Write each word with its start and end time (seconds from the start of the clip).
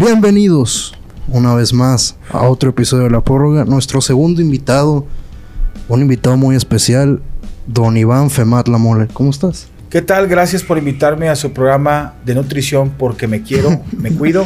Bienvenidos 0.00 0.94
una 1.28 1.54
vez 1.54 1.74
más 1.74 2.16
a 2.30 2.48
otro 2.48 2.70
episodio 2.70 3.04
de 3.04 3.10
La 3.10 3.20
Prórroga. 3.20 3.66
Nuestro 3.66 4.00
segundo 4.00 4.40
invitado, 4.40 5.04
un 5.88 6.00
invitado 6.00 6.38
muy 6.38 6.56
especial, 6.56 7.20
don 7.66 7.98
Iván 7.98 8.30
Femat 8.30 8.66
La 8.68 8.78
Mole. 8.78 9.08
¿Cómo 9.12 9.28
estás? 9.28 9.68
¿Qué 9.90 10.00
tal? 10.00 10.26
Gracias 10.26 10.62
por 10.62 10.78
invitarme 10.78 11.28
a 11.28 11.36
su 11.36 11.52
programa 11.52 12.14
de 12.24 12.34
nutrición 12.34 12.94
porque 12.96 13.26
me 13.26 13.42
quiero, 13.42 13.82
me 13.92 14.10
cuido. 14.10 14.42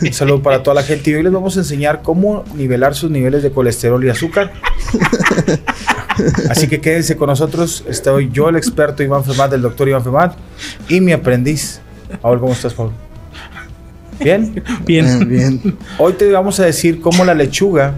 Un 0.00 0.12
saludo 0.14 0.42
para 0.42 0.62
toda 0.62 0.76
la 0.76 0.82
gente 0.82 1.10
y 1.10 1.14
hoy 1.16 1.22
les 1.22 1.32
vamos 1.32 1.54
a 1.58 1.60
enseñar 1.60 2.00
cómo 2.00 2.42
nivelar 2.54 2.94
sus 2.94 3.10
niveles 3.10 3.42
de 3.42 3.50
colesterol 3.50 4.02
y 4.06 4.08
azúcar. 4.08 4.54
Así 6.48 6.66
que 6.66 6.80
quédense 6.80 7.14
con 7.14 7.26
nosotros. 7.26 7.84
Estoy 7.86 8.30
yo, 8.32 8.48
el 8.48 8.56
experto 8.56 9.02
Iván 9.02 9.22
Femat, 9.22 9.50
del 9.50 9.60
doctor 9.60 9.86
Iván 9.86 10.02
Femat, 10.02 10.34
y 10.88 11.02
mi 11.02 11.12
aprendiz. 11.12 11.82
Paul, 12.22 12.40
¿cómo 12.40 12.54
estás, 12.54 12.72
Paul? 12.72 13.03
¿Bien? 14.20 14.62
Bien, 14.86 15.28
bien. 15.28 15.76
Hoy 15.98 16.12
te 16.14 16.30
vamos 16.30 16.60
a 16.60 16.64
decir 16.64 17.00
cómo 17.00 17.24
la 17.24 17.34
lechuga 17.34 17.94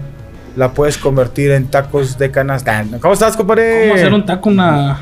la 0.55 0.71
puedes 0.73 0.97
convertir 0.97 1.51
en 1.51 1.67
tacos 1.67 2.17
de 2.17 2.31
canasta. 2.31 2.83
¿Cómo 2.99 3.13
estás, 3.13 3.37
compadre? 3.37 3.81
¿Cómo 3.83 3.93
hacer 3.95 4.13
un 4.13 4.25
taco 4.25 4.49
una... 4.49 4.99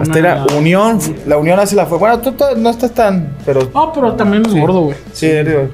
Hasta 0.00 0.18
una- 0.20 0.44
la 0.46 0.54
unión, 0.56 0.98
la 1.26 1.36
unión 1.38 1.58
hace 1.58 1.74
la 1.74 1.84
fuerza. 1.86 2.16
Bueno, 2.16 2.18
tú 2.20 2.34
no 2.60 2.70
estás 2.70 2.92
tan, 2.94 3.36
pero 3.44 3.68
Ah, 3.74 3.90
pero 3.92 4.12
también 4.14 4.46
es 4.46 4.54
gordo, 4.54 4.82
güey. 4.82 4.96
sí, 5.12 5.26
eres- 5.26 5.68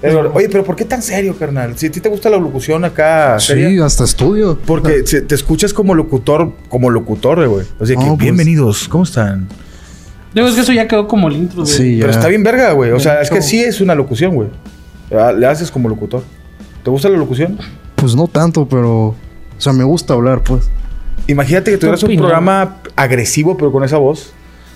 eres 0.00 0.14
gordo. 0.14 0.30
Oye, 0.32 0.48
pero 0.48 0.62
¿por 0.62 0.76
qué 0.76 0.84
tan 0.84 1.02
serio, 1.02 1.36
carnal? 1.36 1.76
Si 1.76 1.86
a 1.86 1.90
ti 1.90 2.00
te 2.00 2.08
gusta 2.08 2.30
la 2.30 2.36
locución 2.36 2.84
acá, 2.84 3.38
seria. 3.40 3.68
Sí, 3.68 3.78
hasta 3.80 4.04
estudio. 4.04 4.56
Porque 4.64 5.04
se- 5.06 5.22
te 5.22 5.34
escuchas 5.34 5.72
como 5.74 5.92
locutor, 5.94 6.52
como 6.68 6.88
locutor, 6.88 7.46
güey. 7.48 7.66
O 7.80 7.84
sea, 7.84 7.96
que 7.96 8.02
No, 8.04 8.10
pues- 8.10 8.20
bienvenidos, 8.20 8.86
¿cómo 8.88 9.02
están? 9.04 9.48
Digo, 10.34 10.48
es 10.48 10.54
que 10.54 10.60
eso 10.62 10.72
ya 10.72 10.88
quedó 10.88 11.06
como 11.06 11.28
el 11.28 11.36
intro, 11.36 11.62
güey. 11.62 11.72
Sí, 11.72 11.96
ya. 11.96 12.02
Pero 12.06 12.12
está 12.12 12.28
bien 12.28 12.42
verga, 12.42 12.72
güey. 12.72 12.90
O 12.90 13.00
sea, 13.00 13.20
es 13.20 13.30
que 13.30 13.40
sí 13.42 13.60
es 13.60 13.80
una 13.80 13.94
locución, 13.94 14.34
güey. 14.34 14.48
Le 15.38 15.46
haces 15.46 15.70
como 15.70 15.88
locutor. 15.88 16.22
¿Te 16.82 16.90
gusta 16.90 17.08
la 17.08 17.16
locución? 17.18 17.58
Pues 17.96 18.14
no 18.16 18.26
tanto, 18.26 18.66
pero. 18.68 18.90
O 19.08 19.16
sea, 19.58 19.72
me 19.72 19.84
gusta 19.84 20.14
hablar, 20.14 20.42
pues. 20.42 20.68
Imagínate 21.26 21.70
que 21.70 21.78
tuvieras 21.78 22.02
un 22.02 22.16
programa 22.16 22.76
agresivo, 22.96 23.56
pero 23.56 23.70
con 23.72 23.84
esa 23.84 23.96
voz. 23.96 24.32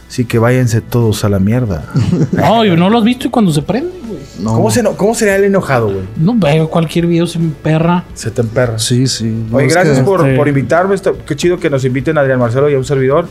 Sí, 0.09 0.25
que 0.25 0.39
váyanse 0.39 0.81
todos 0.81 1.25
a 1.25 1.29
la 1.29 1.39
mierda. 1.39 1.85
No, 2.33 2.65
y 2.65 2.75
no 2.75 2.89
lo 2.89 2.99
has 2.99 3.05
visto 3.05 3.27
y 3.27 3.31
cuando 3.31 3.53
se 3.53 3.61
prende, 3.61 3.91
güey. 4.07 4.21
No. 4.41 4.55
¿Cómo, 4.55 4.71
se, 4.71 4.81
eno- 4.81 4.97
¿Cómo 4.97 5.15
sería 5.15 5.37
el 5.37 5.45
enojado, 5.45 5.87
güey? 5.93 6.05
No 6.17 6.35
veo 6.35 6.71
cualquier 6.71 7.07
video 7.07 7.27
se 7.27 7.39
me 7.39 7.51
perra. 7.51 8.05
Se 8.15 8.31
te 8.31 8.41
emperra. 8.41 8.79
Sí, 8.79 9.07
sí. 9.07 9.25
No, 9.51 9.59
Oye, 9.59 9.67
gracias 9.67 9.99
que- 9.99 10.05
por, 10.05 10.21
este- 10.25 10.37
por 10.37 10.49
invitarme. 10.49 10.95
Qué 11.27 11.37
chido 11.37 11.59
que 11.59 11.69
nos 11.69 11.85
inviten 11.85 12.17
a 12.17 12.23
Adrián 12.23 12.39
Marcelo 12.39 12.71
y 12.71 12.75
a 12.75 12.79
un 12.79 12.85
servidor. 12.87 13.29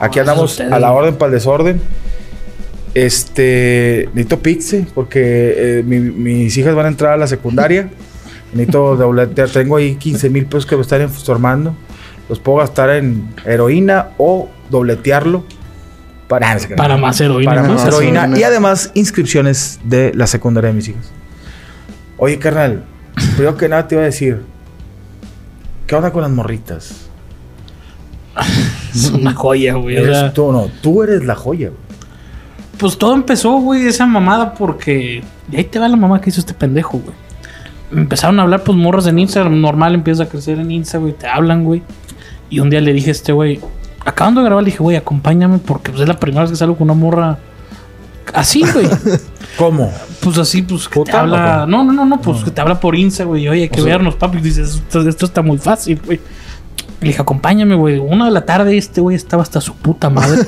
Aquí 0.00 0.18
andamos 0.18 0.60
a 0.60 0.78
la 0.80 0.92
orden 0.92 1.14
para 1.16 1.28
el 1.28 1.34
desorden. 1.34 1.80
Este, 2.94 4.08
necesito 4.14 4.38
pizza 4.40 4.76
porque 4.94 5.20
eh, 5.80 5.82
mi- 5.84 5.98
mis 5.98 6.56
hijas 6.56 6.74
van 6.74 6.86
a 6.86 6.88
entrar 6.88 7.12
a 7.14 7.16
la 7.16 7.26
secundaria. 7.26 7.88
necesito 8.52 8.96
dobletear. 8.96 9.48
Tengo 9.50 9.76
ahí 9.76 9.96
15 9.96 10.30
mil 10.30 10.46
pesos 10.46 10.66
que 10.66 10.76
me 10.76 10.82
están 10.82 11.08
formando. 11.10 11.74
Los 12.28 12.38
puedo 12.38 12.58
gastar 12.58 12.90
en 12.90 13.28
heroína 13.44 14.10
o 14.18 14.48
dobletearlo 14.70 15.44
para. 16.28 16.56
Para 16.76 16.96
más 16.96 17.20
heroína. 17.20 17.50
para 17.50 17.62
más 17.62 17.70
Más 17.84 17.86
heroína. 17.86 18.20
heroína. 18.24 18.38
Y 18.38 18.42
además 18.44 18.90
inscripciones 18.94 19.80
de 19.84 20.12
la 20.14 20.26
secundaria 20.26 20.68
de 20.70 20.74
mis 20.76 20.88
hijas. 20.88 21.10
Oye, 22.16 22.38
carnal, 22.38 22.84
primero 23.36 23.56
que 23.56 23.68
nada 23.68 23.88
te 23.88 23.96
iba 23.96 24.02
a 24.02 24.06
decir, 24.06 24.40
¿qué 25.86 25.96
onda 25.96 26.12
con 26.12 26.22
las 26.22 26.30
morritas? 26.30 26.92
Es 28.94 29.10
una 29.10 29.32
joya, 29.34 29.74
güey. 29.74 29.96
O 29.96 30.00
Eres 30.02 30.18
sea, 30.18 30.32
tú, 30.32 30.52
no, 30.52 30.68
tú 30.82 31.02
eres 31.02 31.24
la 31.24 31.34
joya, 31.34 31.68
güey. 31.68 31.80
pues 32.78 32.96
todo 32.96 33.14
empezó, 33.14 33.52
güey, 33.58 33.86
esa 33.86 34.06
mamada 34.06 34.54
porque... 34.54 35.22
Y 35.50 35.56
ahí 35.56 35.64
te 35.64 35.78
va 35.78 35.88
la 35.88 35.96
mamá 35.96 36.20
que 36.20 36.30
hizo 36.30 36.40
este 36.40 36.54
pendejo, 36.54 36.98
güey. 36.98 37.14
Empezaron 37.92 38.38
a 38.40 38.42
hablar, 38.42 38.62
pues, 38.64 38.76
morras 38.78 39.06
en 39.06 39.18
Instagram. 39.18 39.60
Normal, 39.60 39.94
empieza 39.94 40.24
a 40.24 40.26
crecer 40.26 40.58
en 40.58 40.70
Insta, 40.70 40.98
güey. 40.98 41.12
Te 41.12 41.26
hablan, 41.28 41.64
güey. 41.64 41.82
Y 42.50 42.60
un 42.60 42.70
día 42.70 42.80
le 42.80 42.92
dije 42.92 43.10
a 43.10 43.12
este, 43.12 43.32
güey... 43.32 43.60
Acabando 44.06 44.40
de 44.42 44.46
grabar, 44.46 44.62
le 44.62 44.70
dije, 44.70 44.82
güey, 44.82 44.96
acompáñame 44.96 45.58
porque 45.58 45.90
pues, 45.90 46.02
es 46.02 46.08
la 46.08 46.18
primera 46.18 46.42
vez 46.42 46.50
que 46.50 46.56
salgo 46.56 46.76
con 46.76 46.90
una 46.90 46.94
morra... 46.98 47.38
Así, 48.32 48.62
güey. 48.72 48.86
¿Cómo? 49.58 49.92
Pues 50.20 50.38
así, 50.38 50.62
pues 50.62 50.88
que 50.88 50.94
te 50.94 51.00
¿Puta 51.00 51.20
habla. 51.20 51.66
No, 51.68 51.84
no, 51.84 51.92
no, 51.92 52.04
no, 52.06 52.20
pues 52.20 52.42
que 52.42 52.50
te 52.50 52.60
habla 52.60 52.80
por 52.80 52.96
Insta, 52.96 53.24
güey. 53.24 53.46
Oye, 53.48 53.62
hay 53.62 53.68
que 53.68 53.80
O 53.80 53.84
sea- 53.84 53.92
vernos, 53.96 54.14
papi. 54.16 54.38
Y 54.38 54.40
dices, 54.40 54.74
esto, 54.76 55.06
esto 55.08 55.26
está 55.26 55.42
muy 55.42 55.58
fácil, 55.58 56.00
güey. 56.04 56.20
Le 57.04 57.10
dije, 57.10 57.22
acompáñame, 57.22 57.74
güey. 57.76 57.98
Una 57.98 58.24
de 58.26 58.30
la 58.30 58.44
tarde, 58.44 58.76
este 58.76 59.00
güey 59.00 59.14
estaba 59.16 59.42
hasta 59.42 59.60
su 59.60 59.74
puta 59.74 60.10
madre. 60.10 60.42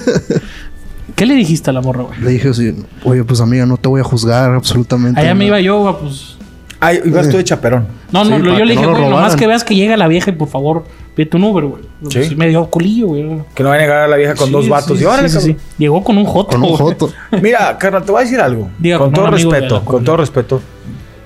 ¿Qué 1.15 1.25
le 1.25 1.35
dijiste 1.35 1.71
a 1.71 1.73
la 1.73 1.81
morra, 1.81 2.03
güey? 2.03 2.21
Le 2.21 2.31
dije 2.31 2.49
así, 2.49 2.75
oye, 3.05 3.23
pues 3.25 3.41
amiga, 3.41 3.65
no 3.65 3.77
te 3.77 3.89
voy 3.89 4.01
a 4.01 4.05
juzgar 4.05 4.53
absolutamente. 4.55 5.21
Allá 5.21 5.35
me 5.35 5.47
nada". 5.47 5.61
iba 5.61 5.61
yo, 5.61 5.81
güey, 5.83 5.95
pues. 6.01 6.37
Ay, 6.81 7.01
ibas 7.07 7.31
tú 7.31 7.39
de 7.39 7.45
chaperón. 7.45 7.87
No, 8.13 8.25
Sí, 8.25 8.31
no, 8.31 8.39
lo- 8.39 8.45
para 8.45 8.59
yo 8.59 8.65
le 8.67 8.75
que 8.75 8.81
dije, 8.81 8.83
no 8.83 8.91
lo 8.93 8.97
güey, 8.99 9.09
nomás 9.11 9.19
robaran. 9.23 9.39
que 9.39 9.47
veas 9.47 9.65
que 9.65 9.75
llega 9.75 9.97
la 9.97 10.09
vieja 10.09 10.31
y 10.31 10.35
por 10.35 10.49
favor, 10.49 10.85
pide 11.15 11.31
un 11.35 11.45
Uber, 11.45 11.65
güey. 11.65 11.83
Sí. 12.11 12.25
Sí. 12.25 12.37
Me 12.37 12.49
dio 12.49 12.69
colillo, 12.69 13.07
güey. 13.07 13.25
Que 13.55 13.63
no 13.63 13.71
va 13.71 13.77
a 13.77 13.79
negar 13.79 13.99
a 14.03 14.09
la 14.09 14.17
vieja 14.17 14.35
con 14.35 14.49
Sí, 14.49 14.53
dos 14.53 14.69
vatos. 14.69 14.99
sí, 14.99 15.05
y 15.05 15.07
órale, 15.07 15.29
sí, 15.31 15.41
sí, 15.41 15.53
sí. 15.53 15.57
Llegó 15.79 16.05
con 16.05 16.19
un 16.19 16.27
joto. 16.27 16.51
Con 16.51 16.63
un 16.65 16.77
joto. 16.77 17.11
Mira, 17.43 17.79
carnal, 17.79 18.05
te 18.05 18.13
voy 18.13 18.21
a 18.21 18.25
decir 18.25 18.41
algo. 18.41 18.69
Diga, 18.79 18.99
con 18.99 19.07
con 19.07 19.15
todo 19.15 19.31
respeto, 19.31 19.85
con 19.85 20.05
todo 20.05 20.17
respeto. 20.19 20.61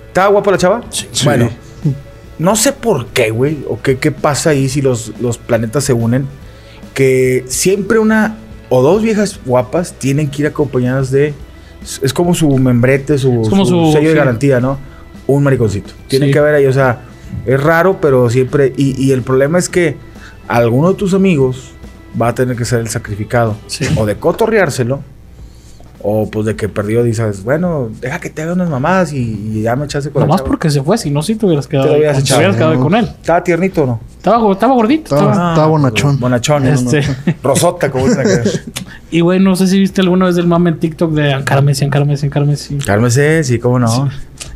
¿Estaba 0.06 0.28
guapa 0.28 0.50
la 0.52 0.58
chava? 0.58 0.80
Sí. 0.90 1.06
Bueno, 1.24 1.50
no 2.40 2.56
sé 2.56 2.72
por 2.72 3.06
qué, 3.06 3.30
güey, 3.30 3.58
o 3.68 3.80
qué, 3.80 3.98
qué 3.98 4.10
pasa 4.10 4.50
ahí 4.50 4.68
si 4.68 4.82
los, 4.82 5.12
los 5.20 5.38
planetas 5.38 5.84
se 5.84 5.92
unen, 5.92 6.26
que 6.94 7.44
siempre 7.46 7.98
una 7.98 8.36
o 8.68 8.82
dos 8.82 9.02
viejas 9.02 9.38
guapas 9.44 9.92
tienen 9.94 10.28
que 10.30 10.42
ir 10.42 10.48
acompañadas 10.48 11.10
de... 11.10 11.34
Es 12.02 12.12
como 12.12 12.34
su 12.34 12.48
membrete, 12.58 13.16
su, 13.18 13.46
como 13.48 13.64
su 13.64 13.86
su- 13.86 13.92
sello 13.92 14.08
de 14.10 14.14
garantía, 14.14 14.60
¿no? 14.60 14.78
Un 15.26 15.42
mariconcito. 15.44 15.92
Tiene 16.08 16.26
Sí. 16.26 16.32
que 16.32 16.38
haber 16.38 16.54
ahí, 16.56 16.66
o 16.66 16.72
sea, 16.72 17.02
es 17.46 17.62
raro, 17.62 18.00
pero 18.00 18.28
siempre... 18.30 18.72
Y, 18.76 19.00
y 19.02 19.12
el 19.12 19.22
problema 19.22 19.58
es 19.58 19.68
que 19.68 19.96
alguno 20.48 20.90
de 20.90 20.94
tus 20.96 21.14
amigos 21.14 21.70
va 22.20 22.28
a 22.28 22.34
tener 22.34 22.56
que 22.56 22.64
ser 22.64 22.80
el 22.80 22.88
sacrificado. 22.88 23.56
Sí. 23.66 23.86
O 23.96 24.04
de 24.06 24.16
cotorreárselo, 24.16 25.00
o 26.02 26.30
pues 26.30 26.46
de 26.46 26.56
que 26.56 26.68
perdió, 26.68 27.02
dices, 27.02 27.44
bueno, 27.44 27.90
deja 28.00 28.20
que 28.20 28.30
te 28.30 28.42
haga 28.42 28.54
unas 28.54 28.70
mamadas 28.70 29.12
y, 29.12 29.18
y 29.52 29.62
ya 29.62 29.76
me 29.76 29.84
echaste 29.84 30.10
con 30.10 30.22
Nomás 30.22 30.40
porque 30.42 30.70
se 30.70 30.82
fue, 30.82 30.96
si 30.96 31.10
no, 31.10 31.22
sí 31.22 31.34
te 31.34 31.44
hubieras 31.46 31.66
quedado, 31.66 31.86
Te 31.88 31.92
lo 31.92 31.98
hubieras 31.98 32.16
te 32.16 32.22
echado, 32.22 32.38
hubieras 32.40 32.56
quedado 32.56 32.74
¿no? 32.74 32.80
con 32.80 32.94
él. 32.94 33.04
¿Estaba 33.04 33.44
tiernito 33.44 33.82
o 33.82 33.86
no? 33.86 34.00
Estaba, 34.16 34.52
estaba 34.52 34.74
gordito. 34.74 35.14
Estaba- 35.14 35.30
estaba- 35.32 35.50
estaba 35.50 35.66
bonachón. 35.66 36.18
Bonachón. 36.20 36.66
Este, 36.66 37.02
Rosota, 37.42 37.90
como 37.90 38.06
dicen 38.06 38.20
acá. 38.20 38.42
Y 39.12 39.20
güey, 39.22 39.40
no 39.40 39.56
sé 39.56 39.66
si 39.66 39.78
viste 39.80 40.00
alguna 40.02 40.26
vez 40.26 40.36
el 40.36 40.46
mame 40.46 40.70
en 40.70 40.78
TikTok 40.78 41.12
de 41.12 41.34
Messi, 41.64 41.84
Ankara 41.84 42.46
Messi. 42.46 42.78
Cálmese, 42.78 43.42
sí, 43.42 43.58
cómo 43.58 43.78
no. 43.80 44.08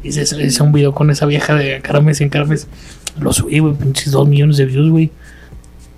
Y 0.05 0.13
se 0.13 0.25
se 0.27 0.41
hizo 0.45 0.63
un 0.63 0.71
video 0.73 0.95
con 0.95 1.11
esa 1.11 1.27
vieja 1.27 1.55
de 1.55 1.75
Ankara 1.77 2.01
Messi. 2.01 2.29
Lo 3.21 3.33
subí, 3.33 3.59
güey, 3.59 3.75
pinches 3.75 4.13
dos 4.13 4.29
millones 4.29 4.57
de 4.57 4.67
views, 4.67 4.91
güey. 4.91 5.11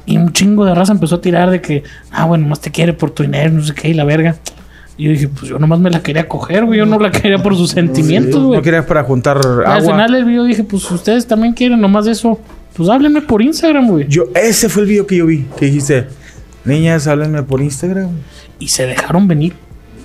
Y 0.06 0.16
un 0.16 0.32
chingo 0.32 0.64
de 0.64 0.74
raza 0.74 0.92
empezó 0.92 1.16
a 1.16 1.20
tirar 1.20 1.50
de 1.50 1.60
que, 1.60 1.82
ah, 2.12 2.24
bueno, 2.24 2.46
más 2.46 2.60
te 2.60 2.70
quiere 2.70 2.92
por 2.92 3.10
tu 3.10 3.24
dinero, 3.24 3.50
no 3.52 3.62
sé 3.62 3.74
qué, 3.74 3.88
y 3.88 3.94
la 3.94 4.04
verga. 4.04 4.36
Y 4.98 5.04
yo 5.04 5.10
dije, 5.10 5.28
pues 5.28 5.42
yo 5.50 5.58
nomás 5.58 5.78
me 5.78 5.90
la 5.90 6.02
quería 6.02 6.26
coger, 6.26 6.64
güey. 6.64 6.78
Yo 6.78 6.86
no 6.86 6.98
la 6.98 7.10
quería 7.10 7.38
por 7.42 7.54
sus 7.56 7.70
sentimientos, 7.70 8.42
güey. 8.42 8.56
No 8.58 8.62
querías 8.62 8.86
para 8.86 9.04
juntar 9.04 9.38
Y 9.44 9.46
Al 9.68 9.78
agua. 9.82 9.92
final 9.92 10.12
del 10.12 10.24
video 10.24 10.44
dije, 10.44 10.64
pues 10.64 10.90
ustedes 10.90 11.26
también 11.26 11.52
quieren 11.52 11.80
nomás 11.80 12.06
eso. 12.06 12.40
Pues 12.74 12.88
háblenme 12.88 13.20
por 13.22 13.42
Instagram, 13.42 13.88
güey. 13.88 14.06
Yo, 14.08 14.24
ese 14.34 14.68
fue 14.68 14.82
el 14.82 14.88
video 14.88 15.06
que 15.06 15.16
yo 15.16 15.26
vi. 15.26 15.46
Que 15.58 15.66
dijiste, 15.66 16.06
niñas, 16.64 17.06
háblenme 17.06 17.42
por 17.42 17.60
Instagram. 17.60 18.08
y 18.58 18.68
se 18.68 18.86
dejaron 18.86 19.28
venir, 19.28 19.52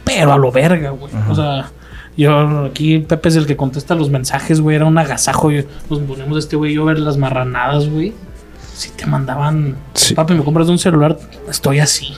pero 0.04 0.34
a 0.34 0.38
lo 0.38 0.52
verga, 0.52 0.90
güey. 0.90 1.12
O 1.30 1.36
sea, 1.36 1.72
yo 2.18 2.66
aquí 2.66 3.00
Pepe 3.00 3.30
es 3.30 3.38
el 3.38 3.46
que 3.46 3.56
contesta 3.56 3.96
los 3.96 4.10
mensajes, 4.10 4.60
güey. 4.60 4.76
Era 4.76 4.86
un 4.86 4.98
agasajo. 4.98 5.52
Yo, 5.52 5.64
nos 5.90 6.00
ponemos 6.00 6.38
este 6.38 6.58
güey 6.58 6.74
yo 6.74 6.84
a 6.84 6.86
ver 6.88 7.00
las 7.00 7.16
marranadas, 7.18 7.88
güey. 7.88 8.14
Si 8.76 8.90
te 8.90 9.06
mandaban, 9.06 9.76
Sí. 9.94 10.14
papi, 10.16 10.34
me 10.34 10.44
compras 10.44 10.68
un 10.68 10.78
celular, 10.80 11.18
estoy 11.50 11.80
así. 11.80 12.14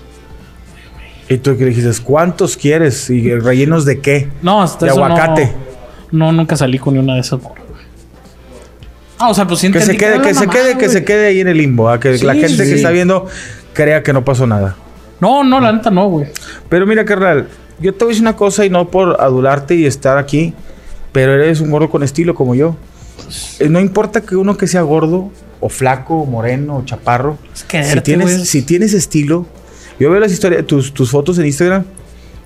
Y 1.33 1.37
tú 1.39 1.57
que 1.57 1.65
dijiste, 1.65 1.89
¿cuántos 2.03 2.55
quieres? 2.55 3.09
¿Y 3.09 3.33
rellenos 3.35 3.85
de 3.85 3.99
qué? 3.99 4.29
No, 4.43 4.61
hasta 4.61 4.85
De 4.85 4.91
eso 4.91 5.03
aguacate. 5.03 5.51
No, 6.11 6.27
no, 6.27 6.31
nunca 6.33 6.55
salí 6.55 6.77
con 6.77 6.93
ni 6.93 6.99
una 6.99 7.15
de 7.15 7.21
esas. 7.21 7.39
Ah, 9.17 9.29
o 9.29 9.33
sea, 9.33 9.47
pues 9.47 9.61
sí 9.61 9.71
Que 9.71 9.81
se 9.81 9.97
quede, 9.97 10.21
que 10.21 10.33
se 10.35 10.47
quede, 10.47 10.77
que 10.77 10.89
se 10.89 11.03
quede 11.03 11.27
ahí 11.27 11.39
en 11.41 11.47
el 11.47 11.57
limbo. 11.57 11.89
¿ah? 11.89 11.99
Que 11.99 12.17
Sí, 12.19 12.25
la 12.25 12.33
gente 12.33 12.63
sí. 12.63 12.69
que 12.69 12.75
está 12.75 12.91
viendo 12.91 13.25
crea 13.73 14.03
que 14.03 14.13
no 14.13 14.23
pasó 14.23 14.45
nada. 14.45 14.75
No, 15.19 15.43
no, 15.43 15.59
la 15.59 15.71
neta 15.71 15.89
no, 15.89 16.07
güey. 16.07 16.27
Pero 16.69 16.85
mira, 16.85 17.03
carnal, 17.03 17.47
yo 17.79 17.93
te 17.93 18.05
voy 18.05 18.11
a 18.11 18.13
decir 18.13 18.21
una 18.23 18.35
cosa 18.35 18.63
y 18.63 18.69
no 18.69 18.89
por 18.89 19.19
adularte 19.19 19.73
y 19.73 19.87
estar 19.87 20.19
aquí, 20.19 20.53
pero 21.13 21.33
eres 21.33 21.61
un 21.61 21.71
gordo 21.71 21.89
con 21.89 22.03
estilo 22.03 22.35
como 22.35 22.53
yo. 22.53 22.75
Eh, 23.59 23.69
No 23.69 23.79
importa 23.79 24.21
que 24.21 24.35
uno 24.35 24.55
que 24.55 24.67
sea 24.67 24.81
gordo 24.81 25.31
o 25.61 25.69
flaco, 25.69 26.15
o 26.15 26.25
moreno 26.27 26.77
o 26.77 26.85
chaparro, 26.85 27.39
Es 27.55 27.63
que 27.63 27.83
si 27.83 28.01
tienes, 28.01 28.49
si 28.49 28.61
tienes 28.61 28.93
estilo, 28.93 29.47
yo 29.99 30.09
veo 30.11 30.19
las 30.19 30.31
historias, 30.31 30.65
tus, 30.65 30.93
tus 30.93 31.09
fotos 31.11 31.37
en 31.39 31.45
Instagram 31.45 31.83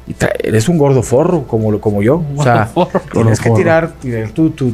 y 0.07 0.15
eres 0.43 0.69
un 0.69 0.77
gordo 0.77 1.01
forro 1.03 1.43
como, 1.47 1.79
como 1.79 2.01
yo. 2.01 2.23
O 2.35 2.43
sea, 2.43 2.69
Gordo 2.73 2.89
forro. 2.89 3.01
tienes 3.11 3.39
que 3.39 3.49
tirar, 3.51 3.91
tirar 3.99 4.29
tu, 4.31 4.49
tu- 4.51 4.73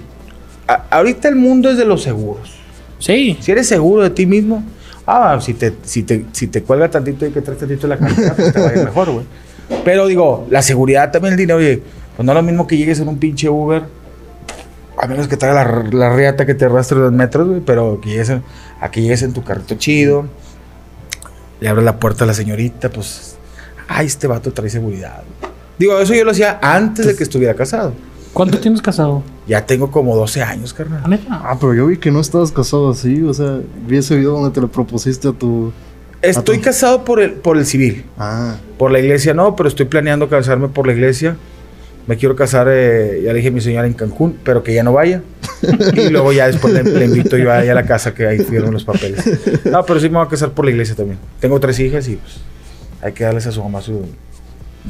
A- 0.68 0.84
ahorita 0.92 1.28
el 1.28 1.36
mundo 1.36 1.70
es 1.72 1.78
de 1.78 1.86
los 1.86 2.04
seguros. 2.04 2.52
Sí. 3.00 3.38
Si 3.42 3.52
eres 3.52 3.68
seguro 3.68 4.04
de 4.04 4.10
ti 4.12 4.26
mismo, 4.26 4.64
ah, 5.06 5.38
si 5.42 5.54
te, 5.54 5.74
si 5.84 6.04
te, 6.04 6.26
si 6.32 6.48
te 6.48 6.64
cuelga 6.64 6.90
tantito 6.90 7.26
y 7.26 7.32
que 7.32 7.42
traes 7.42 7.60
tantito 7.60 7.88
la 7.88 7.98
cartera, 7.98 8.34
pues 8.36 8.54
te 8.54 8.60
va 8.60 8.70
a 8.70 8.74
ir 8.78 8.84
mejor, 8.86 9.12
güey. 9.12 9.26
Pero 9.84 10.08
digo, 10.08 10.46
la 10.50 10.62
seguridad 10.62 11.12
también, 11.12 11.34
el 11.34 11.38
dinero, 11.38 11.58
oye, 11.60 11.82
pues 12.16 12.26
no 12.26 12.32
es 12.32 12.36
lo 12.36 12.44
mismo 12.44 12.68
que 12.68 12.78
llegues 12.78 13.00
en 13.00 13.08
un 13.08 13.18
pinche 13.18 13.50
Uber 13.50 13.84
A 15.02 15.08
menos 15.08 15.28
que 15.28 15.36
traiga 15.36 15.64
la, 15.66 15.84
la 15.92 16.16
riata 16.16 16.46
que 16.46 16.54
te 16.54 16.66
arrastre 16.66 17.00
dos 17.00 17.12
metros, 17.12 17.48
güey. 17.48 17.62
Pero 17.66 18.00
que 18.00 18.10
llegues 18.10 18.30
en, 18.30 18.44
a 18.80 18.92
que 18.92 19.02
llegues 19.02 19.24
en 19.24 19.34
tu 19.34 19.44
carrito 19.44 19.76
chido. 19.76 20.26
Le 21.64 21.70
abres 21.70 21.86
la 21.86 21.98
puerta 21.98 22.26
a 22.26 22.28
la 22.28 22.34
señorita, 22.34 22.90
pues. 22.90 23.38
Ay, 23.88 24.08
este 24.08 24.28
vato 24.28 24.52
trae 24.52 24.70
seguridad. 24.70 25.24
Digo, 25.80 25.98
eso 25.98 26.14
yo 26.14 26.26
lo 26.26 26.32
hacía 26.32 26.60
antes 26.62 27.06
de 27.08 27.16
que 27.16 27.24
estuviera 27.24 27.54
casado. 27.54 27.94
¿Cuánto 28.34 28.60
tienes 28.60 28.82
casado? 28.82 29.24
Ya 29.48 29.66
tengo 29.66 29.90
como 29.90 30.14
12 30.14 30.44
años, 30.44 30.72
¿La 30.72 30.78
carnal. 30.78 31.10
neta? 31.10 31.26
Ah, 31.32 31.56
pero 31.58 31.74
yo 31.74 31.88
vi 31.88 31.96
que 31.96 32.12
no 32.12 32.20
estabas 32.20 32.52
casado 32.52 32.90
así, 32.92 33.22
o 33.24 33.34
sea, 33.34 33.60
vi 33.88 33.96
ese 33.96 34.18
video 34.18 34.32
donde 34.34 34.50
te 34.54 34.60
lo 34.60 34.68
propusiste 34.70 35.30
a 35.30 35.32
tu... 35.32 35.72
Estoy 36.22 36.58
Ah, 36.58 36.60
tú. 36.60 36.64
casado 36.66 37.06
por 37.06 37.22
el, 37.22 37.32
por 37.32 37.56
el 37.58 37.66
civil. 37.66 38.04
Ah, 38.18 38.58
Por 38.78 38.92
la 38.92 39.00
iglesia 39.00 39.34
no, 39.34 39.56
pero 39.56 39.70
estoy 39.70 39.86
planeando 39.86 40.28
casarme 40.28 40.68
por 40.68 40.86
la 40.86 40.92
iglesia. 40.92 41.38
Me 42.08 42.18
quiero 42.18 42.36
casar, 42.36 42.68
eh, 42.70 43.22
ya 43.24 43.30
le 43.32 43.36
dije 43.38 43.48
a 43.48 43.52
mi 43.52 43.62
señora 43.62 43.88
en 43.88 43.94
Cancún, 43.94 44.38
pero 44.44 44.64
que 44.64 44.74
ya 44.74 44.84
no 44.84 44.92
vaya. 44.92 45.22
y 45.94 46.10
luego 46.10 46.32
ya 46.32 46.48
después 46.48 46.74
le, 46.74 46.84
le 46.84 47.06
invito 47.06 47.38
yo 47.38 47.52
ahí 47.52 47.70
a 47.70 47.74
la 47.74 47.84
casa 47.84 48.14
que 48.14 48.28
ahí 48.28 48.40
firmo 48.40 48.72
los 48.72 48.84
papeles. 48.84 49.24
No, 49.66 49.84
pero 49.86 50.00
sí 50.00 50.10
me 50.10 50.18
voy 50.18 50.26
a 50.26 50.30
casar 50.30 50.52
por 50.52 50.66
la 50.66 50.72
iglesia 50.72 50.96
también. 50.96 51.18
Tengo 51.40 51.60
tres 51.60 51.80
hijas 51.80 52.08
y 52.08 52.16
pues 52.18 52.38
hay 53.02 53.14
que 53.14 53.24
darles 53.24 53.46
a 53.48 53.52
su 53.52 53.64
mamá 53.64 53.82
su... 53.82 54.06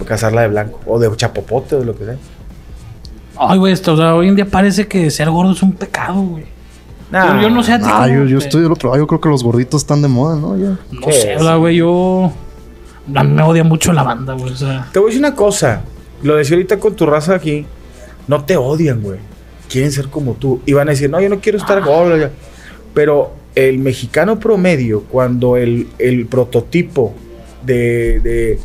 Casarla 0.05 0.41
de 0.41 0.47
blanco 0.47 0.79
o 0.87 0.97
de 0.99 1.15
chapopote 1.15 1.75
o 1.75 1.79
de 1.79 1.85
lo 1.85 1.95
que 1.95 2.05
sea. 2.05 2.15
Ay, 3.37 3.57
güey, 3.59 3.73
esto, 3.73 3.93
o 3.93 3.97
sea, 3.97 4.15
hoy 4.15 4.27
en 4.27 4.35
día 4.35 4.45
parece 4.45 4.87
que 4.87 5.09
ser 5.11 5.29
gordo 5.29 5.51
es 5.51 5.61
un 5.63 5.73
pecado, 5.73 6.21
güey. 6.21 6.45
Nah, 7.11 7.35
Yo- 7.35 7.41
yo 7.43 7.49
no 7.51 7.61
sé 7.63 7.73
a 7.73 7.79
ti 7.79 7.85
ah 7.87 8.07
yo, 8.07 8.25
yo 8.25 8.39
estoy 8.39 8.63
del 8.63 8.71
otro 8.71 8.89
lado. 8.89 9.01
Yo 9.01 9.07
creo 9.07 9.21
que 9.21 9.29
los 9.29 9.43
gorditos 9.43 9.81
están 9.83 10.01
de 10.01 10.07
moda, 10.07 10.35
¿no? 10.35 10.57
Ya. 10.57 10.77
No 10.91 11.11
sé, 11.11 11.35
la 11.39 11.55
güey, 11.57 11.75
yo... 11.77 12.31
A 13.13 13.23
mí 13.23 13.33
me 13.33 13.43
odia 13.43 13.63
mucho 13.63 13.93
la 13.93 14.01
banda, 14.01 14.33
güey, 14.33 14.51
o 14.53 14.55
sea... 14.55 14.87
Te 14.91 14.97
voy 14.97 15.07
a 15.07 15.09
decir 15.09 15.21
una 15.25 15.35
cosa. 15.35 15.81
Lo 16.23 16.35
decía 16.35 16.55
ahorita 16.55 16.79
con 16.79 16.95
tu 16.95 17.05
raza 17.05 17.35
aquí. 17.35 17.65
No 18.27 18.43
te 18.45 18.57
odian, 18.57 19.01
güey. 19.01 19.19
Quieren 19.69 19.91
ser 19.91 20.07
como 20.09 20.33
tú. 20.33 20.61
Y 20.65 20.73
van 20.73 20.87
a 20.87 20.91
decir, 20.91 21.09
no, 21.09 21.19
yo 21.21 21.29
no 21.29 21.39
quiero 21.39 21.57
estar 21.57 21.83
gordo. 21.83 22.17
ya". 22.17 22.29
Pero 22.93 23.33
el 23.55 23.79
mexicano 23.79 24.39
promedio, 24.39 25.01
cuando 25.03 25.57
el, 25.57 25.87
el 25.99 26.25
prototipo 26.27 27.13
de, 27.65 28.19
de, 28.19 28.59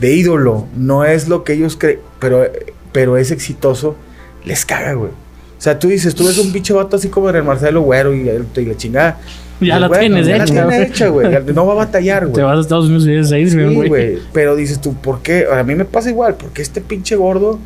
de 0.00 0.14
ídolo 0.14 0.66
no 0.76 1.04
es 1.04 1.28
lo 1.28 1.44
que 1.44 1.52
ellos 1.54 1.76
creen, 1.78 1.98
pero, 2.18 2.46
pero 2.92 3.16
es 3.16 3.30
exitoso, 3.30 3.96
les 4.44 4.64
caga, 4.66 4.94
güey. 4.94 5.10
O 5.10 5.62
sea, 5.62 5.78
tú 5.78 5.88
dices, 5.88 6.14
tú 6.14 6.26
ves 6.26 6.38
un 6.38 6.52
pinche 6.52 6.72
vato 6.72 6.96
así 6.96 7.08
como 7.08 7.28
en 7.28 7.36
el 7.36 7.42
Marcelo 7.42 7.82
Güero 7.82 8.14
y, 8.14 8.20
y 8.30 8.64
la 8.64 8.76
chingada. 8.76 9.20
Ya 9.60 9.78
la 9.78 9.88
bueno, 9.88 10.00
tienes 10.16 10.26
ya 10.26 10.36
hecha, 10.36 10.44
La 10.46 10.46
tiene 10.46 10.64
güey. 10.64 10.82
hecha, 10.88 11.08
güey. 11.08 11.30
Ya 11.32 11.40
No 11.52 11.66
va 11.66 11.72
a 11.72 11.76
batallar, 11.76 12.22
güey. 12.22 12.34
Te 12.34 12.40
vas 12.42 12.56
a 12.56 12.60
Estados 12.62 12.86
Unidos 12.86 13.04
y 13.04 13.08
vienes 13.08 13.30
a 13.30 13.38
ir, 13.38 13.50
Sí, 13.50 13.56
güey. 13.74 13.88
güey. 13.88 14.18
Pero 14.32 14.56
dices 14.56 14.80
tú, 14.80 14.94
¿por 14.94 15.20
qué? 15.20 15.44
A 15.52 15.62
mí 15.64 15.74
me 15.74 15.84
pasa 15.84 16.08
igual. 16.08 16.36
Porque 16.36 16.62
este 16.62 16.80
pinche 16.80 17.14
gordo, 17.14 17.58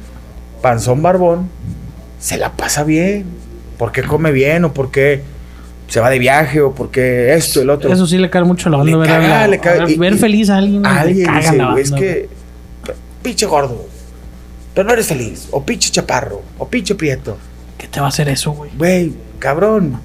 panzón 0.60 1.02
barbón, 1.02 1.48
se 2.24 2.38
la 2.38 2.52
pasa 2.52 2.84
bien. 2.84 3.26
¿Por 3.76 3.92
qué 3.92 4.02
come 4.02 4.32
bien? 4.32 4.64
¿O 4.64 4.72
por 4.72 4.90
qué 4.90 5.20
se 5.88 6.00
va 6.00 6.08
de 6.08 6.18
viaje? 6.18 6.62
¿O 6.62 6.74
por 6.74 6.90
qué 6.90 7.34
esto, 7.34 7.60
el 7.60 7.68
otro? 7.68 7.92
Eso 7.92 8.06
sí 8.06 8.16
le 8.16 8.30
cae 8.30 8.42
mucho 8.44 8.68
a 8.68 8.72
la 8.72 8.78
banda, 8.78 8.92
Le 8.92 8.96
ver, 8.98 9.10
a 9.10 9.14
caga, 9.20 9.28
la- 9.28 9.46
le 9.48 9.58
caga. 9.60 9.80
ver, 9.84 9.90
Y- 9.90 9.96
ver 9.98 10.12
y- 10.14 10.18
feliz 10.18 10.48
a 10.48 10.56
alguien. 10.56 10.86
Alguien 10.86 11.26
caga 11.26 11.40
dice, 11.40 11.56
la 11.56 11.70
güey, 11.72 11.82
es 11.82 11.92
que, 11.92 12.28
pinche 13.22 13.44
gordo. 13.44 13.86
Pero 14.74 14.86
no 14.88 14.94
eres 14.94 15.06
feliz. 15.06 15.48
O 15.50 15.62
pinche 15.64 15.90
chaparro. 15.90 16.40
O 16.58 16.66
pinche 16.66 16.94
prieto. 16.94 17.36
¿Qué 17.76 17.86
te 17.88 18.00
va 18.00 18.06
a 18.06 18.08
hacer 18.08 18.28
eso, 18.30 18.52
güey? 18.52 18.70
Güey, 18.78 19.12
cabrón. 19.38 20.00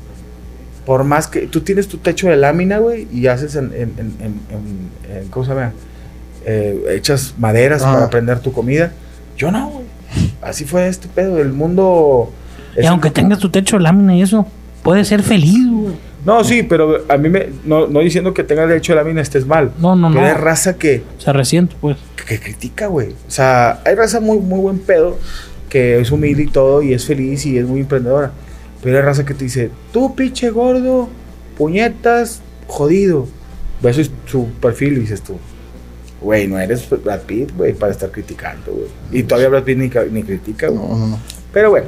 Por 0.86 1.04
más 1.06 1.28
que 1.28 1.42
tú 1.48 1.62
tienes 1.62 1.88
tu 1.88 1.98
techo 2.00 2.28
de 2.28 2.36
lámina, 2.36 2.80
güey, 2.80 3.08
y 3.14 3.28
haces 3.28 3.56
en, 3.56 3.66
en, 3.74 3.94
en, 3.98 3.98
en- 4.20 4.40
en- 4.50 5.18
en- 5.18 5.28
¿cómo 5.30 5.46
se 5.46 5.52
llama? 5.54 5.72
Eh, 6.46 6.84
echas 6.92 7.36
maderas 7.38 7.84
Ah. 7.84 7.94
para 7.94 8.10
prender 8.10 8.40
tu 8.40 8.52
comida. 8.52 8.92
Yo 9.38 9.52
no, 9.52 9.70
güey. 9.70 9.86
Así 10.42 10.66
fue 10.66 10.88
este 10.88 11.08
pedo. 11.08 11.40
El 11.40 11.54
mundo. 11.54 12.32
Y 12.82 12.86
aunque 12.86 13.12
tengas 13.12 13.40
tu 13.40 13.50
techo 13.50 13.78
de 13.78 13.84
lámina 13.84 14.16
y 14.16 14.22
eso, 14.22 14.46
puedes 14.84 15.08
ser 15.08 15.24
feliz, 15.24 15.68
güey. 15.70 15.96
No, 16.26 16.44
sí, 16.44 16.64
pero 16.64 17.06
a 17.10 17.18
mí 17.18 17.30
me. 17.30 17.48
No, 17.66 17.88
no 17.88 18.00
diciendo 18.02 18.34
que 18.34 18.44
tengas 18.44 18.68
derecho 18.68 18.94
de 18.94 18.98
lámina 18.98 19.22
estés 19.22 19.46
mal. 19.46 19.72
No, 19.80 19.96
no, 19.96 20.10
Pero 20.10 20.22
no. 20.22 20.28
hay 20.28 20.34
raza 20.34 20.78
que, 20.78 21.04
Se 21.18 21.32
resiente, 21.32 21.76
pues. 21.80 21.98
que 22.28 22.40
critica, 22.40 22.88
güey. 22.88 23.10
O 23.28 23.32
sea, 23.32 23.82
hay 23.86 23.96
raza 23.96 24.20
muy, 24.20 24.40
muy 24.40 24.60
buen 24.60 24.80
pedo 24.80 25.18
que 25.70 26.00
es 26.00 26.12
humilde 26.12 26.44
y 26.44 26.48
todo 26.48 26.82
y 26.82 26.94
es 26.94 27.06
feliz 27.06 27.46
y 27.46 27.58
es 27.58 27.66
muy 27.66 27.82
emprendedora. 27.82 28.32
Pero 28.84 28.98
hay 28.98 29.04
raza 29.04 29.26
que 29.26 29.34
te 29.34 29.44
dice, 29.46 29.72
tú 29.94 30.16
pinche 30.16 30.50
gordo, 30.50 31.10
puñetas, 31.58 32.42
jodido. 32.68 33.28
Ves 33.82 34.12
su 34.26 34.48
perfil 34.62 34.94
y 34.98 35.02
dices 35.02 35.22
tú, 35.22 35.38
güey, 36.22 36.48
no 36.48 36.60
eres 36.60 36.88
Brad 37.04 37.22
Pitt, 37.22 37.56
güey, 37.56 37.74
para 37.74 37.92
estar 37.92 38.12
criticando, 38.12 38.72
güey. 38.72 38.88
Y 39.12 39.24
todavía 39.24 39.50
Brad 39.50 39.64
Pitt 39.64 39.78
ni, 39.78 39.90
ni 40.12 40.24
critica, 40.24 40.68
güey. 40.68 40.80
No, 40.82 40.98
no, 40.98 41.08
no. 41.08 41.20
Pero 41.54 41.70
bueno, 41.72 41.88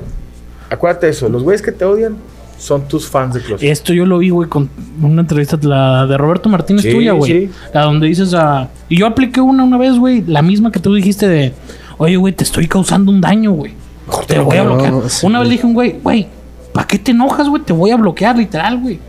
acuérdate 0.69 1.07
de 1.07 1.11
eso, 1.11 1.29
los 1.29 1.43
güeyes 1.43 1.61
que 1.61 1.71
te 1.71 1.85
odian 1.85 2.17
son 2.57 2.87
tus 2.87 3.07
fans 3.07 3.33
de 3.33 3.41
Closet. 3.41 3.67
Esto 3.69 3.91
yo 3.93 4.05
lo 4.05 4.19
vi, 4.19 4.29
güey, 4.29 4.47
con 4.47 4.69
una 5.01 5.21
entrevista 5.21 5.57
la 5.63 6.05
de 6.05 6.17
Roberto 6.17 6.47
Martínez 6.47 6.83
Sí, 6.83 6.91
tuya, 6.91 7.13
güey. 7.13 7.31
sí. 7.47 7.51
La 7.73 7.81
donde 7.83 8.07
dices 8.07 8.33
a... 8.35 8.69
Y 8.87 8.97
yo 8.99 9.07
apliqué 9.07 9.41
una 9.41 9.63
una 9.63 9.77
vez, 9.77 9.97
güey, 9.97 10.21
la 10.27 10.41
misma 10.41 10.71
que 10.71 10.79
tú 10.79 10.93
dijiste 10.93 11.27
de... 11.27 11.53
Oye, 11.97 12.17
güey, 12.17 12.33
te 12.33 12.43
estoy 12.43 12.67
causando 12.67 13.11
un 13.11 13.19
daño, 13.21 13.51
güey. 13.51 13.73
Te 14.27 14.37
voy 14.39 14.57
a 14.57 14.63
bloquear. 14.63 14.91
no, 14.91 15.09
sí, 15.09 15.25
una 15.25 15.39
vez 15.39 15.47
le 15.47 15.53
dije 15.53 15.63
a 15.65 15.67
un 15.67 15.73
güey, 15.73 15.95
güey, 16.03 16.27
¿para 16.73 16.85
qué 16.87 16.99
te 16.99 17.11
enojas, 17.11 17.47
güey? 17.47 17.63
Te 17.63 17.73
voy 17.73 17.91
a 17.91 17.95
bloquear, 17.97 18.35
literal, 18.37 18.79
güey. 18.79 18.99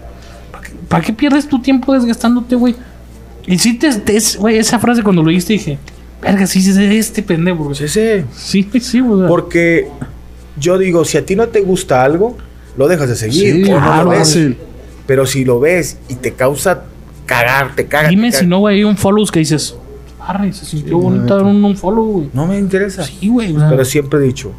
¿Para 0.50 0.64
qué, 0.64 0.72
para 0.88 1.04
qué 1.04 1.12
pierdes 1.12 1.48
tu 1.48 1.60
tiempo 1.60 1.92
desgastándote, 1.92 2.54
güey? 2.54 2.74
Y 3.46 3.58
sí, 3.58 3.78
te, 3.78 3.92
te- 3.96 4.16
es- 4.16 4.36
güey, 4.36 4.58
esa 4.58 4.78
frase 4.78 5.02
cuando 5.02 5.22
lo 5.22 5.28
dijiste 5.30 5.54
dije, 5.54 5.78
verga, 6.22 6.46
sí, 6.46 6.60
sí, 6.62 6.70
es 6.70 6.78
este 6.78 7.22
pendejo, 7.22 7.64
güey. 7.64 7.74
Sí, 7.76 7.88
sí. 7.88 8.24
Sí, 8.34 8.68
sí, 8.80 9.00
güey. 9.00 9.28
Porque 9.28 9.88
yo 10.58 10.78
digo, 10.78 11.04
si 11.04 11.18
a 11.18 11.26
ti 11.26 11.34
no 11.36 11.48
te 11.48 11.60
gusta 11.60 12.02
algo, 12.04 12.36
lo 12.76 12.88
dejas 12.88 13.08
de 13.08 13.16
seguir. 13.16 13.66
Sí, 13.66 13.72
o 13.72 13.74
no 13.80 13.86
claro, 13.86 14.04
lo 14.04 14.10
ves. 14.10 14.18
fácil. 14.20 14.56
Pero 15.06 15.26
si 15.26 15.44
lo 15.44 15.58
ves 15.60 15.98
y 16.08 16.14
te 16.14 16.32
causa 16.32 16.84
cagar, 17.26 17.74
te 17.74 17.86
caga. 17.86 18.08
Dime 18.08 18.30
te 18.30 18.36
si 18.36 18.38
caga. 18.40 18.48
no, 18.50 18.58
güey, 18.60 18.76
hay 18.78 18.84
un 18.84 18.96
follow 18.96 19.26
que 19.26 19.40
dices, 19.40 19.74
arre, 20.20 20.52
se 20.52 20.64
sintió 20.64 20.96
Sí, 20.98 21.02
bonito 21.02 21.34
dar 21.36 21.44
un, 21.44 21.64
un 21.64 21.76
follow, 21.76 22.04
güey. 22.04 22.28
No 22.32 22.46
me 22.46 22.58
interesa. 22.58 23.02
Sí, 23.04 23.28
güey. 23.28 23.54
o 23.54 23.58
sea, 23.58 23.68
Pero 23.70 23.84
siempre 23.84 24.20
he 24.20 24.22
dicho, 24.22 24.52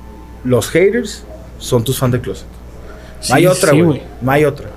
los 0.43 0.69
haters 0.69 1.23
son 1.57 1.83
tus 1.85 1.97
fans 1.97 2.11
de 2.13 2.19
Closet. 2.21 2.45
sí, 3.21 3.31
no 3.31 3.35
hay 3.37 3.47
otra, 3.47 3.71
sí, 3.71 3.81
güey. 3.81 4.01
no 4.21 4.31
hay 4.31 4.43
otra. 4.43 4.69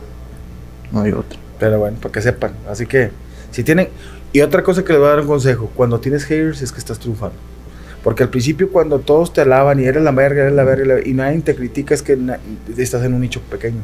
No 0.93 1.01
hay 1.01 1.11
otro. 1.11 1.37
Pero 1.59 1.79
bueno, 1.81 1.97
para 2.01 2.13
que 2.13 2.23
sepan. 2.23 2.53
Así 2.71 2.87
que, 2.87 3.11
si 3.51 3.63
tienen... 3.65 3.89
Y 4.33 4.41
otra 4.41 4.63
cosa 4.63 4.85
que 4.85 4.93
les 4.93 5.01
voy 5.01 5.09
a 5.09 5.11
dar 5.13 5.21
un 5.21 5.27
consejo. 5.27 5.71
Cuando 5.75 5.99
tienes 5.99 6.25
haters 6.25 6.61
es 6.61 6.73
que 6.73 6.79
estás 6.79 6.99
triunfando. 6.99 7.37
Porque 8.07 8.23
al 8.23 8.29
principio 8.29 8.71
cuando 8.71 9.01
todos 9.01 9.33
te 9.33 9.41
alaban 9.41 9.81
y 9.81 9.85
eres 9.85 10.01
la 10.01 10.13
verga, 10.13 10.43
eres 10.43 10.55
la 10.55 10.63
verga, 10.63 11.01
y 11.05 11.13
nadie 11.13 11.41
te 11.41 11.57
critica 11.57 11.93
es 11.93 12.03
que 12.03 12.17
estás 12.77 13.03
en 13.05 13.15
un 13.15 13.21
nicho 13.21 13.41
pequeño. 13.41 13.81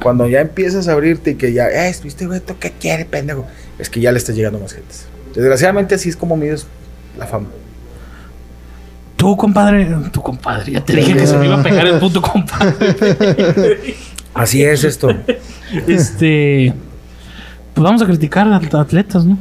Cuando 0.00 0.28
ya 0.28 0.40
empiezas 0.40 0.86
a 0.86 0.92
abrirte 0.92 1.32
y 1.32 1.34
que 1.34 1.52
ya, 1.52 1.68
eh, 1.68 1.92
viste, 2.00 2.26
güey, 2.26 2.38
¿tú 2.38 2.54
qué 2.60 2.70
quiere, 2.70 3.04
pendejo? 3.04 3.46
Es 3.78 3.90
que 3.90 3.98
ya 3.98 4.12
le 4.12 4.18
está 4.18 4.32
llegando 4.32 4.60
más 4.60 4.74
gente. 4.74 4.94
Desgraciadamente 5.34 5.96
así 5.96 6.08
es 6.08 6.16
como 6.16 6.36
mides 6.36 6.68
la 7.18 7.26
fama. 7.26 7.48
Tú, 9.16 9.36
compadre, 9.36 9.88
tu 10.12 10.22
compadre, 10.22 10.70
ya 10.70 10.84
te 10.84 10.94
dije 10.94 11.14
que 11.16 11.26
se 11.26 11.36
me 11.36 11.46
iba 11.46 11.58
a 11.58 11.62
pegar 11.64 11.84
el 11.86 11.98
puto 11.98 12.22
compadre. 12.22 13.96
Así 14.34 14.64
es 14.64 14.84
esto. 14.84 15.08
este. 15.86 16.74
Pues 17.74 17.82
vamos 17.84 18.02
a 18.02 18.06
criticar 18.06 18.46
a 18.48 18.56
atletas, 18.56 19.24
¿no? 19.24 19.36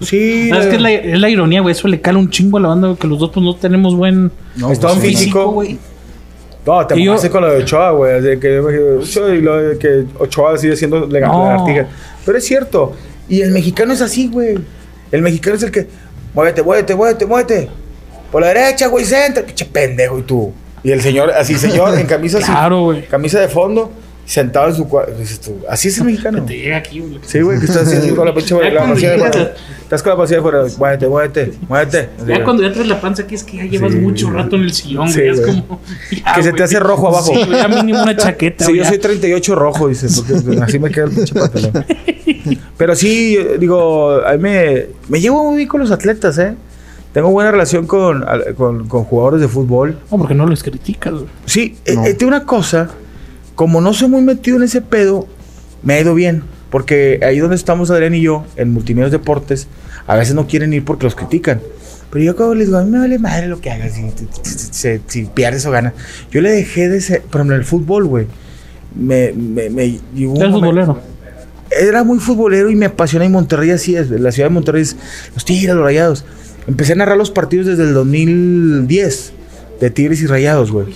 Sí. 0.00 0.50
Es 0.52 0.66
que 0.66 0.76
es 0.76 0.80
la, 0.82 0.90
es 0.92 1.18
la 1.18 1.28
ironía, 1.28 1.60
güey. 1.60 1.72
Eso 1.72 1.86
le 1.88 2.00
cala 2.00 2.18
un 2.18 2.28
chingo 2.30 2.58
a 2.58 2.60
la 2.60 2.68
banda, 2.68 2.96
que 2.98 3.06
los 3.06 3.18
dos 3.18 3.30
pues 3.30 3.44
no 3.44 3.54
tenemos 3.54 3.94
buen 3.94 4.30
No, 4.56 4.72
Estado 4.72 4.94
pues, 4.94 5.06
sí. 5.06 5.10
físico. 5.16 5.50
güey. 5.52 5.78
No, 6.66 6.86
te 6.86 6.96
mamaste 6.96 7.30
con 7.30 7.42
lo 7.42 7.50
de 7.52 7.62
Ochoa, 7.62 7.92
güey. 7.92 8.20
De 8.20 8.38
que, 8.38 8.58
Ochoa 8.58 9.34
y 9.34 9.40
lo 9.40 9.56
de 9.56 9.78
que 9.78 10.04
Ochoa 10.18 10.58
sigue 10.58 10.76
siendo 10.76 11.06
legal 11.06 11.30
No. 11.30 11.44
lagartija. 11.44 11.86
Pero 12.26 12.36
es 12.38 12.44
cierto. 12.44 12.92
Y 13.28 13.40
el 13.40 13.52
mexicano 13.52 13.92
es 13.92 14.02
así, 14.02 14.28
güey. 14.28 14.58
El 15.12 15.22
mexicano 15.22 15.56
es 15.56 15.62
el 15.62 15.70
que. 15.70 15.86
Muévete, 16.34 16.62
muévete, 16.62 16.94
muévete, 16.94 17.24
muévete. 17.26 17.68
Por 18.30 18.42
la 18.42 18.48
derecha, 18.48 18.88
güey, 18.88 19.04
centro. 19.06 19.44
Pinche 19.46 19.64
pendejo, 19.64 20.18
y 20.18 20.22
tú. 20.22 20.52
Y 20.82 20.90
el 20.90 21.00
señor, 21.00 21.30
así, 21.30 21.56
señor, 21.56 21.98
en 21.98 22.06
camisa 22.06 22.38
así. 22.38 22.50
Claro, 22.50 22.82
güey. 22.82 23.06
Camisa 23.06 23.40
de 23.40 23.48
fondo, 23.48 23.90
sentado 24.28 24.68
en 24.68 24.74
su 24.74 24.86
cuarto. 24.86 25.12
Así 25.70 25.88
es 25.88 25.96
el 25.98 26.04
mexicano. 26.04 26.42
Te 26.44 26.56
llega 26.58 26.76
aquí, 26.76 27.00
güey. 27.00 27.18
Sí, 27.22 27.40
güey, 27.40 27.58
que 27.58 27.64
estás 27.64 27.86
haciendo 27.88 28.14
con 28.16 28.26
la 28.26 28.34
pinche 28.34 28.54
la 28.70 28.86
pasilla 28.86 29.10
de 29.12 29.18
fuera. 29.18 29.54
Estás 29.82 30.02
con 30.02 30.10
la 30.10 30.16
pasilla 30.18 30.36
de 30.36 30.42
fuera. 30.42 30.64
Muévete, 30.76 31.08
muévete, 31.08 31.52
muévete. 31.66 32.08
Ya 32.26 32.44
cuando 32.44 32.62
ya 32.62 32.72
traes 32.72 32.88
la 32.88 33.00
panza 33.00 33.22
aquí 33.22 33.34
es 33.36 33.42
que 33.44 33.56
ya 33.56 33.64
llevas 33.64 33.92
Sí. 33.92 33.98
mucho 33.98 34.30
rato 34.30 34.56
en 34.56 34.62
el 34.62 34.72
sillón, 34.74 35.08
Sí, 35.08 35.20
güey. 35.20 35.30
Es 35.30 35.40
como. 35.40 35.80
ya, 36.12 36.32
Que 36.36 36.42
se 36.42 36.52
te 36.52 36.62
hace 36.62 36.78
rojo 36.78 37.08
abajo. 37.08 37.32
Sí, 37.32 37.40
ya 37.50 37.68
mínimo 37.68 38.02
una 38.02 38.16
chaqueta. 38.18 38.64
Sí, 38.66 38.72
güey, 38.72 38.84
yo 38.84 38.88
soy 38.88 38.98
38 38.98 39.54
rojo, 39.54 39.88
dices, 39.88 40.20
porque 40.20 40.60
así 40.62 40.78
me 40.78 40.90
queda 40.90 41.06
el 41.06 41.10
pinche 41.12 41.34
pantalón. 41.34 41.84
Pero 42.76 42.94
sí, 42.94 43.38
digo, 43.58 44.20
a 44.24 44.32
mí 44.32 44.38
me, 44.38 44.86
me 45.08 45.20
llevo 45.20 45.42
muy 45.44 45.56
bien 45.56 45.68
con 45.68 45.80
los 45.80 45.90
atletas, 45.90 46.36
¿eh? 46.38 46.54
Tengo 47.14 47.30
buena 47.30 47.50
relación 47.50 47.86
con, 47.86 48.24
con, 48.56 48.86
con 48.86 49.04
jugadores 49.04 49.40
de 49.40 49.48
fútbol. 49.48 49.98
No, 50.10 50.18
porque 50.18 50.34
no 50.34 50.46
los 50.46 50.62
criticas, 50.62 51.14
güey. 51.14 51.24
Sí, 51.46 51.76
eh, 51.86 51.94
No. 51.94 52.04
eh, 52.04 52.12
tengo 52.14 52.28
una 52.28 52.44
cosa, 52.44 52.90
como 53.58 53.80
no 53.80 53.92
soy 53.92 54.06
muy 54.06 54.22
metido 54.22 54.56
en 54.56 54.62
ese 54.62 54.82
pedo, 54.82 55.26
me 55.82 55.94
ha 55.94 56.00
ido 56.00 56.14
bien. 56.14 56.44
Porque 56.70 57.18
ahí 57.24 57.40
donde 57.40 57.56
estamos 57.56 57.90
Adrián 57.90 58.14
y 58.14 58.20
yo, 58.20 58.44
en 58.54 58.70
Multimedios 58.72 59.10
Deportes, 59.10 59.66
a 60.06 60.14
veces 60.14 60.36
no 60.36 60.46
quieren 60.46 60.72
ir 60.72 60.84
porque 60.84 61.06
los 61.06 61.16
critican. 61.16 61.60
Pero 62.12 62.24
yo 62.24 62.36
como 62.36 62.54
les 62.54 62.68
digo, 62.68 62.78
a 62.78 62.84
mí 62.84 62.90
me 62.90 63.00
vale 63.00 63.18
madre 63.18 63.48
lo 63.48 63.60
que 63.60 63.70
hagas, 63.72 63.94
si, 64.42 65.00
si- 65.08 65.24
pierdes 65.24 65.66
o 65.66 65.72
ganas. 65.72 65.94
Yo 66.30 66.40
le 66.40 66.52
dejé 66.52 66.88
de 66.88 67.00
ser, 67.00 67.22
por 67.22 67.40
ejemplo, 67.40 67.56
el 67.56 67.64
fútbol, 67.64 68.04
güey. 68.06 68.26
Me, 68.94 69.32
me, 69.32 69.68
me, 69.70 69.84
Eres 69.84 70.00
futbolero. 70.52 71.00
era 71.70 72.04
muy 72.04 72.20
futbolero 72.20 72.70
y 72.70 72.76
me 72.76 72.86
apasiona 72.86 73.24
y 73.24 73.28
Monterrey 73.28 73.70
así 73.72 73.96
es. 73.96 74.08
La 74.10 74.30
ciudad 74.30 74.48
de 74.48 74.54
Monterrey 74.54 74.82
es 74.82 74.94
los 75.34 75.44
Tigres, 75.44 75.74
los 75.74 75.82
Rayados. 75.84 76.24
Empecé 76.68 76.92
a 76.92 76.96
narrar 76.96 77.16
los 77.16 77.30
partidos 77.32 77.66
desde 77.66 77.82
el 77.82 77.92
2010 77.94 79.32
de 79.80 79.90
Tigres 79.90 80.20
y 80.22 80.26
Rayados, 80.26 80.70
güey. 80.70 80.86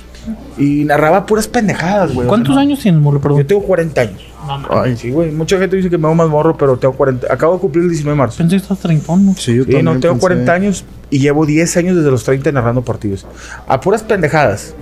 Y 0.59 0.85
narraba 0.85 1.27
puras 1.27 1.49
pendejadas, 1.49 2.13
güey. 2.15 2.27
O 2.27 2.29
¿Cuántos 2.29 2.55
sea, 2.55 2.63
años 2.63 2.81
tienes, 2.81 3.01
Molo? 3.01 3.19
no- 3.19 3.23
Perdón. 3.23 3.39
Yo 3.39 3.47
tengo 3.47 3.63
40 3.63 4.01
años. 4.01 4.23
Ay, 4.71 4.97
Sí, 4.97 5.11
güey. 5.11 5.31
Mucha 5.31 5.59
gente 5.59 5.77
dice 5.77 5.89
que 5.89 5.99
me 5.99 6.07
hago 6.07 6.15
más 6.15 6.29
morro, 6.29 6.57
pero 6.57 6.77
tengo 6.77 6.95
40. 6.95 7.33
Acabo 7.33 7.55
de 7.55 7.61
cumplir 7.61 7.85
el 7.85 7.91
19 7.91 8.15
de 8.17 8.19
marzo. 8.19 8.39
Pensé 8.39 8.57
que 8.57 8.63
estás 8.63 8.79
treintón, 8.81 9.25
¿no? 9.27 9.35
sí, 9.37 9.55
yo 9.55 9.63
Sí, 9.65 9.71
también 9.71 9.85
no, 9.85 9.93
tengo 10.01 10.15
pensé. 10.15 10.21
40 10.21 10.53
años 10.53 10.85
y 11.11 11.19
llevo 11.21 11.47
10 11.47 11.77
años 11.77 11.97
desde 11.97 12.11
los 12.11 12.25
30 12.25 12.51
narrando 12.53 12.83
partidos. 12.83 13.27
A 13.69 13.81
puras 13.81 14.03
pendejadas. 14.03 14.75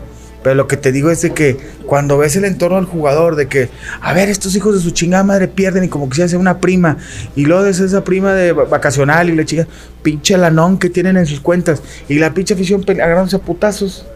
Pero 0.42 0.54
lo 0.54 0.66
que 0.66 0.78
te 0.78 0.90
digo 0.90 1.10
es 1.10 1.20
de 1.20 1.34
que 1.34 1.58
cuando 1.84 2.16
ves 2.16 2.34
el 2.36 2.46
entorno 2.46 2.76
del 2.76 2.86
jugador, 2.86 3.36
de 3.36 3.46
que, 3.46 3.68
a 4.00 4.14
ver, 4.14 4.30
estos 4.30 4.56
hijos 4.56 4.74
de 4.74 4.80
su 4.80 4.92
chingada 4.92 5.22
madre 5.22 5.48
pierden 5.48 5.84
y 5.84 5.88
como 5.88 6.08
que 6.08 6.16
se 6.16 6.22
hace 6.22 6.38
una 6.38 6.60
prima, 6.60 6.96
y 7.36 7.44
luego 7.44 7.66
es 7.66 7.78
esa 7.78 8.04
prima 8.04 8.32
de 8.32 8.52
va- 8.52 8.64
vacacional 8.64 9.28
y 9.28 9.36
la 9.36 9.44
chica, 9.44 9.66
pinche 10.02 10.38
lanón 10.38 10.78
que 10.78 10.88
tienen 10.88 11.18
en 11.18 11.26
sus 11.26 11.40
cuentas, 11.40 11.82
y 12.08 12.18
la 12.18 12.32
pinche 12.32 12.54
afición 12.54 12.82
agarrándose 12.88 13.36
a 13.36 13.40
putazos. 13.40 14.06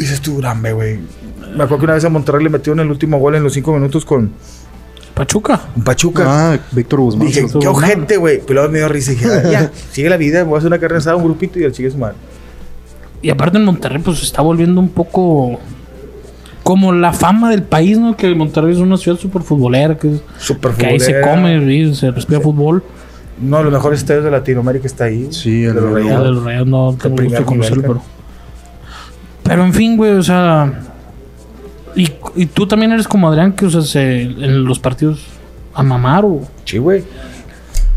Y 0.00 0.04
dices 0.04 0.20
tú, 0.20 0.40
"Dame, 0.40 0.72
güey. 0.72 0.98
Me 1.56 1.64
acuerdo 1.64 1.78
que 1.78 1.84
una 1.84 1.94
vez 1.94 2.04
a 2.04 2.08
Monterrey 2.08 2.42
le 2.44 2.50
metieron 2.50 2.80
el 2.80 2.90
último 2.90 3.18
gol 3.18 3.34
en 3.34 3.42
los 3.42 3.52
5 3.52 3.72
minutos 3.72 4.04
con 4.04 4.32
Pachuca. 5.14 5.60
un 5.76 5.84
Pachuca. 5.84 6.24
Ah, 6.26 6.58
Víctor 6.72 7.00
Guzmán. 7.00 7.26
Dije, 7.26 7.46
qué 7.60 7.68
ojete, 7.68 8.16
güey. 8.16 8.38
Pero 8.40 8.54
luego 8.60 8.72
me 8.72 8.78
dio 8.78 8.88
risa 8.88 9.12
y 9.12 9.16
dije, 9.16 9.28
"Ah, 9.30 9.42
ya, 9.50 9.70
sigue 9.92 10.08
la 10.08 10.16
vida, 10.16 10.44
voy 10.44 10.54
a 10.54 10.58
hacer 10.58 10.68
una 10.68 10.78
carrera 10.78 10.98
asada, 10.98 11.16
un 11.16 11.24
grupito 11.24 11.58
y 11.60 11.64
el 11.64 11.74
sigue 11.74 11.90
su 11.90 11.98
madre. 11.98 12.16
Y 13.22 13.28
aparte 13.30 13.58
en 13.58 13.64
Monterrey, 13.64 14.00
pues 14.02 14.18
se 14.18 14.24
está 14.24 14.40
volviendo 14.40 14.80
un 14.80 14.88
poco 14.88 15.58
como 16.62 16.92
la 16.92 17.12
fama 17.12 17.50
del 17.50 17.62
país, 17.62 17.98
¿no? 17.98 18.16
Que 18.16 18.34
Monterrey 18.34 18.72
es 18.72 18.78
una 18.78 18.96
ciudad 18.96 19.18
súper 19.18 19.42
futbolera, 19.42 19.98
que, 19.98 20.14
es- 20.14 20.22
Súper 20.38 20.72
que 20.72 20.86
ahí 20.86 21.00
se 21.00 21.20
come 21.20 21.56
y 21.74 21.94
se 21.94 22.10
respira 22.10 22.40
fútbol. 22.40 22.82
Uno 23.42 23.58
de 23.58 23.64
los 23.64 23.72
mejores 23.72 24.00
estadios 24.00 24.24
de 24.24 24.30
Latinoamérica 24.30 24.86
está 24.86 25.04
ahí. 25.04 25.28
Sí, 25.32 25.64
el 25.64 25.74
de 25.74 25.80
los 25.80 25.92
Rayados. 25.92 26.24
de 26.24 26.30
los 26.32 26.44
Rayados 26.44 26.68
no 26.68 26.96
tengo 27.00 27.22
gusto 27.22 27.44
conocerlo, 27.46 27.82
pero. 27.82 28.02
Pero 29.50 29.64
en 29.64 29.74
fin, 29.74 29.96
güey, 29.96 30.12
o 30.12 30.22
sea. 30.22 30.72
Y, 31.96 32.08
y 32.36 32.46
tú 32.46 32.68
también 32.68 32.92
eres 32.92 33.08
como 33.08 33.28
Adrián, 33.28 33.52
que 33.52 33.66
usas 33.66 33.96
en 33.96 34.64
los 34.64 34.78
partidos 34.78 35.26
a 35.74 35.82
mamar 35.82 36.24
o. 36.24 36.42
Sí, 36.64 36.78
güey. 36.78 37.02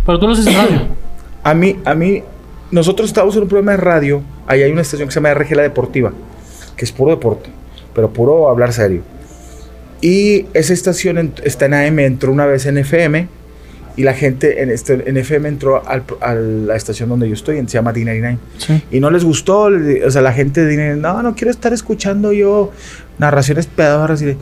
Pero 0.03 0.17
tú 0.19 0.25
lo 0.25 0.33
haces 0.33 0.47
en 0.47 0.55
radio. 0.55 0.81
A 1.43 1.53
mí, 1.53 1.75
a 1.85 1.93
mí, 1.93 2.23
nosotros 2.71 3.07
estamos 3.07 3.35
en 3.35 3.43
un 3.43 3.49
programa 3.49 3.73
de 3.73 3.77
radio. 3.77 4.23
Ahí 4.47 4.63
hay 4.63 4.71
una 4.71 4.81
estación 4.81 5.07
que 5.07 5.13
se 5.13 5.19
llama 5.19 5.31
RG 5.35 5.55
La 5.55 5.61
Deportiva, 5.61 6.11
que 6.75 6.85
es 6.85 6.91
puro 6.91 7.11
deporte, 7.11 7.51
pero 7.93 8.09
puro 8.09 8.49
hablar 8.49 8.73
serio. 8.73 9.03
Y 10.01 10.47
esa 10.55 10.73
estación 10.73 11.19
en- 11.19 11.33
está 11.43 11.67
en 11.67 11.75
AM, 11.75 11.99
entró 11.99 12.31
una 12.31 12.47
vez 12.47 12.65
en 12.65 12.79
FM. 12.79 13.27
Y 13.95 14.03
la 14.03 14.13
gente 14.13 14.63
en, 14.63 14.71
este, 14.71 15.07
en 15.07 15.17
FM 15.17 15.47
entró 15.49 15.87
al- 15.87 16.03
a 16.21 16.33
la 16.33 16.75
estación 16.75 17.09
donde 17.09 17.27
yo 17.27 17.33
estoy, 17.35 17.57
se 17.57 17.65
llama 17.73 17.93
D99. 17.93 18.37
Sí. 18.57 18.81
Y 18.91 18.99
no 18.99 19.11
les 19.11 19.23
gustó, 19.23 19.69
o 20.05 20.11
sea, 20.11 20.21
la 20.21 20.33
gente 20.33 20.65
dice, 20.65 20.95
no, 20.95 21.21
no 21.21 21.35
quiero 21.35 21.51
estar 21.51 21.73
escuchando 21.73 22.33
yo 22.33 22.71
narraciones 23.19 23.67
pedadoras. 23.67 24.21
Y, 24.23 24.35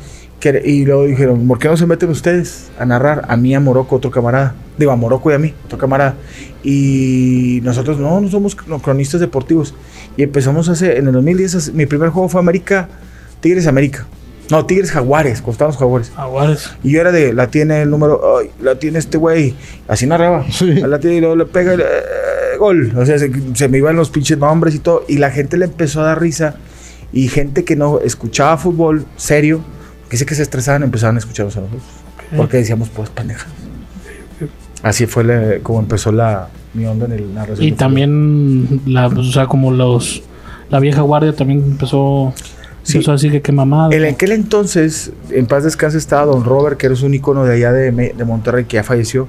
y 0.63 0.85
luego 0.85 1.03
dijeron, 1.05 1.47
¿por 1.47 1.59
qué 1.59 1.67
no 1.67 1.75
se 1.77 1.85
meten 1.85 2.09
ustedes 2.09 2.69
a 2.79 2.85
narrar? 2.85 3.25
A 3.27 3.35
mí, 3.37 3.53
a 3.53 3.59
Morocco, 3.59 3.97
otro 3.97 4.09
camarada. 4.09 4.55
Digo, 4.77 4.91
a 4.91 4.95
Morocco 4.95 5.29
y 5.31 5.33
a 5.35 5.37
mí, 5.39 5.53
otro 5.65 5.77
camarada. 5.77 6.15
Y 6.75 7.59
nosotros, 7.63 7.99
no, 7.99 8.21
no 8.21 8.29
somos 8.29 8.57
cro- 8.57 8.81
cronistas 8.81 9.19
deportivos. 9.19 9.73
Y 10.17 10.23
empezamos 10.23 10.69
hace, 10.69 10.97
en 10.97 11.07
el 11.07 11.13
2010, 11.13 11.55
hace- 11.55 11.71
mi 11.73 11.85
primer 11.85 12.09
juego 12.09 12.29
fue 12.29 12.39
América, 12.39 12.87
Tigres 13.41 13.67
América. 13.67 14.05
No, 14.49 14.65
Tigres 14.65 14.91
Jaguares, 14.91 15.39
cuando 15.41 15.51
estábamos 15.53 15.77
Jaguares. 15.77 16.11
Aguares. 16.17 16.71
Y 16.83 16.91
yo 16.91 17.01
era 17.01 17.11
de, 17.11 17.31
la 17.33 17.47
tiene 17.47 17.81
el 17.83 17.89
número, 17.89 18.37
ay, 18.39 18.49
la 18.61 18.75
tiene 18.75 18.99
este 18.99 19.17
güey. 19.17 19.55
Así 19.87 20.05
narraba. 20.07 20.45
Sí. 20.51 20.73
La 20.73 20.99
tiene 20.99 21.17
y 21.17 21.19
luego 21.21 21.35
le 21.37 21.45
pega 21.45 21.75
le- 21.77 21.83
eh, 21.83 22.57
gol. 22.59 22.91
O 22.97 23.05
sea, 23.05 23.17
se, 23.17 23.31
se 23.55 23.69
me 23.69 23.77
iban 23.77 23.95
los 23.95 24.09
pinches 24.09 24.37
nombres 24.37 24.75
y 24.75 24.79
todo. 24.79 25.05
Y 25.07 25.19
la 25.19 25.31
gente 25.31 25.57
le 25.57 25.65
empezó 25.65 26.01
a 26.01 26.05
dar 26.05 26.19
risa. 26.21 26.55
Y 27.13 27.27
gente 27.29 27.63
que 27.63 27.75
no 27.75 27.99
escuchaba 27.99 28.57
fútbol 28.57 29.05
serio, 29.15 29.61
que 30.09 30.17
sé 30.17 30.25
que 30.25 30.35
se 30.35 30.41
estresaban, 30.43 30.83
empezaban 30.83 31.15
a 31.15 31.19
escucharnos 31.19 31.55
a 31.57 31.61
nosotros. 31.61 31.83
Porque 32.35 32.57
decíamos, 32.57 32.89
pues, 32.89 33.09
pendeja. 33.09 33.47
Así 34.83 35.05
fue 35.05 35.23
la- 35.23 35.59
como 35.61 35.79
empezó 35.79 36.11
la, 36.11 36.49
mi 36.73 36.85
onda 36.85 37.05
en 37.05 37.11
el 37.13 37.33
narración. 37.33 37.65
Y 37.67 37.71
también, 37.73 38.81
la, 38.85 39.07
o 39.07 39.23
sea, 39.23 39.45
como 39.47 39.71
los. 39.71 40.23
La 40.69 40.79
vieja 40.79 41.01
guardia 41.01 41.33
también 41.33 41.59
empezó. 41.63 42.33
Sí. 42.83 42.97
Empezó 42.97 43.11
a 43.11 43.13
decir 43.15 43.31
que 43.31 43.41
qué 43.41 43.51
mamada. 43.51 43.95
En 43.95 44.03
aquel 44.05 44.31
entonces, 44.31 45.11
en 45.29 45.45
paz 45.45 45.63
descanse, 45.63 45.97
estaba 45.97 46.25
Don 46.25 46.43
Robert, 46.43 46.77
que 46.77 46.87
es 46.87 47.01
un 47.03 47.13
icono 47.13 47.43
de 47.43 47.53
allá 47.55 47.71
de, 47.71 47.91
de 47.91 48.25
Monterrey, 48.25 48.65
que 48.65 48.75
ya 48.77 48.83
falleció. 48.83 49.27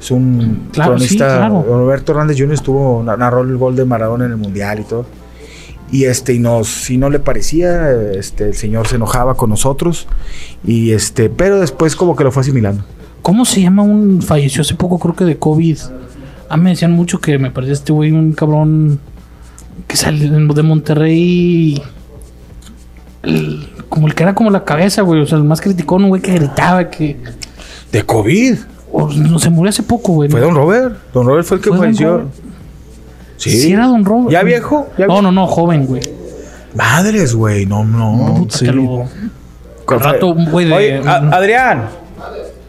Es 0.00 0.10
un 0.10 0.68
Claro, 0.72 0.92
cronista. 0.92 1.30
sí, 1.30 1.36
claro. 1.38 1.62
Roberto 1.68 2.12
Hernández 2.12 2.36
Jr. 2.38 2.52
estuvo, 2.54 3.02
na- 3.02 3.16
narró 3.16 3.42
el 3.42 3.56
gol 3.56 3.76
de 3.76 3.84
Maradona 3.84 4.24
en 4.26 4.30
el 4.32 4.36
Mundial 4.38 4.80
y 4.80 4.84
todo. 4.84 5.06
Y 5.92 6.04
este, 6.04 6.34
y 6.34 6.38
nos, 6.38 6.66
si 6.68 6.96
no 6.98 7.10
le 7.10 7.18
parecía, 7.20 7.90
este, 8.12 8.48
el 8.48 8.54
señor 8.54 8.88
se 8.88 8.96
enojaba 8.96 9.34
con 9.34 9.50
nosotros. 9.50 10.06
Y 10.66 10.90
este, 10.92 11.28
pero 11.30 11.60
después 11.60 11.94
como 11.96 12.16
que 12.16 12.24
lo 12.24 12.32
fue 12.32 12.40
asimilando. 12.42 12.82
¿Cómo 13.22 13.44
se 13.44 13.60
llama 13.62 13.82
un. 13.82 14.20
Falleció 14.22 14.62
hace 14.62 14.74
poco, 14.74 14.98
creo 14.98 15.14
que 15.14 15.24
de 15.24 15.36
COVID. 15.38 15.78
Ah, 16.48 16.56
me 16.56 16.70
decían 16.70 16.92
mucho 16.92 17.20
que 17.20 17.38
me 17.38 17.50
parecía 17.50 17.74
este 17.74 17.92
güey 17.92 18.10
un 18.12 18.32
cabrón. 18.32 18.98
Que 19.86 19.96
sale 19.96 20.28
de 20.28 20.62
Monterrey. 20.62 21.80
El- 23.26 23.68
como 23.88 24.06
el 24.06 24.14
que 24.14 24.22
era 24.22 24.34
como 24.34 24.50
la 24.50 24.64
cabeza, 24.64 25.02
güey. 25.02 25.20
O 25.22 25.26
sea, 25.26 25.38
el 25.38 25.44
más 25.44 25.60
criticón, 25.60 26.02
un 26.04 26.08
güey 26.10 26.22
que 26.22 26.32
gritaba, 26.34 26.88
que. 26.90 27.16
De 27.92 28.02
COVID. 28.04 28.56
o 28.92 29.08
no, 29.12 29.38
se 29.38 29.50
murió 29.50 29.68
hace 29.70 29.82
poco, 29.82 30.12
güey. 30.12 30.30
Fue 30.30 30.40
Don 30.40 30.54
Robert. 30.54 30.96
Don 31.12 31.26
Robert 31.26 31.46
fue 31.46 31.58
el 31.58 31.62
que 31.62 31.68
¿Fue 31.70 31.76
Don 31.76 31.86
falleció. 31.86 32.22
Sí. 33.36 33.50
Sí, 33.50 33.72
era 33.72 33.86
Don 33.86 34.04
Robert. 34.04 34.30
¿Ya 34.30 34.42
viejo? 34.42 34.88
¿Ya 34.96 35.06
No, 35.06 35.14
viejo? 35.14 35.22
no, 35.22 35.32
no, 35.32 35.46
joven, 35.46 35.86
güey. 35.86 36.00
Madres, 36.74 37.34
güey. 37.34 37.66
No, 37.66 37.84
no. 37.84 38.34
Puta, 38.38 38.58
sí. 38.58 38.66
rato, 39.86 40.34
güey 40.50 40.66
de- 40.66 40.72
Oye, 40.74 41.02
a- 41.06 41.16
Adrián. 41.36 41.88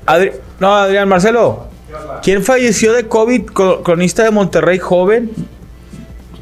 Adri- 0.06 0.34
no, 0.60 0.74
Adrián, 0.76 1.08
Marcelo. 1.10 1.68
¿Quién 2.22 2.44
falleció 2.44 2.94
de 2.94 3.08
COVID? 3.08 3.46
Co- 3.48 3.82
Cronista 3.84 4.24
de 4.24 4.32
Monterrey 4.32 4.80
joven. 4.80 5.32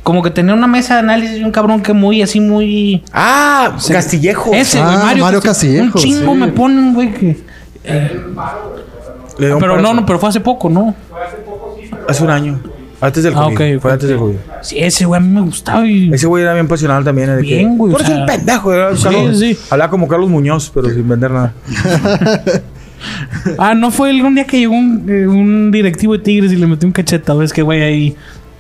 Como 0.05 0.21
que 0.21 0.29
tenía 0.29 0.53
una 0.53 0.67
mesa 0.67 0.93
de 0.93 1.00
análisis 1.00 1.39
y 1.39 1.43
un 1.43 1.51
cabrón 1.51 1.81
que 1.81 1.91
muy 1.91 2.21
así, 2.21 2.39
muy. 2.39 3.03
Ah, 3.12 3.75
Castillejo. 3.91 4.51
Ese, 4.53 4.79
Ah, 4.79 5.00
Mario, 5.03 5.24
Mario 5.24 5.41
Castillejo. 5.41 5.91
Castillejo, 5.93 6.19
Un 6.19 6.27
chingo 6.27 6.33
sí. 6.33 6.39
me 6.39 6.47
ponen, 6.50 6.93
güey, 6.93 7.12
que. 7.12 7.38
eh, 7.83 8.21
Le 9.39 9.45
dio 9.47 9.55
un 9.55 9.62
pero 9.62 9.74
paro- 9.77 9.81
no, 9.81 9.93
no, 9.95 10.05
pero 10.05 10.19
fue 10.19 10.29
hace 10.29 10.39
poco, 10.41 10.69
¿no? 10.69 10.93
Hace 12.07 12.24
un 12.24 12.29
año. 12.29 12.59
Antes 13.01 13.24
del 13.24 13.33
Ah, 13.35 13.45
COVID. 13.45 13.55
ok, 13.75 13.81
Fue 13.81 13.91
antes 13.93 14.07
del 14.07 14.17
COVID. 14.19 14.35
Sí, 14.62 14.77
ese 14.79 15.05
güey 15.05 15.17
a 15.19 15.24
mí 15.24 15.27
me 15.33 15.41
gustaba 15.41 15.85
y. 15.88 16.13
Ese 16.13 16.27
güey 16.27 16.43
era 16.43 16.53
bien 16.53 16.67
pasional 16.67 17.03
también. 17.03 17.35
de 17.38 17.41
que, 17.41 17.55
Bien, 17.57 17.75
güey, 17.75 17.91
Tú 17.91 17.97
o 17.97 18.00
eres 18.00 18.07
sea, 18.12 18.19
un 18.21 18.25
pendejo. 18.27 18.74
era 18.74 18.95
sí, 18.95 19.03
Carlos- 19.03 19.39
sí. 19.39 19.57
Hablaba 19.71 19.89
como 19.89 20.07
Carlos 20.07 20.29
Muñoz, 20.29 20.71
pero 20.71 20.88
sin 20.91 21.07
vender 21.09 21.31
nada. 21.31 21.51
Ah, 23.59 23.75
no 23.75 23.91
fue 23.91 24.09
algún 24.09 24.33
día 24.35 24.45
que 24.45 24.57
llegó 24.57 24.74
un, 24.74 25.05
eh, 25.07 25.27
un 25.27 25.69
directivo 25.71 26.13
de 26.13 26.19
Tigres 26.24 26.51
y 26.51 26.55
le 26.55 26.65
metió 26.65 26.88
un 26.88 26.93
cachetado. 26.93 27.43
Es 27.43 27.53
que, 27.53 27.62
güey, 27.62 27.83
ahí 27.83 28.15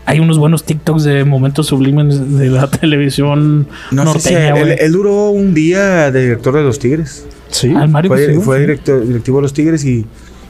hay 0.05 0.19
unos 0.19 0.37
buenos 0.37 0.63
TikToks 0.63 1.03
de 1.03 1.25
momentos 1.25 1.67
sublimes 1.67 2.37
de 2.37 2.49
la 2.49 2.67
televisión 2.69 3.67
No 3.91 4.13
sé 4.13 4.19
si 4.19 4.33
norteña, 4.33 4.47
él, 4.59 4.65
güey. 4.65 4.77
él 4.79 4.91
duró 4.91 5.29
un 5.29 5.53
día 5.53 6.11
de 6.11 6.21
director 6.21 6.55
de 6.55 6.63
los 6.63 6.79
Tigres. 6.79 7.25
Sí. 7.49 7.73
Al 7.73 7.89
Mario 7.89 8.09
Fue, 8.11 8.33
fue 8.39 8.59
director, 8.59 9.05
directivo 9.05 9.37
de 9.37 9.41
los 9.43 9.53
Tigres 9.53 9.83
y... 9.85 10.05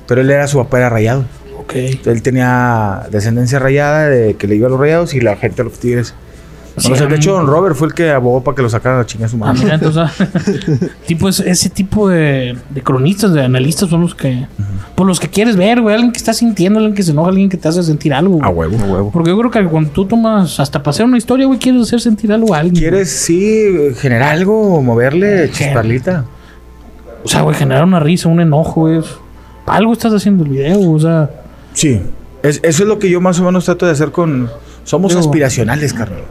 Pero 0.07 0.21
él 0.21 0.29
era 0.29 0.47
su 0.47 0.57
papá 0.57 0.77
era 0.77 0.89
rayado. 0.89 1.25
Ok. 1.57 1.73
Él 2.05 2.21
tenía 2.21 3.07
descendencia 3.11 3.57
rayada 3.57 4.07
de 4.07 4.35
que 4.35 4.47
le 4.47 4.55
iba 4.55 4.67
a 4.67 4.69
los 4.69 4.79
rayados 4.79 5.13
y 5.15 5.19
la 5.19 5.35
gente 5.35 5.57
de 5.57 5.69
los 5.69 5.79
tigres. 5.79 6.13
Sí, 6.77 6.89
No 6.89 6.95
sé, 6.97 7.07
de 7.07 7.13
ah, 7.13 7.17
hecho, 7.17 7.31
Don 7.33 7.47
Robert 7.47 7.73
fue 7.75 7.87
el 7.87 7.93
que 7.93 8.11
abogó 8.11 8.43
para 8.43 8.55
que 8.55 8.61
lo 8.61 8.69
sacaran 8.69 8.97
a 8.97 9.01
la 9.03 9.05
chingada 9.07 9.29
su 9.29 9.37
Ah, 9.37 9.39
madre. 9.53 9.59
mira, 9.63 9.75
entonces, 9.75 10.91
tipo, 11.07 11.29
es- 11.29 11.39
ese 11.39 11.69
tipo 11.69 12.09
de, 12.09 12.57
de 12.69 12.81
cronistas, 12.81 13.31
de 13.33 13.43
analistas 13.43 13.89
son 13.89 14.01
los 14.01 14.13
que, 14.13 14.45
por 14.93 15.07
los 15.07 15.19
que 15.19 15.29
quieres 15.29 15.55
ver, 15.55 15.79
güey, 15.81 15.95
alguien 15.95 16.11
que 16.11 16.17
está 16.17 16.33
sintiendo, 16.33 16.79
alguien 16.79 16.93
que 16.95 17.03
se 17.03 17.11
enoja, 17.11 17.29
alguien 17.29 17.47
que 17.49 17.55
te 17.55 17.67
hace 17.69 17.81
sentir 17.81 18.13
algo. 18.13 18.35
güey. 18.39 18.45
A 18.45 18.49
huevo, 18.49 18.77
a 18.77 18.87
huevo. 18.91 19.11
Porque 19.11 19.29
yo 19.29 19.37
creo 19.39 19.51
que 19.51 19.63
cuando 19.69 19.89
tú 19.91 20.05
tomas, 20.05 20.59
hasta 20.59 20.79
hacer 20.85 21.05
una 21.05 21.17
historia, 21.17 21.45
güey, 21.45 21.59
quieres 21.59 21.81
hacer 21.83 22.01
sentir 22.01 22.33
algo 22.33 22.53
a 22.53 22.57
alguien. 22.59 22.75
¿Quieres, 22.81 23.09
sí, 23.09 23.93
generar 23.97 24.33
algo, 24.33 24.81
moverle 24.81 25.49
chisparlita? 25.51 26.25
O 27.23 27.27
sea, 27.29 27.41
güey, 27.41 27.55
generar 27.55 27.85
una 27.85 27.99
risa, 28.01 28.27
un 28.29 28.41
enojo, 28.41 28.81
güey. 28.81 28.99
Algo 29.65 29.93
estás 29.93 30.13
haciendo 30.13 30.43
el 30.43 30.49
video, 30.49 30.91
o 30.91 30.99
sea. 30.99 31.29
Sí. 31.73 32.01
Es- 32.43 32.59
eso 32.63 32.83
es 32.83 32.87
lo 32.89 32.99
que 32.99 33.09
yo 33.09 33.21
más 33.21 33.39
o 33.39 33.43
menos 33.43 33.65
trato 33.65 33.85
de 33.85 33.93
hacer 33.93 34.11
con... 34.11 34.49
Somos 34.83 35.13
Digo- 35.13 35.21
aspiracionales, 35.21 35.93
carnal. 35.93 36.21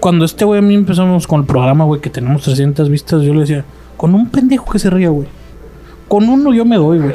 Cuando 0.00 0.24
este 0.24 0.44
güey 0.44 0.58
a 0.58 0.62
mí 0.62 0.74
empezamos 0.74 1.26
con 1.26 1.40
el 1.40 1.46
programa, 1.46 1.84
güey, 1.84 2.00
que 2.00 2.10
tenemos 2.10 2.42
300 2.42 2.88
vistas, 2.88 3.22
yo 3.22 3.34
le 3.34 3.40
decía, 3.40 3.64
con 3.96 4.14
un 4.14 4.28
pendejo 4.30 4.70
que 4.70 4.78
se 4.78 4.90
ría, 4.90 5.10
güey. 5.10 5.28
Con 6.08 6.28
uno 6.28 6.52
yo 6.52 6.64
me 6.64 6.76
doy, 6.76 6.98
güey. 6.98 7.12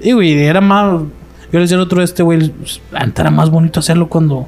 Y, 0.00 0.12
güey, 0.12 0.44
era 0.44 0.60
más. 0.60 1.00
Yo 1.50 1.58
le 1.58 1.60
decía 1.60 1.76
el 1.76 1.82
otro 1.82 2.00
a 2.00 2.04
este, 2.04 2.22
güey, 2.22 2.52
antes 2.92 3.20
era 3.20 3.30
más 3.30 3.50
bonito 3.50 3.80
hacerlo 3.80 4.08
cuando 4.08 4.46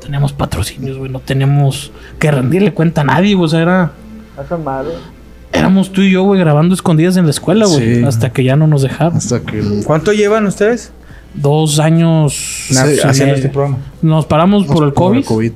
teníamos 0.00 0.32
patrocinios, 0.32 0.98
güey. 0.98 1.10
No 1.10 1.20
teníamos 1.20 1.90
que 2.18 2.30
rendirle 2.30 2.74
cuenta 2.74 3.00
a 3.00 3.04
nadie, 3.04 3.34
güey. 3.34 3.46
O 3.46 3.48
sea, 3.48 3.62
era... 3.62 3.92
Éramos 5.52 5.92
tú 5.92 6.02
y 6.02 6.10
yo, 6.10 6.22
güey, 6.22 6.40
grabando 6.40 6.74
escondidas 6.74 7.16
en 7.16 7.24
la 7.24 7.30
escuela, 7.30 7.66
güey. 7.66 7.96
Sí. 7.96 8.04
Hasta 8.04 8.32
que 8.32 8.44
ya 8.44 8.56
no 8.56 8.66
nos 8.66 8.82
dejaron. 8.82 9.16
Hasta 9.16 9.40
que. 9.40 9.82
¿Cuánto 9.84 10.12
llevan 10.12 10.46
ustedes 10.46 10.92
Dos 11.34 11.78
años... 11.78 12.68
Haciendo 13.04 13.34
este 13.34 13.48
programa? 13.48 13.78
Nos 14.02 14.26
paramos 14.26 14.66
por 14.66 14.84
el 14.84 14.92
COVID, 14.92 15.24
COVID. 15.24 15.52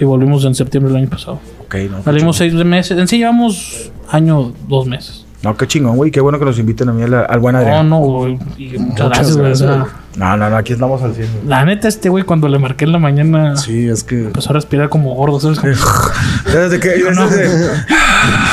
Y 0.00 0.04
volvimos 0.04 0.44
en 0.44 0.54
septiembre 0.54 0.92
del 0.92 1.02
año 1.02 1.10
pasado. 1.10 1.38
Ok, 1.64 1.74
no. 1.90 2.02
Salimos 2.02 2.36
seis 2.36 2.52
meses. 2.54 2.98
En 2.98 3.06
sí 3.06 3.18
llevamos 3.18 3.92
año, 4.10 4.52
dos 4.68 4.86
meses. 4.86 5.26
No, 5.42 5.56
qué 5.56 5.66
chingón, 5.66 5.96
güey. 5.96 6.10
Qué 6.10 6.20
bueno 6.20 6.38
que 6.38 6.44
nos 6.44 6.58
inviten 6.58 6.88
a 6.90 6.92
mí 6.92 7.02
al, 7.02 7.14
al 7.14 7.38
buen 7.40 7.54
No, 7.54 7.60
Adrián. 7.60 7.88
no, 7.88 7.98
güey. 8.00 8.38
Y 8.58 8.76
muchas 8.78 9.08
gracias, 9.08 9.36
güey. 9.38 9.52
o 9.52 9.56
sea, 9.56 9.86
No, 10.16 10.36
no, 10.36 10.50
no, 10.50 10.56
aquí 10.56 10.74
estamos 10.74 11.00
al 11.02 11.14
100. 11.14 11.28
güey. 11.32 11.46
la 11.46 11.64
neta, 11.64 11.88
este 11.88 12.08
güey, 12.10 12.24
cuando 12.24 12.46
le 12.48 12.58
marqué 12.58 12.84
en 12.84 12.92
la 12.92 12.98
mañana, 12.98 13.56
Sí, 13.56 13.88
es 13.88 14.04
que. 14.04 14.24
empezó 14.26 14.50
a 14.50 14.52
respirar 14.54 14.90
como 14.90 15.14
gordo, 15.14 15.40
¿sabes? 15.40 15.60
¿Desde 16.44 16.78
qué? 16.80 17.02
No. 17.14 17.26
Desde- 17.28 17.70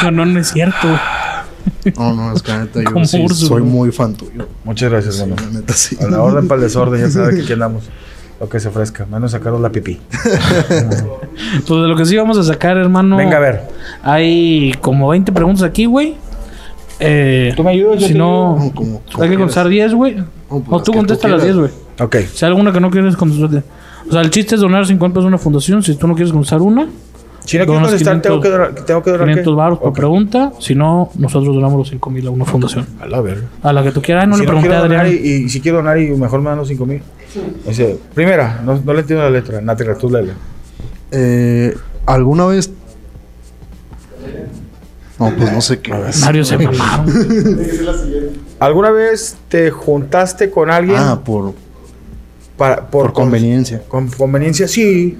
No, 0.04 0.12
no, 0.12 0.26
no 0.26 0.40
es 0.40 0.48
cierto, 0.52 0.78
güey. 0.88 1.94
No, 1.98 2.14
no, 2.14 2.34
es 2.34 2.42
que 2.42 2.52
la 2.52 2.60
neta 2.60 2.80
yo 2.82 3.06
sí 3.06 3.28
soy 3.28 3.50
güey. 3.50 3.64
muy 3.64 3.92
fan 3.92 4.14
tuyo. 4.16 4.48
Muchas 4.64 4.90
gracias, 4.90 5.20
hermano. 5.20 5.42
La 5.52 5.60
neta 5.60 5.74
sí. 5.74 5.98
A 6.02 6.08
la 6.08 6.22
orden 6.22 6.48
para 6.48 6.60
el 6.62 6.68
desorden, 6.68 7.02
ya 7.02 7.10
sabe 7.10 7.36
que 7.36 7.42
aquí 7.44 7.54
andamos. 7.54 7.84
Lo 8.40 8.48
que 8.50 8.60
se 8.60 8.68
ofrezca, 8.68 9.06
menos 9.08 9.32
sacaros 9.32 9.60
la 9.62 9.72
pipí. 9.72 10.00
Pues 11.68 11.82
de 11.82 11.88
lo 11.88 11.96
que 11.96 12.06
sí 12.06 12.16
vamos 12.18 12.38
a 12.38 12.44
sacar, 12.44 12.78
hermano. 12.78 13.16
Venga, 13.18 13.38
a 13.38 13.40
ver. 13.40 13.62
Hay 14.04 14.74
como 14.82 15.08
20 15.10 15.32
preguntas 15.32 15.64
aquí, 15.64 15.86
güey. 15.86 16.16
Eh, 17.00 17.54
¿Tú 17.56 17.64
me 17.64 17.72
ayudas? 17.72 18.04
Si 18.04 18.14
no, 18.14 18.58
ayudo. 18.58 18.72
Como- 18.74 19.02
como 19.12 19.24
hay 19.24 19.30
que 19.30 19.36
contestar 19.38 19.68
10, 19.68 19.94
güey. 19.94 20.16
pues 20.50 20.64
O 20.70 20.82
tú 20.82 20.94
contestas 20.94 21.30
las 21.30 21.44
10, 21.44 21.56
quieras. 21.56 21.72
güey. 21.98 22.08
Ok. 22.08 22.16
Si 22.34 22.44
hay 22.46 22.50
alguna 22.50 22.72
que 22.72 22.80
no 22.80 22.90
quieres 22.90 23.16
contestar. 23.16 23.64
O 24.08 24.12
sea, 24.12 24.22
el 24.22 24.30
chiste 24.32 24.56
es 24.56 24.62
donar 24.62 24.86
50 24.88 25.14
pesos 25.14 25.26
a 25.26 25.28
una 25.28 25.38
fundación. 25.38 25.84
Si 25.84 25.96
tú 25.96 26.08
no 26.08 26.16
quieres 26.16 26.32
contestar 26.32 26.62
una, 26.62 26.88
Si 27.48 27.58
no 27.58 27.66
quiero 27.66 27.82
contestar, 27.82 28.22
tengo 28.22 28.42
que 28.42 28.50
500 28.50 28.52
donar, 28.52 28.86
tengo 28.86 29.02
que 29.04 29.12
donar 29.12 29.28
500 29.28 29.52
qué? 29.54 29.56
baros 29.58 29.80
por 29.80 29.88
Ok. 29.90 29.96
pregunta. 29.96 30.52
Si 30.60 30.76
no, 30.76 31.10
nosotros 31.18 31.56
donamos 31.56 31.78
los 31.80 31.90
5 31.90 32.10
mil 32.10 32.28
a 32.28 32.30
una 32.30 32.46
fundación. 32.46 32.86
A 33.00 33.08
la 33.08 33.22
verga. 33.22 33.48
A 33.64 33.72
la 33.74 33.84
que 33.84 33.92
tú 33.92 34.02
quieras. 34.02 34.24
Ay, 34.26 34.30
no 34.30 34.36
si 34.36 34.42
le 34.42 34.48
pregunté 34.48 34.68
quiero 34.70 34.84
a 34.84 34.86
Adrián. 34.86 35.08
y, 35.08 35.28
y 35.46 35.50
si 35.50 35.62
quiero 35.62 35.78
donar 35.78 35.98
y 35.98 36.10
mejor 36.12 36.42
me 36.42 36.50
dan 36.50 36.58
los 36.60 36.68
5 36.68 36.86
mil. 36.86 37.02
Dice, 37.66 37.98
primera, 38.14 38.62
no, 38.66 38.80
no 38.84 38.94
le 38.94 39.00
entiendo 39.02 39.24
la 39.24 39.30
letra. 39.32 39.62
Nati, 39.62 39.84
tú 40.00 40.10
léela. 40.10 40.34
Eh, 41.12 41.76
¿Alguna 42.06 42.46
vez.? 42.48 42.70
No, 45.20 45.32
pues 45.36 45.52
no 45.52 45.62
sé 45.62 45.80
qué. 45.80 45.94
Mario 46.22 46.44
se 46.46 46.58
mamaron. 46.60 47.08
¿Alguna 48.60 48.92
vez 48.92 49.38
te 49.50 49.72
juntaste 49.72 50.50
con 50.52 50.70
alguien 50.70 50.98
Ah, 51.00 51.22
por, 51.24 51.54
para, 52.58 52.88
por 52.88 53.14
conveniencia. 53.14 53.82
Con 53.88 54.10
conveniencia, 54.10 54.68
sí. 54.68 55.18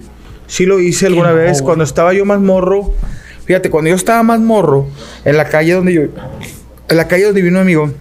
Sí 0.48 0.66
lo 0.66 0.80
hice 0.80 1.08
alguna 1.08 1.30
no, 1.32 1.36
vez. 1.36 1.52
güey? 1.54 1.64
Cuando 1.66 1.84
estaba 1.84 2.14
yo 2.14 2.26
más 2.26 2.40
morro. 2.40 2.92
Fíjate, 3.46 3.70
cuando 3.70 3.90
yo 3.90 3.96
estaba 3.96 4.24
más 4.24 4.40
morro, 4.40 4.88
en 5.24 5.38
la 5.38 5.46
calle 5.46 5.74
donde 5.74 5.94
yo. 5.94 6.02
En 6.90 6.98
la 6.98 7.08
calle 7.08 7.26
donde 7.26 7.42
vino 7.42 7.58
un 7.58 7.62
amigo. 7.64 7.92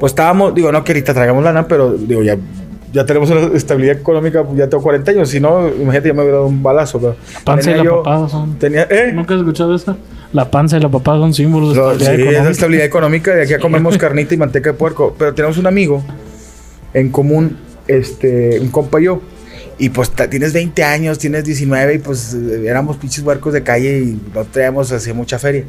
Pues 0.00 0.12
estábamos, 0.12 0.54
digo, 0.54 0.72
no 0.72 0.82
que 0.84 0.92
ahorita 0.92 1.14
traigamos 1.14 1.44
lana, 1.44 1.68
pero 1.68 1.92
digo, 1.92 2.22
ya, 2.22 2.36
ya 2.92 3.06
tenemos 3.06 3.30
una 3.30 3.56
estabilidad 3.56 3.96
económica, 3.98 4.42
pues 4.44 4.58
ya 4.58 4.68
tengo 4.68 4.82
40 4.82 5.10
años. 5.12 5.28
Si 5.28 5.38
no, 5.40 5.68
imagínate, 5.68 6.08
ya 6.08 6.14
me 6.14 6.22
hubiera 6.22 6.38
dado 6.38 6.48
un 6.48 6.62
balazo. 6.62 6.98
Pero 7.00 7.16
Panza 7.44 7.70
y 7.70 7.74
la 7.76 7.84
yo- 7.84 8.02
papada 8.02 8.28
son. 8.28 8.58
Tenía, 8.58 8.82
¿eh? 8.90 9.12
¿Nunca 9.14 9.34
has 9.34 9.40
escuchado 9.40 9.74
esa? 9.74 9.96
La 10.32 10.50
panza 10.50 10.78
y 10.78 10.80
la 10.80 10.88
papada 10.88 11.18
son 11.18 11.34
símbolos 11.34 11.74
de 11.74 11.80
No, 11.80 11.90
sí, 11.90 11.96
estabilidad 11.98 12.08
es 12.10 12.16
la 12.24 12.30
económica. 12.32 12.50
estabilidad 12.50 12.86
económica. 12.86 13.34
De 13.34 13.42
aquí 13.42 13.54
a 13.54 13.58
comemos 13.60 13.98
carnita 13.98 14.34
y 14.34 14.36
manteca 14.38 14.70
de 14.72 14.76
puerco. 14.78 15.14
Pero 15.18 15.34
tenemos 15.34 15.58
un 15.58 15.66
amigo 15.66 16.02
en 16.94 17.10
común, 17.10 17.58
este, 17.86 18.58
un 18.60 18.68
compa 18.68 19.00
y 19.00 19.04
yo. 19.04 19.20
Y 19.82 19.88
pues 19.90 20.10
tienes 20.30 20.52
20 20.52 20.84
años, 20.84 21.18
tienes 21.18 21.42
19 21.42 21.94
y 21.94 21.98
pues 21.98 22.34
eh, 22.34 22.66
éramos 22.68 22.98
pinches 22.98 23.24
huercos 23.24 23.52
de 23.52 23.64
calle 23.64 23.98
y 23.98 24.20
no 24.32 24.44
traíamos 24.44 24.92
así 24.92 25.12
mucha 25.12 25.40
feria. 25.40 25.64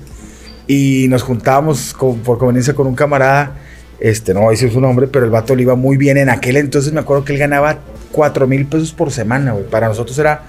Y 0.68 1.08
nos 1.10 1.24
juntábamos 1.24 1.94
con- 1.96 2.20
por 2.20 2.38
conveniencia 2.38 2.76
con 2.76 2.86
un 2.86 2.94
camarada, 2.94 3.56
este, 4.00 4.36
no 4.36 4.42
voy 4.42 4.50
a 4.50 4.52
decir 4.52 4.72
su 4.72 4.80
nombre, 4.80 5.08
pero 5.08 5.26
el 5.26 5.32
vato 5.32 5.56
le 5.56 5.64
iba 5.64 5.74
muy 5.76 5.98
bien 5.98 6.18
en 6.18 6.30
aquel 6.30 6.58
entonces. 6.58 6.94
Me 6.94 7.00
acuerdo 7.00 7.26
que 7.26 7.34
él 7.34 7.40
ganaba 7.40 7.80
4 8.12 8.46
mil 8.46 8.68
pesos 8.68 8.92
por 8.92 9.12
semana, 9.12 9.54
güey. 9.54 9.66
Para 9.68 9.88
nosotros 9.88 10.16
era 10.20 10.44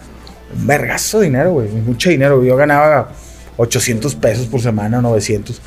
un 0.55 0.66
vergazo 0.66 1.20
de 1.20 1.27
dinero, 1.29 1.53
güey. 1.55 1.68
Mucho 1.70 2.11
dinero. 2.11 2.44
Yo 2.44 2.57
ganaba 2.57 3.12
800 3.57 4.14
pesos 4.16 4.46
por 4.46 4.61
semana, 4.61 5.00
900. 5.00 5.59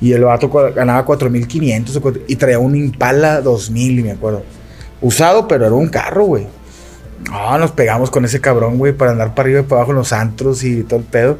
Y 0.00 0.12
el 0.12 0.22
vato 0.22 0.48
ganaba 0.48 1.04
4500 1.04 1.96
o 1.96 2.00
cuatro- 2.00 2.22
y 2.28 2.36
traía 2.36 2.60
un 2.60 2.76
Impala 2.76 3.40
2000, 3.40 4.04
me 4.04 4.12
acuerdo. 4.12 4.44
Usado, 5.00 5.48
pero 5.48 5.66
era 5.66 5.74
un 5.74 5.88
carro, 5.88 6.24
güey. 6.26 6.46
No, 7.28 7.58
nos 7.58 7.72
pegamos 7.72 8.10
con 8.10 8.24
ese 8.24 8.40
cabrón, 8.40 8.78
güey, 8.78 8.92
para 8.92 9.10
andar 9.12 9.34
para 9.34 9.46
arriba 9.46 9.60
y 9.60 9.62
para 9.64 9.76
abajo 9.80 9.92
en 9.92 9.98
los 9.98 10.12
antros 10.12 10.64
y 10.64 10.82
todo 10.84 11.00
el 11.00 11.04
pedo. 11.06 11.38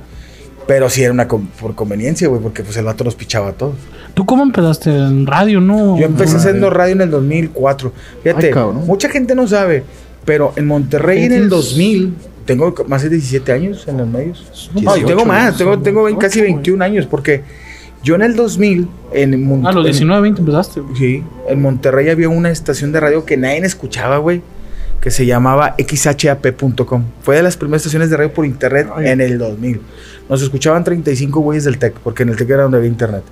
Pero 0.67 0.89
sí 0.91 1.03
era 1.03 1.13
una 1.13 1.27
con- 1.27 1.47
por 1.47 1.75
conveniencia, 1.75 2.29
güey, 2.29 2.41
porque 2.41 2.63
pues 2.63 2.77
el 2.77 2.85
vato 2.85 3.03
nos 3.03 3.15
pichaba 3.17 3.49
a 3.49 3.53
todos. 3.53 3.75
¿Tú 4.15 4.25
cómo 4.27 4.43
empezaste? 4.43 4.91
¿En 4.91 5.27
radio, 5.27 5.61
no? 5.61 5.99
Yo 5.99 6.07
empecé 6.07 6.35
no, 6.35 6.39
haciendo 6.39 6.67
eh. 6.69 6.71
radio 6.71 6.93
en 6.93 7.01
el 7.01 7.11
2004. 7.11 7.93
Fíjate, 8.23 8.53
Ay, 8.55 8.65
mucha 8.87 9.09
gente 9.09 9.35
no 9.35 9.49
sabe, 9.49 9.83
pero 10.25 10.53
en 10.57 10.67
Monterrey 10.67 11.25
en 11.25 11.33
el 11.33 11.39
Tienes- 11.49 11.49
2000, 11.51 12.15
tengo 12.45 12.75
más 12.87 13.03
de 13.03 13.09
17 13.09 13.51
años 13.53 13.85
en 13.89 13.97
los 13.99 14.07
medios. 14.07 14.71
No, 14.75 14.81
y 14.81 15.01
18, 15.01 15.07
tengo 15.07 15.25
más, 15.25 15.57
tengo, 15.57 15.79
tengo 15.81 16.05
vein- 16.05 16.19
casi 16.19 16.41
18, 16.41 16.55
21 16.57 16.83
años, 16.85 17.07
porque 17.07 17.43
yo 18.05 18.15
en 18.15 18.23
el 18.23 18.37
2000, 18.37 18.87
en, 19.13 19.43
Mon- 19.43 19.67
A 19.67 19.73
los 19.73 19.85
en- 19.87 19.91
19, 19.93 20.23
20 20.23 20.41
empezaste. 20.41 20.81
güey. 20.81 20.97
Sí, 20.97 21.25
en 21.49 21.63
Monterrey 21.63 22.11
había 22.11 22.29
una 22.29 22.51
estación 22.51 22.93
de 22.93 23.01
radio 23.01 23.25
que 23.25 23.37
nadie 23.37 23.59
escuchaba, 23.65 24.19
güey, 24.19 24.43
que 25.01 25.11
se 25.11 25.25
llamaba 25.27 25.75
xhap.com. 25.79 27.05
Fue 27.23 27.37
de 27.37 27.43
las 27.43 27.57
primeras 27.57 27.83
estaciones 27.83 28.11
de 28.11 28.17
radio 28.17 28.33
por 28.33 28.45
internet 28.47 28.89
Ay. 28.95 29.09
en 29.09 29.21
el 29.21 29.39
2000. 29.39 29.81
Nos 30.29 30.43
escuchaban 30.43 30.85
35 30.85 31.41
güeyes 31.41 31.65
del 31.65 31.79
TEC, 31.79 31.95
porque 32.01 32.23
en 32.23 32.29
el 32.31 32.37
TEC 32.37 32.51
era 32.51 32.63
donde 32.65 32.79
había 32.79 32.89
internet. 32.91 33.23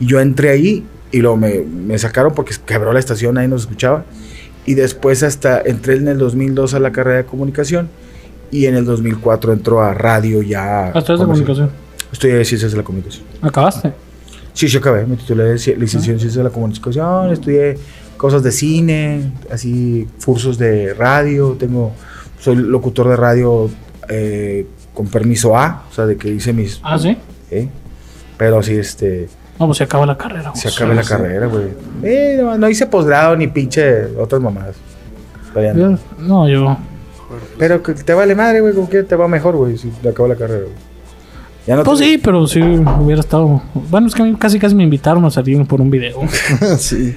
Y 0.00 0.06
yo 0.06 0.20
entré 0.20 0.50
ahí 0.50 0.84
y 1.12 1.18
luego 1.18 1.36
me, 1.36 1.60
me 1.60 1.98
sacaron 1.98 2.34
porque 2.34 2.54
quebró 2.66 2.92
la 2.92 2.98
estación, 2.98 3.34
nadie 3.36 3.48
nos 3.48 3.62
escuchaba. 3.62 4.04
Y 4.66 4.74
después 4.74 5.22
hasta 5.22 5.60
entré 5.60 5.94
en 5.96 6.08
el 6.08 6.18
2002 6.18 6.74
a 6.74 6.80
la 6.80 6.90
carrera 6.90 7.18
de 7.18 7.24
comunicación 7.24 7.88
y 8.50 8.66
en 8.66 8.74
el 8.74 8.84
2004 8.84 9.52
entró 9.52 9.80
a 9.82 9.94
radio 9.94 10.42
ya. 10.42 10.88
Hasta 10.88 11.12
de 11.12 11.18
comercial. 11.18 11.26
comunicación. 11.46 11.70
Estudié 12.12 12.44
ciencias 12.44 12.72
de 12.72 12.78
la 12.78 12.82
comunicación. 12.84 13.24
¿Acabaste? 13.42 13.92
Sí, 14.52 14.68
sí 14.68 14.76
acabé. 14.76 15.06
Me 15.06 15.16
titulé 15.16 15.44
de 15.44 15.54
ci- 15.56 15.76
licenciado 15.76 16.14
en 16.14 16.18
Ciencias 16.20 16.34
de 16.34 16.42
la 16.44 16.50
Comunicación. 16.50 17.30
Estudié 17.30 17.76
cosas 18.16 18.42
de 18.42 18.52
cine, 18.52 19.32
así, 19.50 20.06
cursos 20.24 20.58
de 20.58 20.94
radio. 20.94 21.56
Tengo, 21.58 21.92
soy 22.40 22.56
locutor 22.56 23.08
de 23.08 23.16
radio 23.16 23.70
eh, 24.08 24.66
con 24.94 25.06
permiso 25.08 25.56
A, 25.56 25.84
o 25.90 25.94
sea, 25.94 26.06
de 26.06 26.16
que 26.16 26.28
hice 26.28 26.52
mis. 26.52 26.80
Ah, 26.82 26.98
sí. 26.98 27.16
¿eh? 27.50 27.68
Pero 28.36 28.62
sí, 28.62 28.74
este. 28.74 29.28
No, 29.58 29.66
pues 29.66 29.78
se 29.78 29.84
acaba 29.84 30.04
la 30.04 30.18
carrera. 30.18 30.50
güey. 30.50 30.60
Se 30.60 30.68
acabé 30.68 30.94
la 30.94 31.02
carrera, 31.02 31.46
güey. 31.46 31.64
Eh, 32.02 32.38
no, 32.40 32.58
no 32.58 32.68
hice 32.68 32.86
posgrado 32.86 33.36
ni 33.36 33.46
pinche 33.46 34.04
otras 34.18 34.40
mamadas. 34.42 34.76
No. 35.54 35.74
Yo- 35.74 35.98
No, 36.18 36.48
yo. 36.48 36.76
Pero 37.58 37.82
que 37.82 37.94
te 37.94 38.12
vale 38.12 38.34
madre, 38.34 38.60
güey. 38.60 38.74
Como 38.74 38.88
que 38.90 39.02
te 39.02 39.16
va 39.16 39.26
mejor, 39.26 39.56
güey, 39.56 39.78
si 39.78 39.88
te 39.88 40.10
acabo 40.10 40.28
la 40.28 40.36
carrera, 40.36 40.60
güey. 40.64 40.74
Ya 41.66 41.74
no 41.76 41.82
Pues 41.82 41.98
te- 41.98 42.04
sí, 42.04 42.18
pero 42.18 42.46
sí 42.46 42.60
hubiera 42.60 43.20
estado. 43.20 43.62
Bueno, 43.90 44.06
es 44.06 44.14
que 44.14 44.22
a 44.22 44.24
mí 44.26 44.36
casi 44.38 44.58
casi 44.58 44.74
me 44.74 44.84
invitaron 44.84 45.24
a 45.24 45.30
salir 45.30 45.66
por 45.66 45.80
un 45.80 45.90
video. 45.90 46.20
sí. 46.78 47.16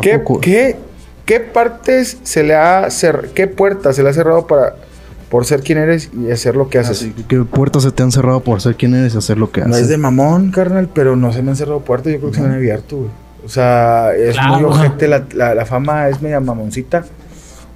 ¿Qué, 0.00 0.20
qué, 0.40 0.76
qué 1.24 1.40
partes 1.40 2.18
se 2.22 2.42
le 2.42 2.54
ha 2.54 2.90
cer 2.90 3.30
qué 3.34 3.46
puertas 3.46 3.96
se 3.96 4.02
le 4.02 4.10
ha 4.10 4.12
cerrado 4.12 4.46
para 4.46 4.74
por 5.30 5.44
ser 5.44 5.60
quien 5.62 5.78
eres 5.78 6.10
y 6.16 6.30
hacer 6.30 6.54
lo 6.56 6.68
que 6.68 6.78
haces? 6.78 6.98
Así 6.98 7.10
que 7.10 7.24
¿qué 7.24 7.42
puertas 7.44 7.82
se 7.82 7.90
te 7.90 8.02
han 8.02 8.12
cerrado 8.12 8.40
por 8.40 8.60
ser 8.60 8.76
quien 8.76 8.94
eres 8.94 9.14
y 9.14 9.18
hacer 9.18 9.38
lo 9.38 9.50
que 9.50 9.60
no 9.62 9.68
haces. 9.68 9.82
es 9.82 9.88
de 9.88 9.98
mamón, 9.98 10.50
carnal, 10.52 10.88
pero 10.94 11.16
no 11.16 11.32
se 11.32 11.42
me 11.42 11.50
han 11.50 11.56
cerrado 11.56 11.80
puertas, 11.80 12.12
yo 12.12 12.18
creo 12.18 12.30
que 12.30 12.36
se 12.36 12.42
me 12.42 12.48
han 12.48 12.54
abierto, 12.54 12.96
güey. 12.96 13.10
O 13.44 13.48
sea, 13.48 14.12
es 14.14 14.34
Claro. 14.34 14.54
muy 14.54 14.64
ojete, 14.64 15.08
la, 15.08 15.24
la, 15.34 15.54
la 15.54 15.64
fama 15.66 16.08
es 16.08 16.20
media 16.22 16.40
mamoncita. 16.40 17.04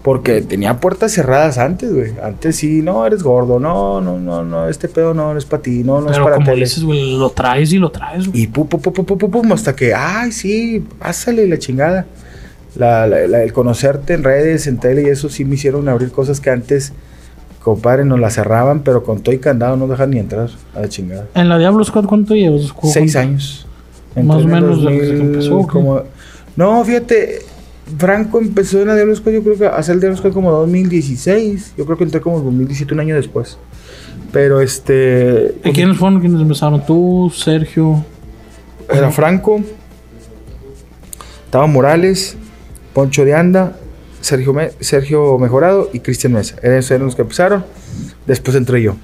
Porque 0.02 0.40
tenía 0.40 0.80
puertas 0.80 1.12
cerradas 1.12 1.58
antes, 1.58 1.92
güey. 1.92 2.12
Antes 2.22 2.56
sí, 2.56 2.80
no, 2.80 3.04
eres 3.06 3.22
gordo, 3.22 3.60
no, 3.60 4.00
no, 4.00 4.18
no, 4.18 4.42
no, 4.44 4.68
este 4.68 4.88
pedo 4.88 5.12
no, 5.12 5.32
no 5.34 5.38
es 5.38 5.44
para 5.44 5.62
ti, 5.62 5.82
no, 5.84 6.00
no 6.00 6.06
es 6.06 6.12
pero 6.12 6.24
para 6.24 6.36
como 6.36 6.46
tele. 6.46 6.64
dices, 6.64 6.82
güey, 6.84 7.18
lo 7.18 7.28
traes 7.30 7.70
y 7.72 7.78
lo 7.78 7.90
traes. 7.90 8.26
güey. 8.28 8.42
Y 8.42 8.46
pum, 8.46 8.66
pum, 8.66 8.80
pum, 8.80 8.92
pum, 9.04 9.18
pum, 9.18 9.30
pum, 9.30 9.52
hasta 9.52 9.76
que, 9.76 9.92
ay, 9.94 10.32
sí, 10.32 10.82
pásale 10.98 11.46
la 11.46 11.58
chingada. 11.58 12.06
La, 12.76 13.06
la- 13.06 13.26
la- 13.26 13.42
el 13.42 13.52
conocerte 13.52 14.14
en 14.14 14.24
redes, 14.24 14.66
en 14.68 14.78
tele 14.78 15.02
y 15.02 15.06
eso 15.06 15.28
sí 15.28 15.44
me 15.44 15.56
hicieron 15.56 15.86
abrir 15.88 16.10
cosas 16.12 16.40
que 16.40 16.48
antes, 16.48 16.92
compadre, 17.62 18.06
nos 18.06 18.18
las 18.20 18.34
cerraban, 18.34 18.80
pero 18.80 19.02
con 19.04 19.20
todo 19.20 19.34
y 19.34 19.38
candado 19.38 19.76
no 19.76 19.86
dejan 19.86 20.10
ni 20.12 20.18
entrar 20.18 20.48
a 20.74 20.80
la 20.80 20.88
chingada. 20.88 21.26
En 21.34 21.48
la 21.50 21.58
Diablo 21.58 21.84
Squad, 21.84 22.04
¿cuánto 22.06 22.34
llevas? 22.34 22.72
¿Cu- 22.72 22.88
Seis 22.90 23.16
años. 23.16 23.66
Más 24.16 24.44
o 24.44 24.48
menos 24.48 24.82
desde 24.82 24.96
que 25.14 25.20
empezó, 25.20 25.66
como- 25.66 26.02
No, 26.56 26.82
fíjate, 26.84 27.40
Franco 27.98 28.38
empezó 28.38 28.80
en 28.80 28.88
la 28.88 28.94
Diablo 28.94 29.14
Squad, 29.16 29.32
yo 29.32 29.42
creo 29.42 29.56
que 29.58 29.66
a 29.66 29.70
hacer 29.70 29.94
el 29.96 30.00
Diablo 30.00 30.16
Squad 30.16 30.32
como 30.32 30.50
2016. 30.50 31.74
Yo 31.76 31.84
creo 31.86 31.96
que 31.98 32.04
entré 32.04 32.20
como 32.20 32.40
2017, 32.40 32.94
un 32.94 33.00
año 33.00 33.14
después. 33.14 33.58
Pero 34.32 34.60
este. 34.60 35.54
¿Y 35.64 35.72
quiénes 35.72 35.96
fueron 35.96 36.20
quienes 36.20 36.40
empezaron? 36.40 36.84
Tú, 36.86 37.32
Sergio. 37.34 38.04
Era 38.92 39.10
Franco, 39.10 39.60
estaba 41.44 41.66
Morales, 41.66 42.36
Poncho 42.92 43.24
de 43.24 43.34
Anda 43.34 43.76
Sergio, 44.20 44.52
Me- 44.52 44.72
Sergio 44.80 45.38
Mejorado 45.38 45.88
y 45.92 46.00
Cristian 46.00 46.32
Mesa. 46.32 46.56
Esos 46.62 46.90
eran 46.90 47.06
los 47.06 47.14
que 47.16 47.22
empezaron. 47.22 47.64
Después 48.26 48.56
entré 48.56 48.82
yo. 48.82 48.96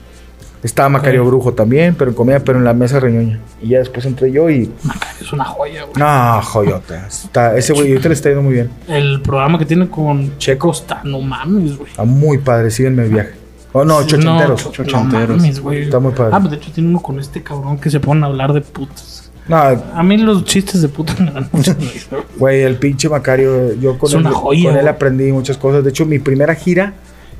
Estaba 0.66 0.88
Macario. 0.88 1.24
Brujo 1.24 1.52
también, 1.54 1.94
pero 1.94 2.10
en 2.10 2.16
comida, 2.16 2.40
pero 2.40 2.58
en 2.58 2.64
la 2.64 2.74
mesa 2.74 2.98
reñoña. 2.98 3.38
Y 3.62 3.68
ya 3.68 3.78
después 3.78 4.04
entré 4.04 4.32
yo 4.32 4.50
y. 4.50 4.68
Macario 4.82 5.16
es 5.20 5.32
una 5.32 5.44
joya, 5.44 5.84
güey. 5.84 5.94
No, 5.96 6.42
joyota. 6.42 7.06
Está, 7.06 7.56
ese 7.56 7.72
güey 7.72 7.90
ahorita 7.92 8.08
le 8.08 8.14
está 8.14 8.28
yendo 8.30 8.42
muy 8.42 8.54
bien. 8.54 8.70
El 8.88 9.22
programa 9.22 9.58
que 9.58 9.64
tiene 9.64 9.88
con 9.88 10.36
Checo 10.38 10.72
está, 10.72 11.02
no 11.04 11.20
mames, 11.20 11.76
güey. 11.78 11.90
Está 11.90 12.04
muy 12.04 12.38
padre. 12.38 12.70
Síguenme 12.72 13.04
el 13.04 13.10
viaje. 13.10 13.30
Oh, 13.72 13.84
no, 13.84 14.04
chochenteros. 14.06 14.64
No, 14.66 14.72
Chochenteros. 14.72 15.28
No 15.28 15.36
mames, 15.36 15.60
güey. 15.60 15.82
Está 15.82 16.00
muy 16.00 16.12
padre. 16.12 16.32
Ah, 16.34 16.40
pues 16.40 16.50
de 16.50 16.56
hecho 16.56 16.72
tiene 16.72 16.88
uno 16.90 17.00
con 17.00 17.20
este 17.20 17.42
cabrón 17.42 17.78
que 17.78 17.88
se 17.88 18.00
ponen 18.00 18.24
a 18.24 18.26
hablar 18.26 18.52
de 18.52 18.60
putas. 18.60 19.30
No, 19.48 19.56
A 19.56 20.02
mí 20.02 20.16
los 20.16 20.44
chistes 20.44 20.82
de 20.82 20.88
putas 20.88 21.20
me 21.20 21.30
dan 21.30 21.48
mucha 21.52 21.74
risa, 21.78 22.16
güey. 22.38 22.62
El 22.62 22.74
pinche 22.76 23.08
Macario, 23.08 23.72
yo 23.74 23.96
con, 23.96 24.08
Es 24.08 24.14
él, 24.14 24.20
una 24.22 24.32
joya, 24.32 24.70
con 24.70 24.74
él 24.78 24.82
güey. 24.82 24.94
aprendí 24.94 25.30
muchas 25.30 25.56
cosas. 25.56 25.84
De 25.84 25.90
hecho, 25.90 26.04
mi 26.04 26.18
primera 26.18 26.56
gira, 26.56 26.94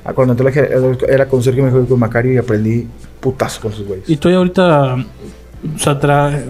ah, 0.05 0.13
cuando 0.13 0.35
entré 0.35 0.45
la 0.45 0.53
gira, 0.53 0.69
era 1.09 1.27
con 1.27 1.43
Sergio 1.43 1.65
Mejor 1.65 1.83
y 1.83 1.87
con 1.89 1.99
Macario 1.99 2.33
y 2.33 2.37
aprendí 2.37 2.87
putazo 3.21 3.61
con 3.63 3.73
sus 3.73 3.87
güeyes. 3.87 4.09
Y 4.09 4.17
tú 4.17 4.31
ya 4.31 4.37
ahorita, 4.37 4.95
o 4.97 5.79
sea, 5.79 5.99
trae- 6.01 6.45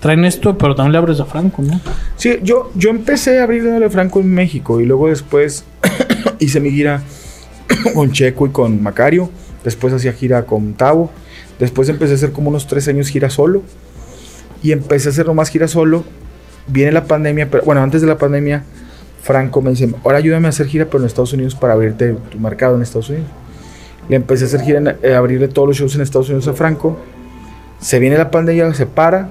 traen 0.00 0.24
esto, 0.24 0.56
pero 0.56 0.74
también 0.74 0.92
le 0.92 0.98
abres 0.98 1.20
a 1.20 1.24
Franco, 1.24 1.62
¿no? 1.62 1.80
Sí, 2.16 2.38
yo, 2.42 2.70
yo 2.74 2.90
empecé 2.90 3.40
a 3.40 3.44
abrirle 3.44 3.84
a 3.84 3.90
Franco 3.90 4.20
en 4.20 4.32
México 4.32 4.80
y 4.80 4.86
luego 4.86 5.08
después 5.08 5.64
hice 6.38 6.60
mi 6.60 6.70
gira 6.70 7.02
con 7.94 8.10
Checo 8.12 8.46
y 8.46 8.50
con 8.50 8.82
Macario. 8.82 9.30
Después 9.64 9.92
hacía 9.92 10.12
gira 10.12 10.46
con 10.46 10.72
Tavo. 10.74 11.10
Después 11.58 11.88
empecé 11.90 12.12
a 12.12 12.14
hacer 12.16 12.32
como 12.32 12.48
unos 12.48 12.66
tres 12.66 12.88
años 12.88 13.08
gira 13.08 13.28
solo. 13.28 13.62
Y 14.62 14.72
empecé 14.72 15.08
a 15.08 15.12
hacer 15.12 15.26
nomás 15.26 15.50
gira 15.50 15.68
solo. 15.68 16.04
Viene 16.66 16.92
la 16.92 17.04
pandemia, 17.04 17.50
pero 17.50 17.64
bueno, 17.64 17.82
antes 17.82 18.00
de 18.00 18.06
la 18.06 18.16
pandemia, 18.16 18.64
Franco 19.22 19.60
me 19.60 19.70
dice, 19.70 19.92
ahora 20.04 20.18
ayúdame 20.18 20.46
a 20.46 20.50
hacer 20.50 20.66
gira 20.66 20.86
pero 20.86 21.00
en 21.00 21.06
Estados 21.06 21.32
Unidos 21.34 21.54
para 21.54 21.74
abrirte 21.74 22.14
tu 22.30 22.38
mercado 22.38 22.76
en 22.76 22.82
Estados 22.82 23.10
Unidos. 23.10 23.28
Le 24.10 24.16
empecé 24.16 24.44
a 24.44 24.46
hacer 24.48 24.60
gira, 24.60 24.78
en- 24.78 24.96
eh, 25.02 25.14
abrirle 25.14 25.48
todos 25.48 25.68
los 25.68 25.76
shows 25.78 25.94
en 25.94 26.02
Estados 26.02 26.28
Unidos 26.28 26.46
a 26.48 26.52
Franco. 26.52 26.98
Se 27.80 27.98
viene 27.98 28.18
la 28.18 28.30
pandemia, 28.30 28.74
se 28.74 28.84
para. 28.84 29.30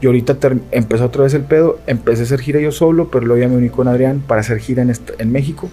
Y 0.00 0.06
ahorita 0.06 0.36
empezó 0.70 1.04
otra 1.04 1.24
vez 1.24 1.34
el 1.34 1.42
pedo. 1.42 1.78
Empecé 1.86 2.22
a 2.22 2.24
hacer 2.24 2.40
gira 2.40 2.60
yo 2.60 2.72
solo, 2.72 3.10
pero 3.10 3.26
luego 3.26 3.42
ya 3.42 3.48
me 3.48 3.56
uní 3.56 3.68
con 3.68 3.88
Adrián 3.88 4.22
para 4.26 4.40
hacer 4.40 4.58
gira 4.58 4.82
en, 4.82 4.92
en 5.18 5.32
México. 5.32 5.68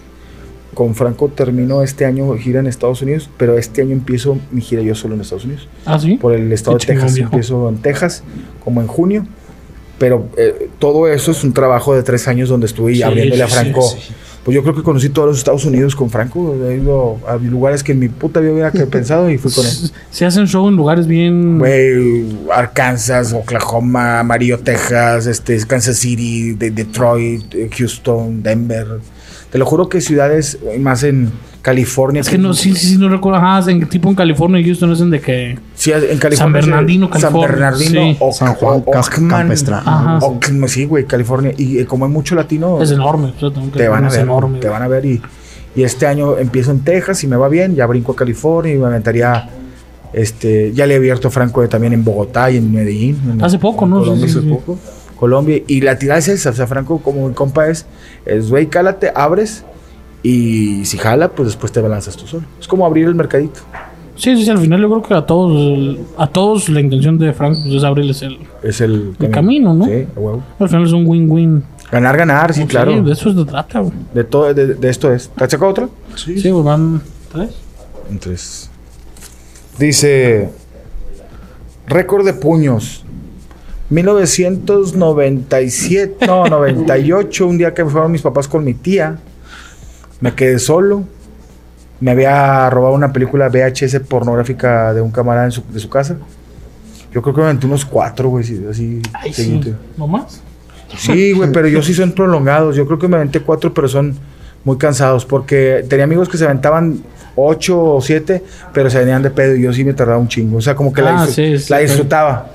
Con 0.73 0.95
Franco 0.95 1.27
termino 1.27 1.83
este 1.83 2.05
año 2.05 2.33
gira 2.37 2.61
en 2.61 2.67
Estados 2.67 3.01
Unidos, 3.01 3.29
pero 3.37 3.57
este 3.57 3.81
año 3.81 3.91
empiezo 3.91 4.37
mi 4.51 4.61
gira 4.61 4.81
yo 4.81 4.95
solo 4.95 5.15
en 5.15 5.21
Estados 5.21 5.43
Unidos. 5.45 5.67
Ah, 5.85 5.99
sí. 5.99 6.15
Por 6.15 6.33
el 6.33 6.51
estado 6.53 6.77
Qué 6.77 6.87
de 6.87 6.93
Texas. 6.93 7.13
viejo. 7.15 7.27
Empiezo 7.29 7.69
en 7.69 7.77
Texas, 7.77 8.23
como 8.63 8.79
en 8.81 8.87
junio. 8.87 9.25
Pero 9.99 10.27
eh, 10.37 10.69
todo 10.79 11.07
eso 11.09 11.31
es 11.31 11.43
un 11.43 11.51
trabajo 11.53 11.93
de 11.93 12.03
tres 12.03 12.27
años 12.27 12.47
donde 12.49 12.65
estuve 12.67 12.95
Sí, 12.95 13.03
abriéndole 13.03 13.43
a 13.43 13.47
sí, 13.47 13.53
Franco. 13.53 13.81
sí, 13.81 14.13
Pues 14.43 14.55
yo 14.55 14.63
creo 14.63 14.73
que 14.73 14.81
conocí 14.81 15.09
todos 15.09 15.27
los 15.27 15.37
Estados 15.37 15.65
Unidos 15.65 15.95
con 15.95 16.09
Franco. 16.09 16.55
He 16.67 16.77
ido 16.77 17.19
a 17.27 17.35
lugares 17.35 17.83
que 17.83 17.91
en 17.91 17.99
mi 17.99 18.09
puta 18.09 18.39
vida 18.39 18.51
hubiera 18.53 18.71
pensado 18.87 19.29
y 19.29 19.37
fui 19.37 19.51
con 19.51 19.65
él. 19.65 19.71
Se 20.09 20.25
hacen 20.25 20.47
show 20.47 20.67
en 20.67 20.75
lugares 20.75 21.05
bien. 21.05 21.59
Güey, 21.59 22.25
Arkansas, 22.51 23.33
Oklahoma, 23.33 24.19
Amarillo, 24.19 24.57
Texas, 24.59 25.27
este, 25.27 25.63
Kansas 25.67 25.97
City, 25.97 26.53
de 26.53 26.71
Detroit, 26.71 27.53
eh, 27.53 27.69
Houston, 27.77 28.41
Denver. 28.41 28.99
Te 29.51 29.59
lo 29.59 29.65
juro 29.65 29.89
que 29.89 30.01
ciudades 30.01 30.57
más 30.79 31.03
en 31.03 31.31
California. 31.61 32.21
Es 32.21 32.29
que 32.29 32.37
no, 32.37 32.53
sí, 32.53 32.73
sí, 32.75 32.87
sí, 32.93 32.97
no 32.97 33.07
recuerdo. 33.09 33.37
Ajá, 33.39 33.69
en, 33.69 33.87
tipo 33.87 34.09
en 34.09 34.15
California 34.15 34.59
y 34.59 34.65
Houston 34.65 34.91
es 34.93 35.01
en 35.01 35.09
de 35.11 35.21
que. 35.21 35.59
Sí, 35.75 35.91
en 35.91 35.99
California. 36.17 36.35
San 36.37 36.51
Bernardino, 36.53 37.07
San 37.11 37.21
California, 37.21 37.47
Bernardino, 37.49 38.01
sí. 38.01 38.17
Oc- 38.19 38.33
San 38.33 38.53
Juan, 38.55 38.83
o- 38.85 38.99
Ockman. 38.99 39.51
Ajá. 39.73 40.17
Ockman, 40.21 40.69
sí, 40.69 40.85
güey, 40.85 41.05
California. 41.05 41.53
Y 41.57 41.79
eh, 41.79 41.85
como 41.85 42.05
hay 42.05 42.11
mucho 42.11 42.33
latino, 42.35 42.81
Es 42.81 42.91
enorme. 42.91 43.33
o 43.35 43.39
sea, 43.39 43.51
tengo 43.51 43.71
que 43.71 43.77
te 43.79 43.87
van 43.87 44.05
a 44.05 44.09
ver. 44.09 44.19
enorme, 44.21 44.59
te 44.59 44.67
güey. 44.67 44.79
van 44.79 44.83
a 44.83 44.87
ver. 44.87 45.05
Y, 45.05 45.21
y 45.75 45.83
este 45.83 46.07
año 46.07 46.37
empiezo 46.37 46.71
en 46.71 46.79
Texas 46.83 47.23
y 47.23 47.27
me 47.27 47.35
va 47.35 47.47
bien. 47.47 47.75
Ya 47.75 47.85
brinco 47.85 48.13
a 48.13 48.15
California 48.15 48.73
y 48.73 48.77
me 48.77 48.87
aventaría. 48.87 49.47
Este, 50.13 50.73
ya 50.73 50.85
le 50.87 50.95
he 50.95 50.97
abierto 50.97 51.29
a 51.29 51.31
Franco 51.31 51.65
también 51.69 51.93
en 51.93 52.03
Bogotá 52.03 52.51
y 52.51 52.57
en 52.57 52.71
Medellín. 52.71 53.17
en- 53.33 53.43
Hace 53.43 53.57
poco, 53.59 53.85
¿no? 53.85 53.99
Colombia 53.99 54.27
Sí, 54.27 54.33
sí, 54.33 54.39
hace 54.39 54.47
sí. 54.47 54.53
poco. 54.53 54.77
Colombia. 55.15 55.61
Y 55.67 55.81
la 55.81 55.97
tirada 55.97 56.19
es 56.19 56.27
esa. 56.27 56.49
O 56.49 56.53
sea, 56.53 56.67
Franco, 56.67 56.99
como 57.01 57.27
mi 57.29 57.33
compa 57.33 57.67
es, 57.69 57.85
es, 58.25 58.49
güey, 58.49 58.65
cálate, 58.67 59.11
abres. 59.15 59.63
Y 60.23 60.85
si 60.85 60.97
jala, 60.97 61.29
pues 61.29 61.47
después 61.47 61.71
te 61.71 61.81
lanzas 61.81 62.15
tú 62.15 62.27
solo. 62.27 62.43
Es 62.59 62.67
como 62.67 62.85
abrir 62.85 63.07
el 63.07 63.15
mercadito. 63.15 63.61
Sí, 64.15 64.35
sí, 64.35 64.45
sí, 64.45 64.51
al 64.51 64.59
final 64.59 64.79
yo 64.81 64.89
creo 64.89 65.01
que 65.01 65.15
a 65.15 65.25
todos, 65.25 65.97
a 66.17 66.27
todos 66.27 66.69
la 66.69 66.79
intención 66.79 67.17
de 67.17 67.33
Frank 67.33 67.57
pues, 67.63 67.73
es 67.73 67.83
abrirles 67.83 68.21
el. 68.21 68.37
Es 68.61 68.81
el, 68.81 69.15
El 69.19 69.31
camino, 69.31 69.73
¿no? 69.73 69.85
Sí, 69.85 70.05
huevo. 70.15 70.43
Al 70.59 70.69
final 70.69 70.85
es 70.85 70.91
un 70.91 71.07
win-win. 71.07 71.63
Ganar, 71.91 72.17
ganar, 72.17 72.53
sí, 72.53 72.65
claro. 72.65 73.01
de 73.01 73.11
eso 73.11 73.33
se 73.33 73.45
trata, 73.45 73.79
güey. 73.79 73.93
De 74.13 74.23
todo, 74.23 74.53
de, 74.53 74.75
de 74.75 74.89
esto 74.89 75.11
es. 75.11 75.29
¿Te 75.29 75.43
has 75.43 75.51
sacado 75.51 75.71
otra? 75.71 75.89
Sí, 76.15 76.51
güey, 76.51 76.63
van. 76.63 77.01
¿Tres? 77.31 77.49
Entonces. 78.09 78.69
Dice. 79.79 80.49
Récord 81.87 82.25
de 82.25 82.33
puños. 82.33 83.05
1997, 83.89 86.25
no, 86.25 86.45
98, 86.45 87.47
un 87.47 87.57
día 87.57 87.73
que 87.73 87.83
fueron 87.85 88.11
mis 88.11 88.21
papás 88.21 88.47
con 88.47 88.63
mi 88.63 88.73
tía. 88.73 89.19
Me 90.21 90.33
quedé 90.33 90.57
solo. 90.59 91.03
Me 91.99 92.11
había 92.11 92.69
robado 92.69 92.95
una 92.95 93.11
película 93.13 93.49
VHS 93.49 93.99
pornográfica 94.01 94.93
de 94.93 95.01
un 95.01 95.11
camarada 95.11 95.45
en 95.45 95.51
su- 95.51 95.63
de 95.71 95.79
su 95.79 95.89
casa. 95.89 96.15
Yo 97.13 97.21
creo 97.21 97.35
que 97.35 97.41
me 97.41 97.47
aventé 97.47 97.67
unos 97.67 97.85
cuatro, 97.85 98.29
güey, 98.29 98.43
sí, 98.43 98.65
así. 98.69 99.01
Ay, 99.13 99.33
sí. 99.33 99.61
¿No 99.97 100.07
más? 100.07 100.41
Sí, 100.97 101.33
güey, 101.33 101.51
pero 101.51 101.67
yo 101.67 101.81
sí 101.81 101.93
son 101.93 102.11
prolongados. 102.13 102.75
Yo 102.75 102.85
creo 102.87 102.97
que 102.99 103.07
me 103.07 103.17
aventé 103.17 103.41
cuatro, 103.41 103.73
pero 103.73 103.87
son 103.87 104.15
muy 104.63 104.77
cansados. 104.77 105.25
Porque 105.25 105.85
tenía 105.89 106.05
amigos 106.05 106.27
que 106.29 106.37
se 106.37 106.45
aventaban 106.45 106.99
ocho 107.35 107.81
o 107.95 108.01
siete, 108.01 108.43
pero 108.73 108.89
se 108.89 108.99
venían 108.99 109.21
de 109.21 109.29
pedo 109.29 109.55
y 109.55 109.61
yo 109.61 109.73
sí 109.73 109.83
me 109.83 109.93
tardaba 109.93 110.17
un 110.19 110.27
chingo. 110.27 110.57
O 110.57 110.61
sea, 110.61 110.75
como 110.75 110.91
que 110.93 111.01
la, 111.01 111.21
Ah, 111.23 111.27
disfr- 111.27 111.31
sí, 111.33 111.59
sí, 111.59 111.69
la 111.69 111.77
ok. 111.77 111.81
disfrutaba. 111.83 112.47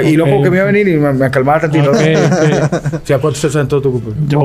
Y 0.00 0.18
Ok. 0.20 0.42
que 0.42 0.50
me 0.50 0.56
iba 0.56 0.62
a 0.62 0.66
venir 0.72 0.88
y 0.88 0.96
me, 0.96 1.12
me 1.12 1.30
calmaba 1.30 1.60
tantito. 1.60 1.90
Ok, 1.90 1.96
O 1.96 3.00
sea, 3.06 3.18
¿cuánto 3.18 3.30
estás 3.30 3.54
en 3.56 3.68
todo 3.68 3.82
tu 3.82 3.90
grupo? 4.00 4.14
Yo. 4.28 4.40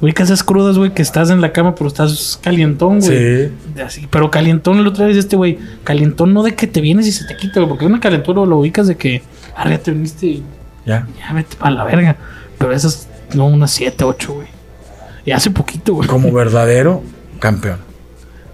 Ubicas 0.00 0.28
esas 0.28 0.44
crudas, 0.44 0.76
güey, 0.76 0.92
que 0.92 1.02
estás 1.02 1.30
en 1.30 1.40
la 1.40 1.52
cama, 1.52 1.74
pero 1.74 1.88
estás 1.88 2.38
calientón, 2.42 3.00
güey. 3.00 3.48
Sí. 3.48 3.80
Así, 3.84 4.06
pero 4.10 4.30
calientón, 4.30 4.78
el 4.78 4.86
otro 4.86 4.98
día 5.04 5.08
dice 5.08 5.20
este 5.20 5.36
güey, 5.36 5.58
calientón 5.82 6.34
no 6.34 6.42
de 6.42 6.54
que 6.54 6.66
te 6.66 6.80
vienes 6.80 7.06
y 7.06 7.12
se 7.12 7.24
te 7.24 7.36
quita, 7.36 7.60
güey, 7.60 7.68
porque 7.68 7.86
una 7.86 8.00
calentura 8.00 8.44
lo 8.44 8.58
ubicas 8.58 8.86
de 8.86 8.96
que, 8.96 9.22
ah, 9.56 9.68
ya 9.70 9.78
te 9.78 9.92
viniste 9.92 10.26
y 10.26 10.42
Ya. 10.84 11.06
ya 11.18 11.32
vete 11.32 11.56
para 11.56 11.70
la 11.74 11.84
verga. 11.84 12.16
Pero 12.58 12.72
esas, 12.72 13.08
no, 13.34 13.46
unas 13.46 13.70
7, 13.70 14.04
8, 14.04 14.34
güey. 14.34 14.48
Y 15.24 15.30
hace 15.30 15.50
poquito, 15.50 15.94
güey. 15.94 16.06
Como 16.08 16.30
verdadero 16.32 17.02
campeón. 17.38 17.78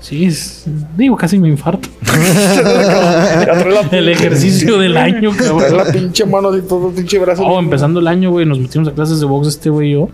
Sí, 0.00 0.24
es, 0.24 0.64
digo, 0.96 1.14
casi 1.16 1.38
me 1.38 1.48
infarto. 1.48 1.88
El 3.92 4.08
ejercicio 4.08 4.78
del 4.78 4.96
año, 4.96 5.30
cabrón. 5.36 5.76
la 5.76 5.84
pinche 5.92 6.24
mano 6.24 6.50
de 6.50 6.62
todo, 6.62 6.90
pinche 6.90 7.18
brazo. 7.18 7.42
Oh, 7.44 7.58
empezando 7.58 8.00
el 8.00 8.08
año, 8.08 8.30
güey, 8.30 8.46
nos 8.46 8.58
metimos 8.58 8.88
a 8.88 8.92
clases 8.92 9.20
de 9.20 9.26
box 9.26 9.48
este 9.48 9.68
güey 9.68 9.90
y 9.90 9.92
yo. 9.92 10.08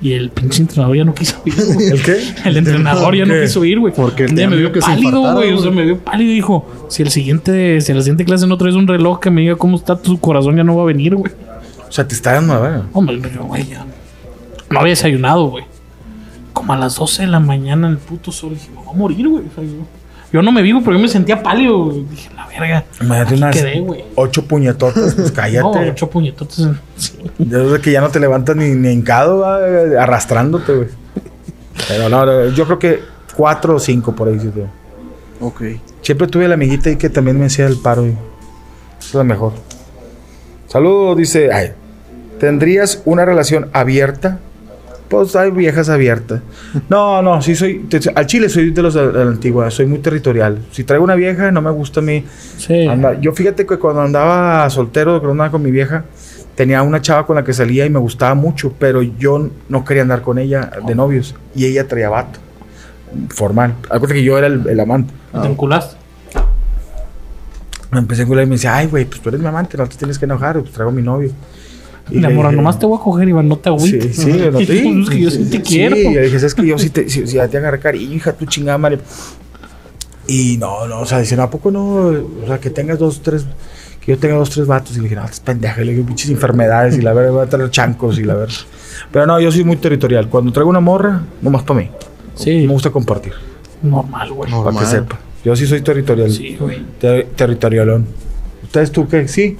Y 0.00 0.12
el 0.12 0.30
pinche 0.30 0.62
entrenador 0.62 0.96
ya 0.96 1.04
no 1.04 1.12
quiso 1.12 1.42
ir, 1.44 1.54
güey. 1.74 1.88
¿El 1.88 2.02
qué? 2.02 2.16
El 2.44 2.56
entrenador 2.56 3.16
ya 3.16 3.26
no 3.26 3.34
quiso 3.42 3.64
ir, 3.64 3.80
güey. 3.80 3.92
Porque 3.92 4.26
Un 4.26 4.36
día 4.36 4.48
me 4.48 4.56
vio 4.56 4.70
que 4.70 4.78
pálido, 4.78 5.34
güey. 5.34 5.52
O 5.52 5.58
sea, 5.58 5.72
me 5.72 5.82
vio 5.82 5.98
pálido 5.98 6.30
y 6.30 6.34
dijo: 6.36 6.68
Si 6.88 7.02
el 7.02 7.10
siguiente, 7.10 7.80
si 7.80 7.90
en 7.90 7.98
la 7.98 8.04
siguiente 8.04 8.24
clase 8.24 8.46
no 8.46 8.56
traes 8.56 8.76
un 8.76 8.86
reloj 8.86 9.18
que 9.18 9.30
me 9.30 9.40
diga 9.40 9.56
cómo 9.56 9.76
está 9.76 9.96
tu 10.00 10.20
corazón, 10.20 10.56
ya 10.56 10.62
no 10.62 10.76
va 10.76 10.84
a 10.84 10.86
venir, 10.86 11.16
güey. 11.16 11.32
O 11.88 11.92
sea, 11.92 12.06
te 12.06 12.14
está 12.14 12.34
dando 12.34 12.52
a 12.54 12.60
ver. 12.60 12.82
Hombre, 12.92 13.20
yo, 13.34 13.44
güey, 13.44 13.66
ya. 13.66 13.84
No 14.70 14.78
había 14.78 14.90
desayunado, 14.90 15.46
güey. 15.48 15.64
Como 16.58 16.72
a 16.72 16.76
las 16.76 16.96
12 16.96 17.22
de 17.22 17.28
la 17.28 17.40
mañana, 17.40 17.88
el 17.88 17.98
puto 17.98 18.30
sol. 18.32 18.54
Dije, 18.54 18.68
me 18.70 18.76
voy 18.82 18.94
a 18.94 18.96
morir, 18.96 19.28
güey. 19.28 19.44
O 19.46 19.54
sea, 19.54 19.64
yo, 19.64 19.70
yo 20.32 20.42
no 20.42 20.52
me 20.52 20.60
vi, 20.62 20.72
güey, 20.72 20.84
porque 20.84 20.98
yo 20.98 21.02
me 21.02 21.08
sentía 21.08 21.42
pálido. 21.42 21.84
güey. 21.86 22.04
Dije, 22.10 22.30
la 22.36 22.46
verga. 22.46 22.84
Imagínate 23.00 23.34
unas 23.34 23.56
quedé, 23.56 23.80
güey. 23.80 24.04
ocho 24.14 24.44
puñetotas, 24.46 25.14
pues 25.14 25.28
No, 25.30 25.34
cállate. 25.34 25.90
ocho 25.90 26.10
puñetotes. 26.10 26.58
en- 26.60 26.78
sí. 26.96 27.12
Desde 27.38 27.80
que 27.80 27.92
ya 27.92 28.00
no 28.00 28.08
te 28.10 28.20
levantas 28.20 28.56
ni, 28.56 28.70
ni 28.74 28.90
hincado, 28.90 29.38
va, 29.38 29.56
arrastrándote, 30.02 30.72
güey. 30.74 30.88
Pero 31.86 32.08
no, 32.08 32.26
no, 32.26 32.48
yo 32.48 32.64
creo 32.66 32.78
que 32.78 33.00
cuatro 33.36 33.76
o 33.76 33.78
cinco 33.78 34.14
por 34.14 34.28
ahí. 34.28 34.38
sí, 34.40 34.50
güey. 34.54 34.66
Ok. 35.40 35.62
Siempre 36.02 36.26
tuve 36.26 36.48
la 36.48 36.54
amiguita 36.54 36.88
ahí 36.90 36.96
que 36.96 37.08
también 37.10 37.38
me 37.38 37.46
hacía 37.46 37.66
el 37.66 37.76
paro. 37.78 38.06
y 38.06 38.14
Es 39.00 39.14
la 39.14 39.24
mejor. 39.24 39.52
Saludos, 40.66 41.16
dice. 41.16 41.52
Ay, 41.52 41.72
¿Tendrías 42.40 43.02
una 43.04 43.24
relación 43.24 43.68
abierta? 43.72 44.38
Pues 45.08 45.34
hay 45.36 45.50
viejas 45.50 45.88
abiertas. 45.88 46.40
No, 46.90 47.22
no, 47.22 47.40
sí 47.40 47.54
soy. 47.54 47.78
te- 47.88 48.00
al 48.14 48.26
chile 48.26 48.48
soy 48.50 48.70
de 48.72 48.82
los 48.82 48.92
de 48.94 49.10
la 49.10 49.22
antigua, 49.22 49.70
soy 49.70 49.86
muy 49.86 49.98
territorial. 50.00 50.58
Si 50.70 50.84
traigo 50.84 51.02
una 51.04 51.14
vieja, 51.14 51.50
no 51.50 51.62
me 51.62 51.70
gusta 51.70 52.00
a 52.00 52.02
mí. 52.02 52.24
Sí. 52.58 52.86
Anda- 52.86 53.18
yo 53.20 53.32
fíjate 53.32 53.64
que 53.64 53.78
cuando 53.78 54.02
andaba 54.02 54.68
soltero, 54.68 55.12
cuando 55.12 55.30
andaba 55.30 55.50
con 55.50 55.62
mi 55.62 55.70
vieja, 55.70 56.04
tenía 56.54 56.82
una 56.82 57.00
chava 57.00 57.24
con 57.24 57.36
la 57.36 57.44
que 57.44 57.54
salía 57.54 57.86
y 57.86 57.90
me 57.90 57.98
gustaba 57.98 58.34
mucho, 58.34 58.74
pero 58.78 59.00
yo 59.00 59.48
no 59.70 59.84
quería 59.84 60.02
andar 60.02 60.20
con 60.20 60.38
ella 60.38 60.70
de 60.86 60.94
novios. 60.94 61.34
Y 61.54 61.64
ella 61.64 61.88
traía 61.88 62.10
vato. 62.10 62.38
Formal. 63.30 63.74
Acuérdate 63.86 64.14
que 64.14 64.22
yo 64.24 64.36
era 64.36 64.48
el, 64.48 64.68
el 64.68 64.78
amante. 64.80 65.14
¿Te 65.40 65.46
enculaste? 65.48 65.96
Me 67.90 68.00
empecé 68.00 68.20
a 68.20 68.24
encular 68.24 68.44
y 68.44 68.46
me 68.46 68.56
decía, 68.56 68.76
ay, 68.76 68.86
güey, 68.86 69.06
pues 69.06 69.20
tú 69.22 69.30
eres 69.30 69.40
mi 69.40 69.46
amante, 69.46 69.78
no 69.78 69.86
te 69.86 69.96
tienes 69.96 70.18
que 70.18 70.26
enojar, 70.26 70.58
pues 70.60 70.72
traigo 70.72 70.90
a 70.90 70.92
mi 70.94 71.00
novio. 71.00 71.30
Y 72.10 72.20
La 72.20 72.28
le 72.28 72.34
morra, 72.34 72.48
dije- 72.50 72.56
nomás 72.56 72.78
te 72.78 72.86
voy 72.86 72.98
a 72.98 73.02
coger, 73.02 73.28
Iván, 73.28 73.48
no 73.48 73.56
te 73.58 73.68
agüites. 73.68 74.16
Sí, 74.16 74.22
sí, 74.22 74.32
no, 74.52 74.58
sí. 74.58 74.64
Es 75.04 75.10
que 75.10 75.20
yo 75.20 75.30
sí 75.30 75.44
te 75.50 75.62
quiero. 75.62 75.96
Sí, 75.96 76.04
le 76.14 76.22
dije, 76.22 76.36
es 76.46 76.54
que 76.54 76.66
yo 76.66 76.78
sí 76.78 76.90
te, 76.90 77.08
sí, 77.10 77.24
ya 77.26 77.48
te 77.48 77.56
agarré 77.58 77.78
cariño, 77.80 78.14
hija, 78.14 78.32
tu 78.32 78.46
chingada 78.46 78.78
madre. 78.78 78.98
Y 80.26 80.56
no, 80.58 80.86
no, 80.86 81.00
o 81.00 81.06
sea, 81.06 81.20
dicen, 81.20 81.40
¿a 81.40 81.48
poco 81.48 81.70
no? 81.70 81.84
O 81.86 82.46
sea, 82.46 82.58
que 82.58 82.68
tengas 82.70 82.98
dos, 82.98 83.22
tres, 83.22 83.46
que 84.00 84.12
yo 84.12 84.18
tenga 84.18 84.34
dos, 84.36 84.50
tres 84.50 84.66
vatos. 84.66 84.92
Y 84.92 84.96
le 84.98 85.04
dije, 85.04 85.16
no, 85.16 85.24
estás 85.24 85.40
pendeja, 85.40 85.80
le 85.80 85.92
dije, 85.92 86.04
pinches 86.04 86.30
enfermedades 86.30 86.98
y 86.98 87.00
la 87.02 87.12
verdad 87.14 87.32
voy 87.32 87.42
a 87.42 87.48
traer 87.48 87.70
chancos 87.70 88.18
y 88.18 88.24
la 88.24 88.34
verdad. 88.34 88.54
Pero 89.10 89.26
no, 89.26 89.40
yo 89.40 89.50
soy 89.50 89.64
muy 89.64 89.76
territorial. 89.76 90.28
Cuando 90.28 90.52
traigo 90.52 90.68
una 90.68 90.80
morra, 90.80 91.22
nomás 91.40 91.62
para 91.62 91.80
mí. 91.80 91.90
Sí, 92.34 92.66
Me 92.66 92.72
gusta 92.72 92.90
compartir, 92.90 93.32
normal, 93.82 94.30
güey. 94.32 94.50
No. 94.50 94.62
para 94.62 94.76
que 94.76 94.82
Normal. 94.84 94.86
sepa. 95.02 95.18
Yo 95.44 95.56
sí 95.56 95.66
soy 95.66 95.80
territorial. 95.80 96.30
Sí, 96.30 96.56
güey. 96.60 96.82
Ter- 97.00 97.26
territorialón. 97.34 98.06
¿Ustedes 98.64 98.92
tú 98.92 99.08
qué? 99.08 99.26
Sí. 99.28 99.56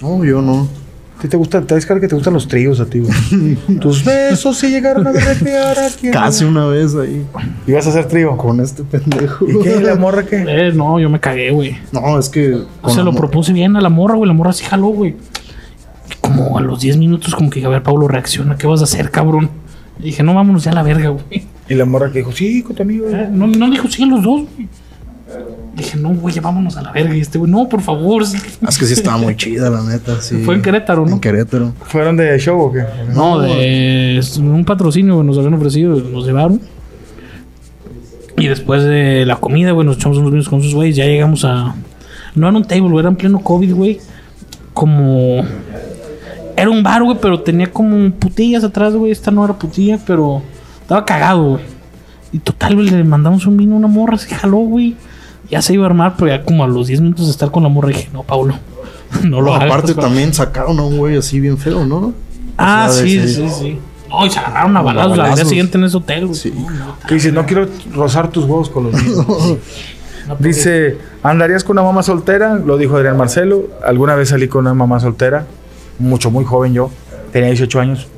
No, 0.00 0.24
yo 0.24 0.40
no. 0.40 0.68
¿A 1.20 1.22
ti 1.22 1.28
te 1.28 1.36
gustan? 1.36 1.66
¿Te 1.66 1.74
ves 1.74 1.84
que 1.84 2.08
te 2.08 2.14
gustan 2.14 2.32
los 2.32 2.48
tríos 2.48 2.80
a 2.80 2.86
ti, 2.86 3.00
güey? 3.00 3.56
Tus 3.80 4.02
besos 4.02 4.56
se 4.56 4.70
llegaron 4.70 5.06
a 5.06 5.12
berretear 5.12 5.78
aquí. 5.78 6.10
Casi 6.10 6.46
una 6.46 6.64
vez 6.64 6.94
ahí. 6.94 7.26
¿Ibas 7.66 7.86
a 7.86 7.90
hacer 7.90 8.06
trío? 8.08 8.38
Con 8.38 8.58
este 8.58 8.84
pendejo. 8.84 9.46
¿Y 9.46 9.62
qué? 9.62 9.80
¿La 9.82 9.96
morra 9.96 10.24
qué? 10.24 10.42
Eh, 10.48 10.72
no, 10.74 10.98
yo 10.98 11.10
me 11.10 11.20
cagué, 11.20 11.50
güey. 11.50 11.76
No, 11.92 12.18
es 12.18 12.30
que. 12.30 12.62
con 12.80 12.92
Se 12.92 13.00
la 13.00 13.04
lo 13.04 13.12
propuse 13.12 13.52
bien 13.52 13.76
a 13.76 13.82
la 13.82 13.90
morra, 13.90 14.14
güey. 14.14 14.28
La 14.28 14.32
morra 14.32 14.54
sí 14.54 14.64
jaló, 14.64 14.86
güey. 14.86 15.10
Y 15.10 16.14
Como 16.22 16.56
a 16.56 16.62
los 16.62 16.80
10 16.80 16.96
minutos, 16.96 17.34
como 17.34 17.50
que, 17.50 17.62
a 17.62 17.68
ver, 17.68 17.82
Pablo, 17.82 18.08
reacciona. 18.08 18.56
¿Qué 18.56 18.66
vas 18.66 18.80
a 18.80 18.84
hacer, 18.84 19.10
cabrón? 19.10 19.50
Y 19.98 20.04
dije, 20.04 20.22
no, 20.22 20.32
vámonos 20.32 20.64
ya 20.64 20.70
a 20.70 20.74
la 20.74 20.82
verga, 20.82 21.10
güey. 21.10 21.46
Y 21.68 21.74
la 21.74 21.84
morra 21.84 22.10
que 22.10 22.20
dijo, 22.20 22.32
sí, 22.32 22.62
con 22.62 22.74
tu 22.76 22.82
amigo. 22.82 23.06
Eh, 23.10 23.28
No, 23.30 23.46
no 23.46 23.70
dijo, 23.70 23.88
sí, 23.90 24.06
los 24.06 24.22
dos, 24.22 24.40
güey. 24.56 24.68
Dije, 25.74 25.96
no, 25.96 26.10
güey, 26.10 26.38
vámonos 26.40 26.76
a 26.76 26.82
la 26.82 26.92
verga. 26.92 27.14
Y 27.16 27.20
este, 27.20 27.38
güey, 27.38 27.50
no, 27.50 27.68
por 27.68 27.80
favor. 27.80 28.26
sí. 28.26 28.36
Es 28.66 28.78
que 28.78 28.86
sí 28.86 28.94
estaba 28.94 29.16
muy 29.16 29.36
chida, 29.36 29.70
la 29.70 29.82
neta. 29.82 30.20
Sí. 30.20 30.42
Fue 30.44 30.54
en 30.54 30.62
Querétaro, 30.62 31.06
¿no? 31.06 31.12
En 31.12 31.20
Querétaro. 31.20 31.72
¿Fueron 31.84 32.16
de 32.16 32.38
show 32.38 32.60
o 32.60 32.72
qué? 32.72 32.84
No, 33.14 33.40
de 33.40 34.20
un 34.38 34.64
patrocinio 34.64 35.14
güey, 35.14 35.26
nos 35.26 35.38
habían 35.38 35.54
ofrecido, 35.54 35.96
nos 35.96 36.26
llevaron. 36.26 36.60
Y 38.36 38.48
después 38.48 38.82
de 38.82 39.24
la 39.26 39.36
comida, 39.36 39.72
güey, 39.72 39.86
nos 39.86 39.96
echamos 39.96 40.18
unos 40.18 40.32
vinos 40.32 40.48
con 40.48 40.62
sus 40.62 40.74
güeyes. 40.74 40.96
Ya 40.96 41.04
llegamos 41.04 41.44
a. 41.44 41.74
No 42.34 42.48
era 42.48 42.56
un 42.56 42.64
table, 42.64 42.88
güey, 42.88 43.00
era 43.00 43.08
en 43.10 43.16
pleno 43.16 43.40
COVID, 43.40 43.74
güey. 43.74 44.00
Como. 44.72 45.44
Era 46.56 46.70
un 46.70 46.82
bar, 46.82 47.02
güey, 47.02 47.18
pero 47.20 47.40
tenía 47.40 47.70
como 47.70 48.10
putillas 48.12 48.64
atrás, 48.64 48.94
güey. 48.94 49.12
Esta 49.12 49.30
no 49.30 49.44
era 49.44 49.54
putilla, 49.54 49.98
pero 50.06 50.42
estaba 50.82 51.04
cagado, 51.04 51.50
güey. 51.50 51.64
Y 52.32 52.38
total, 52.38 52.76
güey, 52.76 52.88
le 52.88 53.04
mandamos 53.04 53.46
un 53.46 53.56
vino 53.56 53.74
a 53.74 53.78
una 53.78 53.88
morra, 53.88 54.16
se 54.16 54.34
jaló, 54.34 54.58
güey. 54.58 54.96
Ya 55.50 55.62
se 55.62 55.74
iba 55.74 55.84
a 55.84 55.86
armar, 55.86 56.14
pero 56.16 56.28
ya 56.28 56.44
como 56.44 56.62
a 56.64 56.68
los 56.68 56.86
10 56.86 57.00
minutos 57.00 57.26
de 57.26 57.32
estar 57.32 57.50
con 57.50 57.62
la 57.62 57.68
morra 57.68 57.88
dije, 57.88 58.08
no, 58.12 58.22
Paulo, 58.22 58.54
no 59.24 59.40
lo 59.40 59.46
No, 59.48 59.54
hagas. 59.54 59.66
aparte 59.70 59.92
güey". 59.94 60.04
también 60.06 60.32
sacaron 60.34 60.78
a 60.78 60.82
un 60.82 60.96
güey 60.98 61.16
así 61.16 61.40
bien 61.40 61.58
feo, 61.58 61.84
¿no? 61.84 62.12
Ah, 62.56 62.86
O 62.88 62.92
sea, 62.92 63.04
sí, 63.04 63.16
de- 63.16 63.28
sí, 63.28 63.48
sí. 63.48 63.78
No, 64.08 64.26
y 64.26 64.30
se 64.30 64.38
agarraron 64.40 64.76
a 64.76 64.82
balazos 64.82 65.18
al 65.18 65.34
día 65.36 65.44
siguiente 65.44 65.78
en 65.78 65.84
ese 65.84 65.96
hotel, 65.96 66.26
güey. 66.26 66.38
Sí. 66.38 66.52
Que 67.06 67.14
dice, 67.14 67.30
no 67.32 67.46
quiero 67.46 67.68
rozar 67.94 68.28
tus 68.28 68.44
huevos 68.44 68.68
con 68.68 68.84
los 68.84 68.92
míos. 69.02 69.24
no, 70.28 70.36
dice, 70.40 70.98
¿andarías 71.22 71.62
con 71.62 71.74
una 71.78 71.82
mamá 71.84 72.02
soltera? 72.02 72.56
Lo 72.56 72.76
dijo 72.76 72.96
Adrián 72.96 73.16
Marcelo. 73.16 73.68
Alguna 73.84 74.16
vez 74.16 74.30
salí 74.30 74.48
con 74.48 74.62
una 74.62 74.74
mamá 74.74 74.98
soltera. 74.98 75.46
Mucho, 76.00 76.30
muy 76.32 76.44
joven 76.44 76.74
yo. 76.74 76.90
Tenía 77.32 77.50
18 77.50 77.80
años. 77.80 78.08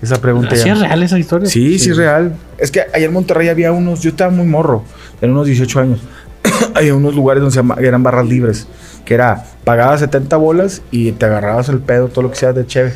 Esa 0.00 0.20
pregunta 0.20 0.54
¿Sí 0.54 0.66
ya. 0.66 0.74
es 0.74 0.80
real 0.80 1.02
esa 1.02 1.18
historia? 1.18 1.48
Sí, 1.48 1.78
sí, 1.80 1.90
es 1.90 1.96
real. 1.96 2.36
Es 2.58 2.70
que 2.70 2.82
allá 2.82 3.06
en 3.06 3.12
Monterrey 3.12 3.48
había 3.48 3.72
unos, 3.72 4.02
yo 4.02 4.10
estaba 4.10 4.30
muy 4.30 4.46
morro, 4.46 4.84
tenía 5.18 5.34
unos 5.34 5.46
18 5.46 5.80
años. 5.80 5.98
había 6.74 6.94
unos 6.94 7.14
lugares 7.14 7.42
donde 7.42 7.86
eran 7.86 8.02
barras 8.02 8.26
libres, 8.26 8.66
que 9.04 9.14
era, 9.14 9.44
pagabas 9.64 10.00
70 10.00 10.36
bolas 10.36 10.82
y 10.90 11.12
te 11.12 11.26
agarrabas 11.26 11.68
el 11.68 11.80
pedo, 11.80 12.08
todo 12.08 12.22
lo 12.22 12.30
que 12.30 12.36
sea 12.36 12.52
de 12.52 12.66
cheve. 12.66 12.92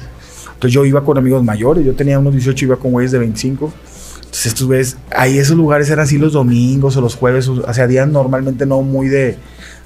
Entonces 0.46 0.72
yo 0.72 0.84
iba 0.84 1.04
con 1.04 1.18
amigos 1.18 1.44
mayores, 1.44 1.84
yo 1.84 1.94
tenía 1.94 2.18
unos 2.18 2.32
18, 2.32 2.64
iba 2.64 2.76
con 2.76 2.92
güeyes 2.92 3.12
de 3.12 3.18
25. 3.18 3.72
Entonces 4.16 4.46
estos 4.46 4.66
güeyes, 4.66 4.96
ahí 5.10 5.38
esos 5.38 5.56
lugares 5.56 5.88
eran 5.88 6.04
así 6.04 6.18
los 6.18 6.32
domingos 6.32 6.96
o 6.96 7.00
los 7.00 7.14
jueves, 7.14 7.48
o 7.48 7.72
sea, 7.72 7.86
días 7.86 8.08
normalmente 8.08 8.66
no 8.66 8.82
muy 8.82 9.08
de, 9.08 9.36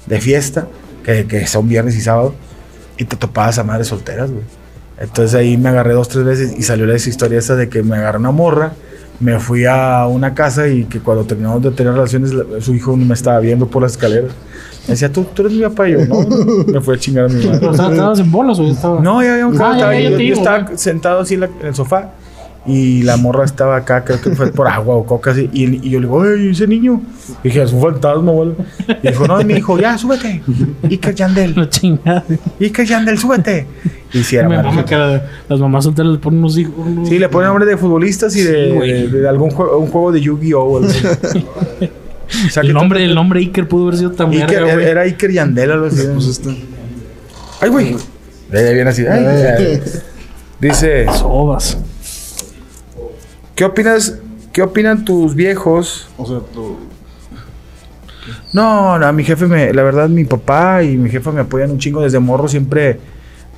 de 0.07 0.19
fiesta, 0.19 0.67
que, 1.03 1.27
que 1.27 1.45
son 1.47 1.67
viernes 1.67 1.95
y 1.95 2.01
sábado, 2.01 2.33
y 2.97 3.05
te 3.05 3.15
topabas 3.15 3.59
a 3.59 3.63
madres 3.63 3.87
solteras, 3.87 4.31
güey. 4.31 4.43
Entonces 4.97 5.35
ahí 5.35 5.57
me 5.57 5.69
agarré 5.69 5.93
dos, 5.93 6.07
tres 6.07 6.23
veces 6.23 6.53
y 6.57 6.63
salió 6.63 6.91
esa 6.93 7.09
historia 7.09 7.39
esa 7.39 7.55
de 7.55 7.69
que 7.69 7.83
me 7.83 7.97
agarré 7.97 8.19
una 8.19 8.31
morra, 8.31 8.73
me 9.19 9.39
fui 9.39 9.65
a 9.65 10.07
una 10.07 10.33
casa 10.33 10.67
y 10.67 10.85
que 10.85 10.99
cuando 10.99 11.23
terminamos 11.23 11.61
de 11.61 11.71
tener 11.71 11.93
relaciones, 11.93 12.33
la- 12.33 12.43
su 12.61 12.73
hijo 12.73 12.95
me 12.97 13.13
estaba 13.13 13.39
viendo 13.39 13.67
por 13.67 13.81
las 13.83 13.93
escaleras. 13.93 14.31
Me 14.87 14.91
decía, 14.95 15.11
¿tú, 15.11 15.23
tú 15.33 15.43
eres 15.43 15.53
mi 15.57 15.63
papá? 15.63 15.87
Y 15.87 15.93
yo, 15.93 16.05
no, 16.05 16.21
me 16.67 16.81
fui 16.81 16.95
a 16.95 16.99
chingar 16.99 17.25
a 17.25 17.27
mi 17.29 17.41
¿Pero 17.41 17.71
madre. 17.71 17.93
estabas 17.93 18.19
en 18.19 18.31
bolas 18.31 18.59
o 18.59 18.63
ya 18.65 18.71
estaba? 18.73 18.99
No, 19.01 19.23
ya 19.23 19.33
había 19.33 19.47
un 19.47 19.61
Ah, 19.61 19.77
ya, 19.79 19.93
ya 20.09 20.09
Yo, 20.17 20.33
estaba 20.33 20.75
sentado 20.75 21.21
así 21.21 21.35
en, 21.35 21.39
la- 21.41 21.49
en 21.61 21.67
el 21.67 21.75
sofá 21.75 22.09
y 22.65 23.03
la 23.03 23.17
morra 23.17 23.43
estaba 23.43 23.75
acá, 23.75 24.03
creo 24.05 24.21
que 24.21 24.31
fue 24.31 24.51
por 24.51 24.67
agua 24.69 24.95
o 24.95 25.05
coca 25.05 25.31
así. 25.31 25.49
Y, 25.51 25.85
y 25.85 25.89
yo 25.89 25.99
le 25.99 26.07
digo, 26.07 26.21
¡ay, 26.23 26.49
ese 26.51 26.65
niño! 26.65 27.01
Y 27.43 27.49
dije, 27.49 27.61
es 27.63 27.73
un 27.73 27.81
fantasma, 27.81 28.31
güey. 28.31 28.51
Y 29.03 29.07
dijo, 29.09 29.27
no, 29.27 29.39
es 29.39 29.45
mi 29.45 29.55
hijo, 29.55 29.77
ya, 29.77 29.97
súbete. 29.97 30.41
Iker 30.89 31.13
Yandel, 31.13 31.53
La 31.57 31.69
chingada. 31.69 32.23
Iker 32.61 32.85
Yandel, 32.85 33.17
súbete. 33.17 33.67
Y 34.13 34.23
si 34.23 34.35
era 34.37 34.47
Me 34.47 34.55
madre. 34.57 34.69
mama 34.69 34.85
que 34.85 34.95
la- 34.95 35.25
las 35.49 35.59
mamás 35.59 35.83
solteras 35.83 36.11
les 36.11 36.21
ponen 36.21 36.39
unos 36.39 36.57
hijos. 36.57 36.73
unos- 36.77 37.09
Sí, 37.09 37.19
le 37.19 37.27
ponen 37.29 37.47
nombre 37.49 37.65
de 37.65 37.75
futbolistas 37.77 38.35
y 38.37 38.41
de, 38.43 38.65
Sí, 38.69 38.71
güey. 38.75 38.91
de- 39.09 39.19
de 39.21 39.27
algún 39.27 39.49
juego, 39.49 39.77
un 39.79 39.87
juego 39.87 40.11
de 40.11 40.21
Yu-Gi-Oh! 40.21 40.63
o 40.81 40.83
sea, 42.49 42.63
El 42.63 42.73
nombre, 42.73 43.03
el 43.03 43.13
nombre 43.15 43.39
Iker 43.41 43.67
pudo 43.67 43.83
haber 43.87 43.97
sido 43.97 44.11
tan 44.11 44.31
Iker- 44.31 44.79
era, 44.81 45.01
Iker 45.01 45.31
Yandel 45.31 45.71
algo 45.71 45.85
así. 45.87 46.01
Pues. 46.13 46.41
Ay, 47.59 47.69
güey. 47.69 47.95
Ya 48.51 48.61
viene 48.71 48.89
así. 48.89 49.05
ay, 49.05 49.25
ay. 49.25 49.81
Dice, 50.61 51.05
Sobas. 51.13 51.77
¿Qué 53.55 53.65
opinas? 53.65 54.19
¿Qué 54.51 54.61
opinan 54.61 55.03
tus 55.03 55.35
viejos? 55.35 56.07
O 56.17 56.25
sea, 56.25 56.39
tú. 56.53 56.77
No, 58.53 58.99
no, 58.99 59.11
mi 59.13 59.23
jefe 59.23 59.47
me, 59.47 59.73
la 59.73 59.83
verdad, 59.83 60.07
mi 60.07 60.25
papá 60.25 60.83
y 60.83 60.95
mi 60.95 61.09
jefa 61.09 61.31
me 61.31 61.41
apoyan 61.41 61.71
un 61.71 61.79
chingo 61.79 62.01
desde 62.01 62.19
morro, 62.19 62.47
siempre 62.47 62.99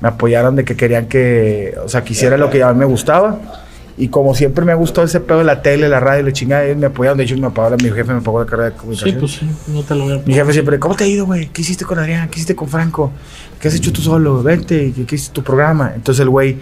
me 0.00 0.08
apoyaron 0.08 0.56
de 0.56 0.64
que 0.64 0.76
querían 0.76 1.06
que, 1.06 1.74
o 1.84 1.88
sea, 1.88 2.02
quisiera 2.02 2.36
lo 2.36 2.50
que 2.50 2.62
a 2.62 2.72
mí 2.72 2.78
me 2.78 2.84
gustaba. 2.86 3.65
Y 3.98 4.08
como 4.08 4.34
siempre 4.34 4.64
me 4.66 4.72
ha 4.72 4.74
gustado 4.74 5.06
ese 5.06 5.20
pedo 5.20 5.38
de 5.38 5.44
la 5.44 5.62
tele, 5.62 5.88
la 5.88 6.00
radio, 6.00 6.22
la 6.24 6.32
chingada, 6.32 6.64
ellos 6.64 6.76
me 6.76 6.86
apoyaron. 6.86 7.16
De 7.16 7.24
hecho, 7.24 7.36
me 7.38 7.48
pagaron, 7.50 7.78
mi 7.82 7.88
jefe 7.90 8.12
me 8.12 8.20
pagó 8.20 8.40
la 8.40 8.46
carrera 8.46 8.68
de 8.70 8.74
Sí, 8.74 8.78
comunicación. 8.80 9.18
pues 9.20 9.32
sí, 9.32 9.50
no 9.68 9.82
te 9.82 9.94
lo 9.94 10.04
voy 10.04 10.18
a 10.18 10.22
Mi 10.26 10.34
jefe 10.34 10.52
siempre, 10.52 10.78
¿cómo 10.78 10.94
te 10.94 11.04
ha 11.04 11.06
ido, 11.06 11.24
güey? 11.24 11.46
¿Qué 11.48 11.62
hiciste 11.62 11.84
con 11.86 11.98
Adrián? 11.98 12.28
¿Qué 12.28 12.34
hiciste 12.36 12.54
con 12.54 12.68
Franco? 12.68 13.10
¿Qué 13.58 13.68
has 13.68 13.74
hecho 13.74 13.90
tú 13.92 14.02
solo? 14.02 14.42
Vente, 14.42 14.92
¿qué, 14.94 15.14
hiciste 15.14 15.32
tu 15.34 15.42
programa? 15.42 15.92
Entonces 15.94 16.20
el 16.20 16.28
güey, 16.28 16.58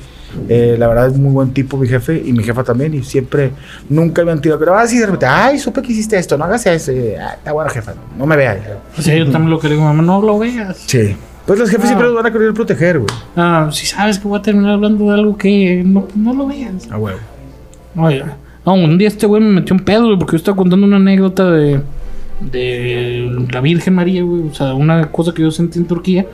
eh, 0.49 0.77
la 0.79 0.87
verdad 0.87 1.09
es 1.09 1.15
muy 1.19 1.33
buen 1.33 1.53
tipo, 1.53 1.77
mi 1.77 1.89
jefe, 1.89 2.23
y 2.25 2.33
mi 2.33 2.45
jefa 2.45 2.63
también, 2.63 2.95
y 2.95 3.03
siempre, 3.03 3.51
nunca 3.89 4.25
me 4.25 4.31
han 4.31 4.41
tirado, 4.41 4.61
pero 4.61 4.77
así 4.77 4.99
de 4.99 5.07
repente, 5.07 5.27
ay, 5.27 5.59
supe 5.59 5.83
que 5.83 5.91
hiciste 5.93 6.17
esto, 6.17 6.39
no 6.39 6.45
hagas 6.45 6.65
eso. 6.67 6.93
Y, 6.93 7.15
"Ah, 7.17 7.35
está 7.37 7.51
bueno, 7.51 7.69
jefa, 7.69 7.95
no 8.17 8.27
me 8.27 8.37
veas. 8.37 8.59
O 8.97 9.03
sea, 9.03 9.17
yo 9.17 9.25
también 9.31 9.51
lo 9.51 9.59
que 9.59 9.69
le 9.69 9.75
digo, 9.75 9.85
mamá, 9.87 10.03
no 10.05 10.23
lo 10.23 10.39
veas. 10.39 10.77
Sí. 10.87 11.17
Pues 11.47 11.59
los 11.59 11.69
jefes 11.71 11.85
Ah. 11.85 11.89
siempre 11.89 12.07
los 12.07 12.17
van 12.17 12.27
a 12.27 12.33
querer 12.33 12.55
proteger, 12.55 12.99
güey. 13.01 13.11
Ah, 13.37 13.69
si 13.71 13.87
sabes 13.87 14.19
que 14.19 14.27
voy 14.29 14.39
a 14.39 14.43
terminar 14.43 14.73
hablando 14.75 15.05
de 15.05 15.15
algo 15.15 15.37
que 15.37 15.83
no, 15.85 16.07
no 16.15 16.33
lo 16.35 16.47
veas. 16.47 16.91
A 16.91 16.97
huevo. 16.99 17.19
Oye, 17.97 18.25
no, 18.65 18.75
un 18.75 18.97
día 18.99 19.09
este 19.09 19.27
güey 19.27 19.43
me 19.43 19.51
metió 19.61 19.75
un 19.77 19.81
pedo, 19.85 20.07
güey, 20.07 20.19
porque 20.19 20.33
yo 20.33 20.37
estaba 20.39 20.57
contando 20.57 20.87
una 20.87 20.97
anécdota 20.97 21.51
de, 21.51 21.81
de 22.41 23.47
la 23.53 23.61
Virgen 23.61 23.95
María, 23.95 24.23
güey. 24.23 24.49
O 24.49 24.55
sea, 24.55 24.75
una 24.75 25.11
cosa 25.11 25.33
que 25.33 25.43
yo 25.43 25.51
sentí 25.51 25.79
en 25.79 25.87
Turquía. 25.87 26.27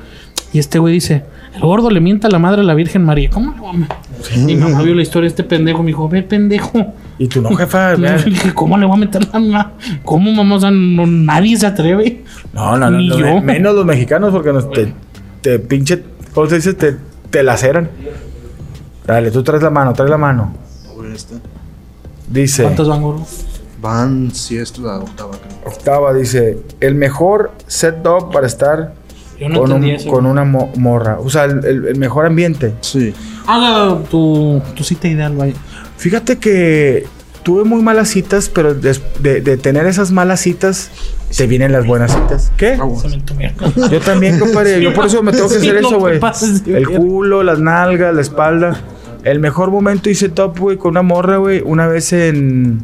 Y 0.52 0.58
este 0.58 0.78
güey 0.80 0.94
dice, 0.94 1.24
el 1.54 1.60
gordo 1.60 1.90
le 1.90 2.00
mienta 2.00 2.26
a 2.26 2.30
la 2.30 2.38
madre 2.40 2.62
a 2.62 2.64
la 2.64 2.74
Virgen 2.74 3.04
María. 3.04 3.30
¿Cómo 3.30 3.54
va 3.62 3.70
a 3.70 4.36
Mi 4.38 4.56
mamá 4.56 4.82
vio 4.82 4.94
la 4.94 5.02
historia 5.02 5.26
de 5.26 5.28
este 5.28 5.44
pendejo. 5.44 5.82
Me 5.82 5.88
dijo, 5.88 6.08
ve, 6.08 6.22
pendejo. 6.22 6.92
Y 7.22 7.28
tú 7.28 7.42
no, 7.42 7.50
jefa. 7.54 7.94
¿cómo 8.54 8.78
le 8.78 8.86
voy 8.86 8.96
a 8.96 8.98
meter 9.00 9.22
la 9.30 9.38
mamá? 9.38 9.72
¿Cómo, 10.06 10.32
mamá? 10.32 10.54
O 10.56 10.60
sea, 10.60 10.70
no- 10.70 11.06
nadie 11.06 11.54
se 11.56 11.66
atreve. 11.66 12.24
No, 12.54 12.78
no, 12.78 12.90
no. 12.90 12.96
Ni 12.98 13.08
no, 13.08 13.18
yo. 13.18 13.26
me- 13.26 13.40
menos 13.42 13.74
los 13.74 13.84
mexicanos 13.84 14.32
porque 14.32 14.52
nos 14.54 14.70
te, 14.70 14.92
te 15.42 15.58
pinche, 15.58 16.02
¿cómo 16.32 16.46
se 16.48 16.56
dice? 16.56 16.72
Te, 16.72 16.96
te 17.28 17.42
laceran. 17.42 17.90
Dale, 19.06 19.30
tú 19.30 19.42
traes 19.42 19.62
la 19.62 19.68
mano, 19.70 19.92
traes 19.92 20.10
la 20.10 20.16
mano. 20.16 20.52
Este. 21.14 21.34
Dice. 22.28 22.62
¿Cuántos 22.62 22.88
van, 22.88 23.02
gordo? 23.02 23.26
Van, 23.82 24.30
si 24.32 24.56
es 24.56 24.78
la 24.78 24.98
octava, 24.98 25.32
creo. 25.32 25.72
Octava 25.72 26.14
dice, 26.14 26.58
el 26.80 26.94
mejor 26.94 27.52
setup 27.66 28.32
para 28.32 28.46
estar 28.46 28.94
Yo 29.38 29.48
no 29.50 29.60
con, 29.60 29.70
entendí 29.72 29.90
un- 29.90 29.96
eso. 29.96 30.10
con 30.10 30.24
una 30.26 30.44
mo- 30.44 30.70
morra. 30.76 31.18
O 31.18 31.28
sea, 31.28 31.44
el, 31.44 31.64
el- 31.66 31.88
el 31.88 31.96
mejor 31.98 32.24
ambiente. 32.26 32.74
Sí. 32.80 33.12
Haga 33.46 33.98
tu, 34.10 34.62
tu 34.74 34.84
cita 34.84 35.06
ideal, 35.08 35.34
vaya. 35.36 35.54
Fíjate 36.00 36.38
que 36.38 37.06
tuve 37.42 37.64
muy 37.64 37.82
malas 37.82 38.08
citas, 38.08 38.48
pero 38.48 38.72
de, 38.72 38.98
de 39.20 39.56
tener 39.58 39.84
esas 39.84 40.12
malas 40.12 40.40
citas, 40.40 40.90
te 41.36 41.46
vienen 41.46 41.72
las 41.72 41.86
buenas 41.86 42.10
citas. 42.10 42.50
¿Qué? 42.56 42.72
Entumió. 42.72 43.50
Yo 43.90 44.00
también, 44.00 44.38
compadre. 44.38 44.80
Yo 44.80 44.94
por 44.94 45.04
eso 45.04 45.22
me 45.22 45.30
tengo 45.30 45.50
que 45.50 45.56
hacer 45.56 45.76
eso, 45.76 45.98
güey. 45.98 46.18
El 46.66 46.88
culo, 46.88 47.42
las 47.42 47.58
nalgas, 47.58 48.14
la 48.14 48.22
espalda. 48.22 48.80
El 49.24 49.40
mejor 49.40 49.70
momento 49.70 50.08
hice 50.08 50.30
top, 50.30 50.58
güey, 50.58 50.78
con 50.78 50.92
una 50.92 51.02
morra, 51.02 51.36
güey. 51.36 51.60
Una 51.62 51.86
vez 51.86 52.14
en, 52.14 52.82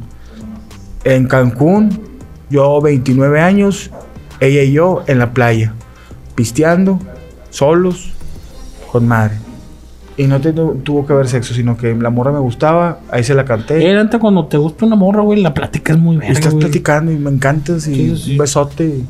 en 1.04 1.26
Cancún. 1.26 1.98
Yo, 2.50 2.82
29 2.82 3.40
años. 3.40 3.90
Ella 4.40 4.62
y 4.62 4.72
yo 4.72 5.04
en 5.06 5.20
la 5.20 5.32
playa. 5.32 5.72
Pisteando. 6.34 7.00
Solos. 7.48 8.12
Con 8.92 9.08
madre. 9.08 9.45
Y 10.18 10.24
no 10.26 10.40
te- 10.40 10.52
no 10.52 10.70
tuvo 10.82 11.06
que 11.06 11.12
haber 11.12 11.28
sexo, 11.28 11.52
sino 11.52 11.76
que 11.76 11.94
la 11.94 12.08
morra 12.10 12.32
me 12.32 12.38
gustaba, 12.38 13.00
ahí 13.10 13.22
se 13.22 13.34
la 13.34 13.44
canté. 13.44 13.86
Era 13.86 14.00
antes 14.00 14.18
cuando 14.18 14.46
te 14.46 14.56
gusta 14.56 14.86
una 14.86 14.96
morra, 14.96 15.20
güey, 15.22 15.42
la 15.42 15.52
plática 15.52 15.92
es 15.92 15.98
muy 15.98 16.16
y 16.16 16.18
verga, 16.20 16.32
estás 16.32 16.52
güey. 16.54 16.64
platicando 16.64 17.12
y 17.12 17.16
me 17.18 17.30
encantas 17.30 17.86
y 17.86 17.94
Sí, 17.94 18.16
sí. 18.16 18.32
un 18.32 18.38
besote 18.38 18.84
y, 18.86 19.04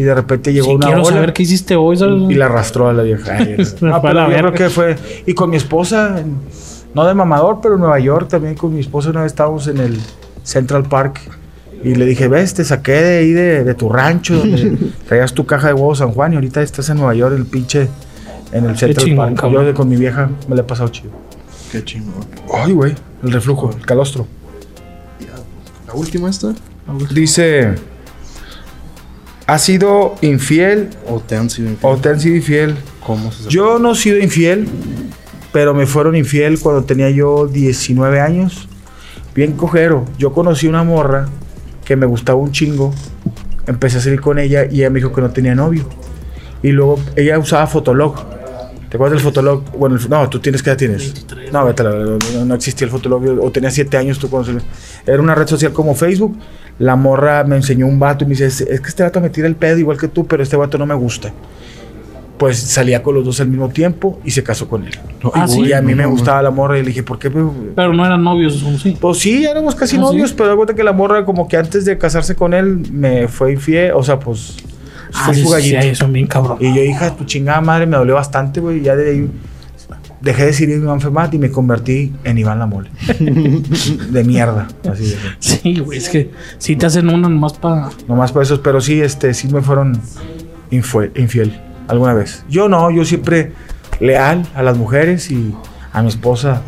y 0.00 0.02
de 0.02 0.14
repente 0.14 0.52
llegó 0.52 0.66
Sí, 0.66 0.74
una 0.74 0.86
quiero 0.86 1.02
ola 1.02 1.10
saber 1.14 1.32
qué 1.32 1.44
hiciste 1.44 1.76
hoy, 1.76 1.96
¿sabes? 1.96 2.22
y 2.28 2.34
la 2.34 2.46
arrastró 2.46 2.88
a 2.88 2.92
la 2.92 3.04
vieja. 3.04 3.32
Ay, 3.38 3.56
no, 3.58 3.64
fue 3.64 3.90
a 3.92 4.00
pero 4.02 4.14
la 4.14 4.24
yo 4.24 4.28
verga. 4.30 4.52
creo 4.52 4.52
que 4.68 4.74
fue... 4.74 4.96
Y 5.26 5.34
con 5.34 5.48
mi 5.50 5.56
esposa, 5.56 6.16
no 6.92 7.04
de 7.06 7.14
mamador, 7.14 7.60
pero 7.62 7.74
en 7.74 7.80
Nueva 7.80 8.00
York 8.00 8.28
también 8.28 8.56
con 8.56 8.74
mi 8.74 8.80
esposa 8.80 9.10
una 9.10 9.22
vez 9.22 9.30
estábamos 9.32 9.68
en 9.68 9.78
el 9.78 9.96
Central 10.42 10.82
Park 10.88 11.20
y 11.84 11.94
le 11.94 12.04
dije, 12.04 12.26
ves, 12.26 12.52
te 12.54 12.64
saqué 12.64 12.92
de 12.92 13.18
ahí 13.18 13.30
de, 13.30 13.62
de 13.64 13.74
tu 13.74 13.88
rancho 13.88 14.36
donde 14.38 14.76
traías 15.08 15.32
tu 15.34 15.46
caja 15.46 15.68
de 15.68 15.74
huevos 15.74 15.98
San 15.98 16.10
Juan 16.10 16.32
y 16.32 16.34
ahorita 16.34 16.62
estás 16.62 16.88
en 16.90 16.96
Nueva 16.96 17.14
York, 17.14 17.34
el 17.36 17.46
pinche... 17.46 17.88
En 18.52 18.66
el 18.66 18.76
cabrón. 19.34 19.36
Yo 19.52 19.62
de- 19.64 19.74
con 19.74 19.88
mi 19.88 19.96
vieja 19.96 20.30
me 20.48 20.54
la 20.56 20.62
he 20.62 20.64
pasado 20.64 20.88
chido. 20.88 21.10
Qué 21.70 21.82
chingón. 21.84 22.24
Ay, 22.52 22.72
güey. 22.72 22.94
El 23.22 23.32
reflujo, 23.32 23.70
el 23.76 23.84
calostro. 23.86 24.26
La 25.86 25.94
última 25.94 26.28
esta. 26.28 26.52
Dice: 27.14 27.74
¿Has 29.46 29.62
sido 29.62 30.14
infiel 30.22 30.90
¿O 31.08 31.20
te 31.20 31.36
han 31.36 31.50
sido 31.50 31.68
o 31.68 31.72
infiel? 31.72 32.00
te 32.00 32.08
han 32.08 32.20
sido 32.20 32.36
infiel? 32.36 32.76
¿Cómo 33.06 33.32
se 33.32 33.48
Yo 33.48 33.78
no 33.78 33.92
he 33.92 33.96
sido 33.96 34.18
infiel, 34.18 34.68
pero 35.52 35.74
me 35.74 35.86
fueron 35.86 36.14
infiel 36.16 36.58
cuando 36.60 36.84
tenía 36.84 37.10
yo 37.10 37.46
19 37.46 38.20
años. 38.20 38.68
Bien 39.34 39.52
cojero. 39.52 40.04
Yo 40.18 40.32
conocí 40.32 40.66
una 40.68 40.84
morra 40.84 41.28
que 41.84 41.96
me 41.96 42.06
gustaba 42.06 42.38
un 42.38 42.52
chingo. 42.52 42.92
Empecé 43.66 43.98
a 43.98 44.00
salir 44.00 44.20
con 44.20 44.38
ella 44.38 44.66
y 44.70 44.80
ella 44.80 44.90
me 44.90 44.98
dijo 44.98 45.12
que 45.12 45.20
no 45.20 45.30
tenía 45.30 45.54
novio. 45.54 45.88
Y 46.62 46.70
luego 46.70 46.98
ella 47.16 47.38
usaba 47.38 47.66
Fotolog. 47.66 48.31
¿Te 48.92 48.98
acuerdas 48.98 49.16
del 49.16 49.24
Fotolog? 49.24 49.62
Bueno, 49.78 49.96
el- 49.96 50.10
no, 50.10 50.28
tú 50.28 50.38
tienes, 50.38 50.62
¿qué 50.62 50.68
edad 50.68 50.76
tienes? 50.76 50.98
23. 51.14 51.50
No, 51.50 51.64
vete, 51.64 51.82
no, 51.82 52.44
no 52.44 52.54
existía 52.54 52.84
el 52.84 52.90
Fotolog. 52.90 53.22
O 53.42 53.50
tenía 53.50 53.70
7 53.70 53.96
años 53.96 54.18
tú 54.18 54.28
cuando 54.28 54.48
salió. 54.48 54.60
Era 55.06 55.22
una 55.22 55.34
red 55.34 55.46
social 55.46 55.72
como 55.72 55.94
Facebook. 55.94 56.36
La 56.78 56.94
morra 56.94 57.42
me 57.44 57.56
enseñó 57.56 57.86
un 57.86 57.98
vato 57.98 58.24
y 58.24 58.26
me 58.26 58.32
dice, 58.34 58.44
es, 58.48 58.80
que 58.82 58.88
este 58.88 59.02
vato 59.02 59.18
me 59.22 59.30
tira 59.30 59.46
el 59.48 59.56
pedo 59.56 59.78
igual 59.78 59.96
que 59.96 60.08
tú, 60.08 60.26
pero 60.26 60.42
este 60.42 60.56
vato 60.56 60.76
no 60.76 60.84
me 60.84 60.94
gusta. 60.94 61.32
Pues 62.36 62.58
salía 62.58 63.02
con 63.02 63.14
los 63.14 63.24
dos 63.24 63.40
al 63.40 63.48
mismo 63.48 63.70
tiempo 63.70 64.20
y 64.26 64.30
se 64.30 64.42
casó 64.42 64.68
con 64.68 64.84
él. 64.84 64.92
Ah, 65.32 65.48
sí. 65.48 65.62
Y 65.62 65.72
a 65.72 65.80
mí 65.80 65.94
me 65.94 66.02
no. 66.02 66.10
gustaba 66.10 66.42
la 66.42 66.50
morra 66.50 66.76
y 66.78 66.82
le 66.82 66.88
dije, 66.88 67.02
¿por 67.02 67.18
qué? 67.18 67.30
Pero 67.30 67.94
no 67.94 68.04
eran 68.04 68.22
novios, 68.22 68.62
sí. 68.82 68.94
Pues 69.00 69.20
sí, 69.20 69.42
éramos 69.46 69.74
casi 69.74 69.96
Ah, 69.96 70.00
novios, 70.00 70.28
¿sí? 70.30 70.34
pero 70.36 70.54
cuenta 70.54 70.74
que 70.74 70.82
la 70.84 70.92
morra 70.92 71.24
como 71.24 71.48
que 71.48 71.56
antes 71.56 71.86
de 71.86 71.96
casarse 71.96 72.34
con 72.34 72.52
él 72.52 72.82
me 72.92 73.26
fue 73.26 73.52
infiel, 73.52 73.92
o 73.94 74.02
sea, 74.02 74.18
pues 74.18 74.56
Ah, 75.14 75.22
fue 75.26 75.34
sí, 75.34 75.42
su 75.42 75.50
gallito. 75.50 75.82
sí, 75.82 75.94
son 75.94 76.12
bien 76.12 76.26
cabrón. 76.26 76.56
Y 76.60 76.74
yo, 76.74 76.82
hija, 76.82 77.14
tu 77.16 77.24
chingada 77.24 77.60
madre, 77.60 77.86
me 77.86 77.96
dolió 77.96 78.14
bastante, 78.14 78.60
güey. 78.60 78.78
y 78.78 78.82
Ya 78.82 78.96
de 78.96 79.10
ahí 79.10 79.30
dejé 80.20 80.42
de 80.42 80.46
decir 80.48 80.68
Iván 80.70 81.00
Femat 81.00 81.34
y 81.34 81.38
me 81.38 81.50
convertí 81.50 82.12
en 82.24 82.38
Iván 82.38 82.58
La 82.58 82.66
Mole. 82.66 82.90
de 84.10 84.24
mierda, 84.24 84.68
así 84.90 85.04
de. 85.10 85.16
Sí, 85.38 85.78
güey, 85.80 85.98
es 85.98 86.08
que 86.08 86.30
si 86.58 86.76
te 86.76 86.86
hacen 86.86 87.08
una 87.08 87.28
nomás 87.28 87.54
para. 87.54 87.90
Nomás 88.08 88.32
por 88.32 88.42
eso, 88.42 88.62
pero 88.62 88.80
sí, 88.80 89.00
este, 89.00 89.34
sí 89.34 89.48
me 89.48 89.60
fueron 89.62 90.00
infue- 90.70 91.10
infiel 91.18 91.58
alguna 91.88 92.14
vez. 92.14 92.44
Yo 92.48 92.68
no, 92.68 92.90
yo 92.90 93.04
siempre 93.04 93.52
leal 94.00 94.46
a 94.54 94.62
las 94.62 94.76
mujeres 94.78 95.30
y 95.30 95.54
a 95.92 96.02
mi 96.02 96.08
esposa. 96.08 96.62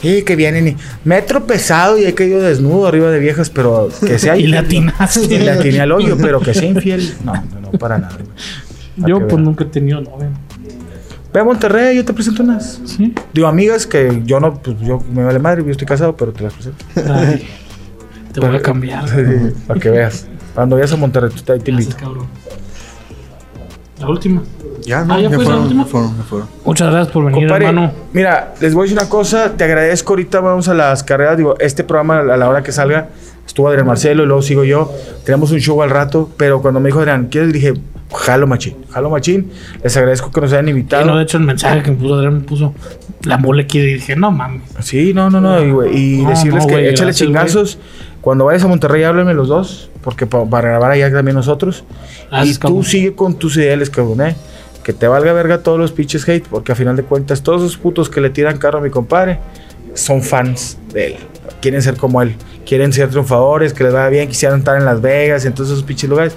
Sí, 0.00 0.22
que 0.22 0.36
vienen 0.36 0.68
y 0.68 0.76
me 1.04 1.18
he 1.18 1.22
tropezado 1.22 1.98
y 1.98 2.04
he 2.04 2.14
caído 2.14 2.40
desnudo 2.40 2.86
arriba 2.86 3.10
de 3.10 3.18
viejas, 3.18 3.50
pero 3.50 3.88
que 4.06 4.18
sea 4.18 4.36
Y 4.36 4.46
le 4.46 4.58
infiel, 4.58 4.88
atinaste. 4.90 5.34
Y 5.34 5.38
le 5.38 5.50
atiné 5.50 5.80
al 5.80 5.92
hoyo, 5.92 6.16
pero 6.16 6.40
que 6.40 6.54
sea 6.54 6.68
infiel. 6.68 7.14
No, 7.24 7.34
no, 7.34 7.60
no, 7.60 7.70
para 7.72 7.98
nada. 7.98 8.16
Para 8.16 9.08
Yo, 9.08 9.26
pues 9.26 9.42
nunca 9.42 9.64
he 9.64 9.66
tenido 9.66 10.00
novia. 10.00 10.30
Ve 11.32 11.40
a 11.40 11.44
Monterrey, 11.44 11.96
yo 11.96 12.04
te 12.04 12.12
presento 12.12 12.42
unas. 12.42 12.80
Sí. 12.84 13.12
Digo, 13.34 13.48
amigas 13.48 13.86
que 13.86 14.22
yo 14.24 14.40
no, 14.40 14.54
pues 14.54 14.76
yo 14.80 15.02
me 15.12 15.24
vale 15.24 15.38
madre, 15.38 15.62
yo 15.64 15.70
estoy 15.70 15.86
casado, 15.86 16.16
pero 16.16 16.32
te 16.32 16.44
las 16.44 16.54
presento. 16.54 16.84
Ay, 17.12 17.46
te 18.32 18.40
voy 18.40 18.56
a 18.56 18.62
cambiar. 18.62 19.04
Para 19.66 19.78
que 19.78 19.90
veas. 19.90 20.26
Cuando 20.54 20.76
vayas 20.76 20.92
a 20.92 20.96
Monterrey, 20.96 21.30
tú 21.30 21.42
te, 21.42 21.52
ahí 21.52 21.58
te 21.60 21.70
Gracias, 21.70 21.92
invito. 21.94 22.04
cabrón. 22.04 22.26
La 24.00 24.08
última. 24.08 24.42
Ya, 24.84 25.04
no, 25.04 25.14
Ah, 25.14 25.20
¿ya 25.20 25.28
ya, 25.28 25.28
fue 25.30 25.38
la 25.38 25.44
fueron, 25.44 25.62
última? 25.64 25.82
ya 25.84 25.88
fueron, 25.90 26.16
ya 26.16 26.22
fueron. 26.24 26.48
Muchas 26.64 26.90
gracias 26.90 27.12
por 27.12 27.24
venir, 27.24 27.40
Compadre, 27.40 27.66
hermano. 27.66 27.92
mira, 28.12 28.54
les 28.60 28.74
voy 28.74 28.82
a 28.82 28.84
decir 28.84 28.98
una 28.98 29.08
cosa, 29.08 29.52
te 29.56 29.64
agradezco 29.64 30.12
ahorita, 30.12 30.40
vamos 30.40 30.68
a 30.68 30.74
las 30.74 31.02
carreras, 31.02 31.36
digo, 31.36 31.56
este 31.58 31.84
programa 31.84 32.20
a 32.20 32.36
la 32.36 32.48
hora 32.48 32.62
que 32.62 32.70
salga, 32.72 33.08
estuvo 33.46 33.68
Adrián 33.68 33.86
Marcelo 33.86 34.22
y 34.22 34.26
luego 34.26 34.40
sigo 34.42 34.62
yo, 34.64 34.92
tenemos 35.24 35.50
un 35.50 35.58
show 35.58 35.82
al 35.82 35.90
rato, 35.90 36.30
pero 36.36 36.62
cuando 36.62 36.78
me 36.80 36.88
dijo 36.88 37.00
Adrián, 37.00 37.26
¿quieres? 37.30 37.52
Dije, 37.52 37.74
jalo 38.14 38.46
machín, 38.46 38.76
jalo 38.90 39.10
machín, 39.10 39.50
les 39.82 39.96
agradezco 39.96 40.30
que 40.30 40.40
nos 40.40 40.52
hayan 40.52 40.64
Sí, 40.66 40.70
invitado. 40.70 41.04
no, 41.06 41.16
de 41.16 41.24
hecho, 41.24 41.36
el 41.38 41.44
mensaje 41.44 41.82
que 41.82 41.90
me 41.90 41.96
puso 41.98 42.14
Adrián 42.14 42.34
me 42.34 42.40
puso 42.40 42.74
la 43.24 43.36
mole 43.38 43.66
quiere 43.66 43.90
y 43.90 43.94
dije, 43.94 44.16
no 44.16 44.30
mames. 44.30 44.62
Sí, 44.80 45.12
no, 45.14 45.28
no, 45.30 45.40
no, 45.40 45.62
y, 45.86 46.18
y 46.18 46.22
No, 46.22 46.30
decirles 46.30 46.62
no, 46.64 46.66
que 46.68 46.72
güey, 46.74 46.88
échale 46.88 47.12
chingazos, 47.12 47.78
cuando 48.20 48.44
vayas 48.46 48.64
a 48.64 48.68
Monterrey 48.68 49.02
háblenme 49.04 49.34
los 49.34 49.48
dos, 49.48 49.90
porque 50.02 50.26
pa- 50.26 50.44
para 50.48 50.68
grabar 50.70 50.90
allá 50.92 51.12
también 51.12 51.34
nosotros, 51.36 51.84
Gracias, 52.30 52.56
y 52.56 52.58
tú 52.58 52.60
cabrón. 52.60 52.84
sigue 52.84 53.14
con 53.14 53.34
tus 53.34 53.56
ideales, 53.56 53.90
cabrón, 53.90 54.22
eh. 54.22 54.36
Que 54.82 54.92
te 54.94 55.06
valga 55.06 55.34
verga 55.34 55.62
todos 55.62 55.78
los 55.78 55.92
pinches 55.92 56.26
hate, 56.26 56.46
porque 56.48 56.72
a 56.72 56.74
final 56.74 56.96
de 56.96 57.02
cuentas, 57.02 57.42
todos 57.42 57.60
esos 57.62 57.76
putos 57.76 58.08
que 58.08 58.22
le 58.22 58.30
tiran 58.30 58.56
carro 58.56 58.78
a 58.78 58.80
mi 58.80 58.88
compadre 58.88 59.38
son 59.92 60.22
fans 60.22 60.78
de 60.94 61.08
él. 61.08 61.16
Quieren 61.60 61.82
ser 61.82 61.96
como 61.96 62.22
él. 62.22 62.36
Quieren 62.64 62.92
ser 62.94 63.10
triunfadores, 63.10 63.74
que 63.74 63.84
les 63.84 63.92
vaya 63.92 64.08
bien, 64.08 64.28
quisieran 64.28 64.60
estar 64.60 64.78
en 64.78 64.86
Las 64.86 65.02
Vegas, 65.02 65.44
en 65.44 65.52
todos 65.52 65.70
esos 65.70 65.82
pinches 65.82 66.08
lugares. 66.08 66.36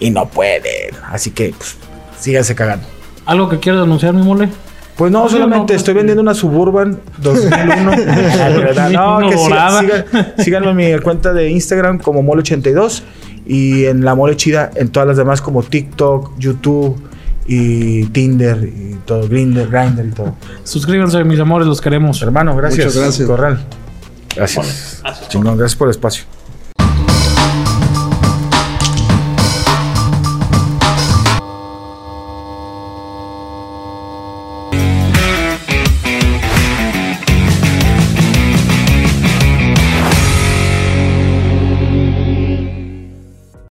Y 0.00 0.10
no 0.10 0.26
pueden. 0.28 0.94
Así 1.10 1.30
que, 1.30 1.54
pues, 1.56 1.76
síganse 2.18 2.54
cagando. 2.54 2.86
¿Algo 3.26 3.48
que 3.48 3.58
quieras 3.60 3.82
anunciar, 3.82 4.14
mi 4.14 4.22
mole? 4.22 4.48
Pues 4.96 5.12
no, 5.12 5.22
No, 5.24 5.28
solamente 5.28 5.72
no, 5.72 5.78
estoy 5.78 5.94
vendiendo 5.94 6.20
una 6.22 6.34
Suburban 6.34 6.98
2001. 7.18 7.90
La 8.36 8.48
verdad, 8.48 8.90
no, 8.90 9.28
que 9.28 9.36
sí- 9.36 9.42
Dorada. 9.44 9.80
sigan- 9.82 10.34
síganme 10.38 10.70
en 10.70 10.76
mi 10.96 10.98
cuenta 11.02 11.32
de 11.32 11.48
Instagram 11.50 11.98
como 11.98 12.22
Mole82 12.22 13.02
y 13.46 13.84
en 13.86 14.04
la 14.04 14.14
Mole 14.14 14.36
Chida 14.36 14.70
en 14.74 14.90
todas 14.90 15.06
las 15.08 15.16
demás 15.16 15.40
como 15.40 15.62
TikTok, 15.62 16.32
YouTube 16.38 17.00
y 17.46 18.04
Tinder 18.06 18.62
y 18.64 18.98
todo, 19.06 19.26
Grindr, 19.28 19.68
Grindr 19.70 20.06
y 20.06 20.10
todo. 20.10 20.34
Suscríbanse, 20.64 21.24
mis 21.24 21.40
amores, 21.40 21.66
los 21.66 21.80
queremos. 21.80 22.20
Hermano, 22.22 22.54
gracias. 22.56 22.86
Muchas 22.88 23.02
gracias. 23.02 23.26
Corral. 23.28 23.64
Gracias. 24.36 25.02
Chingón, 25.28 25.56
gracias 25.56 25.76
por 25.76 25.88
el 25.88 25.92
espacio. 25.92 26.24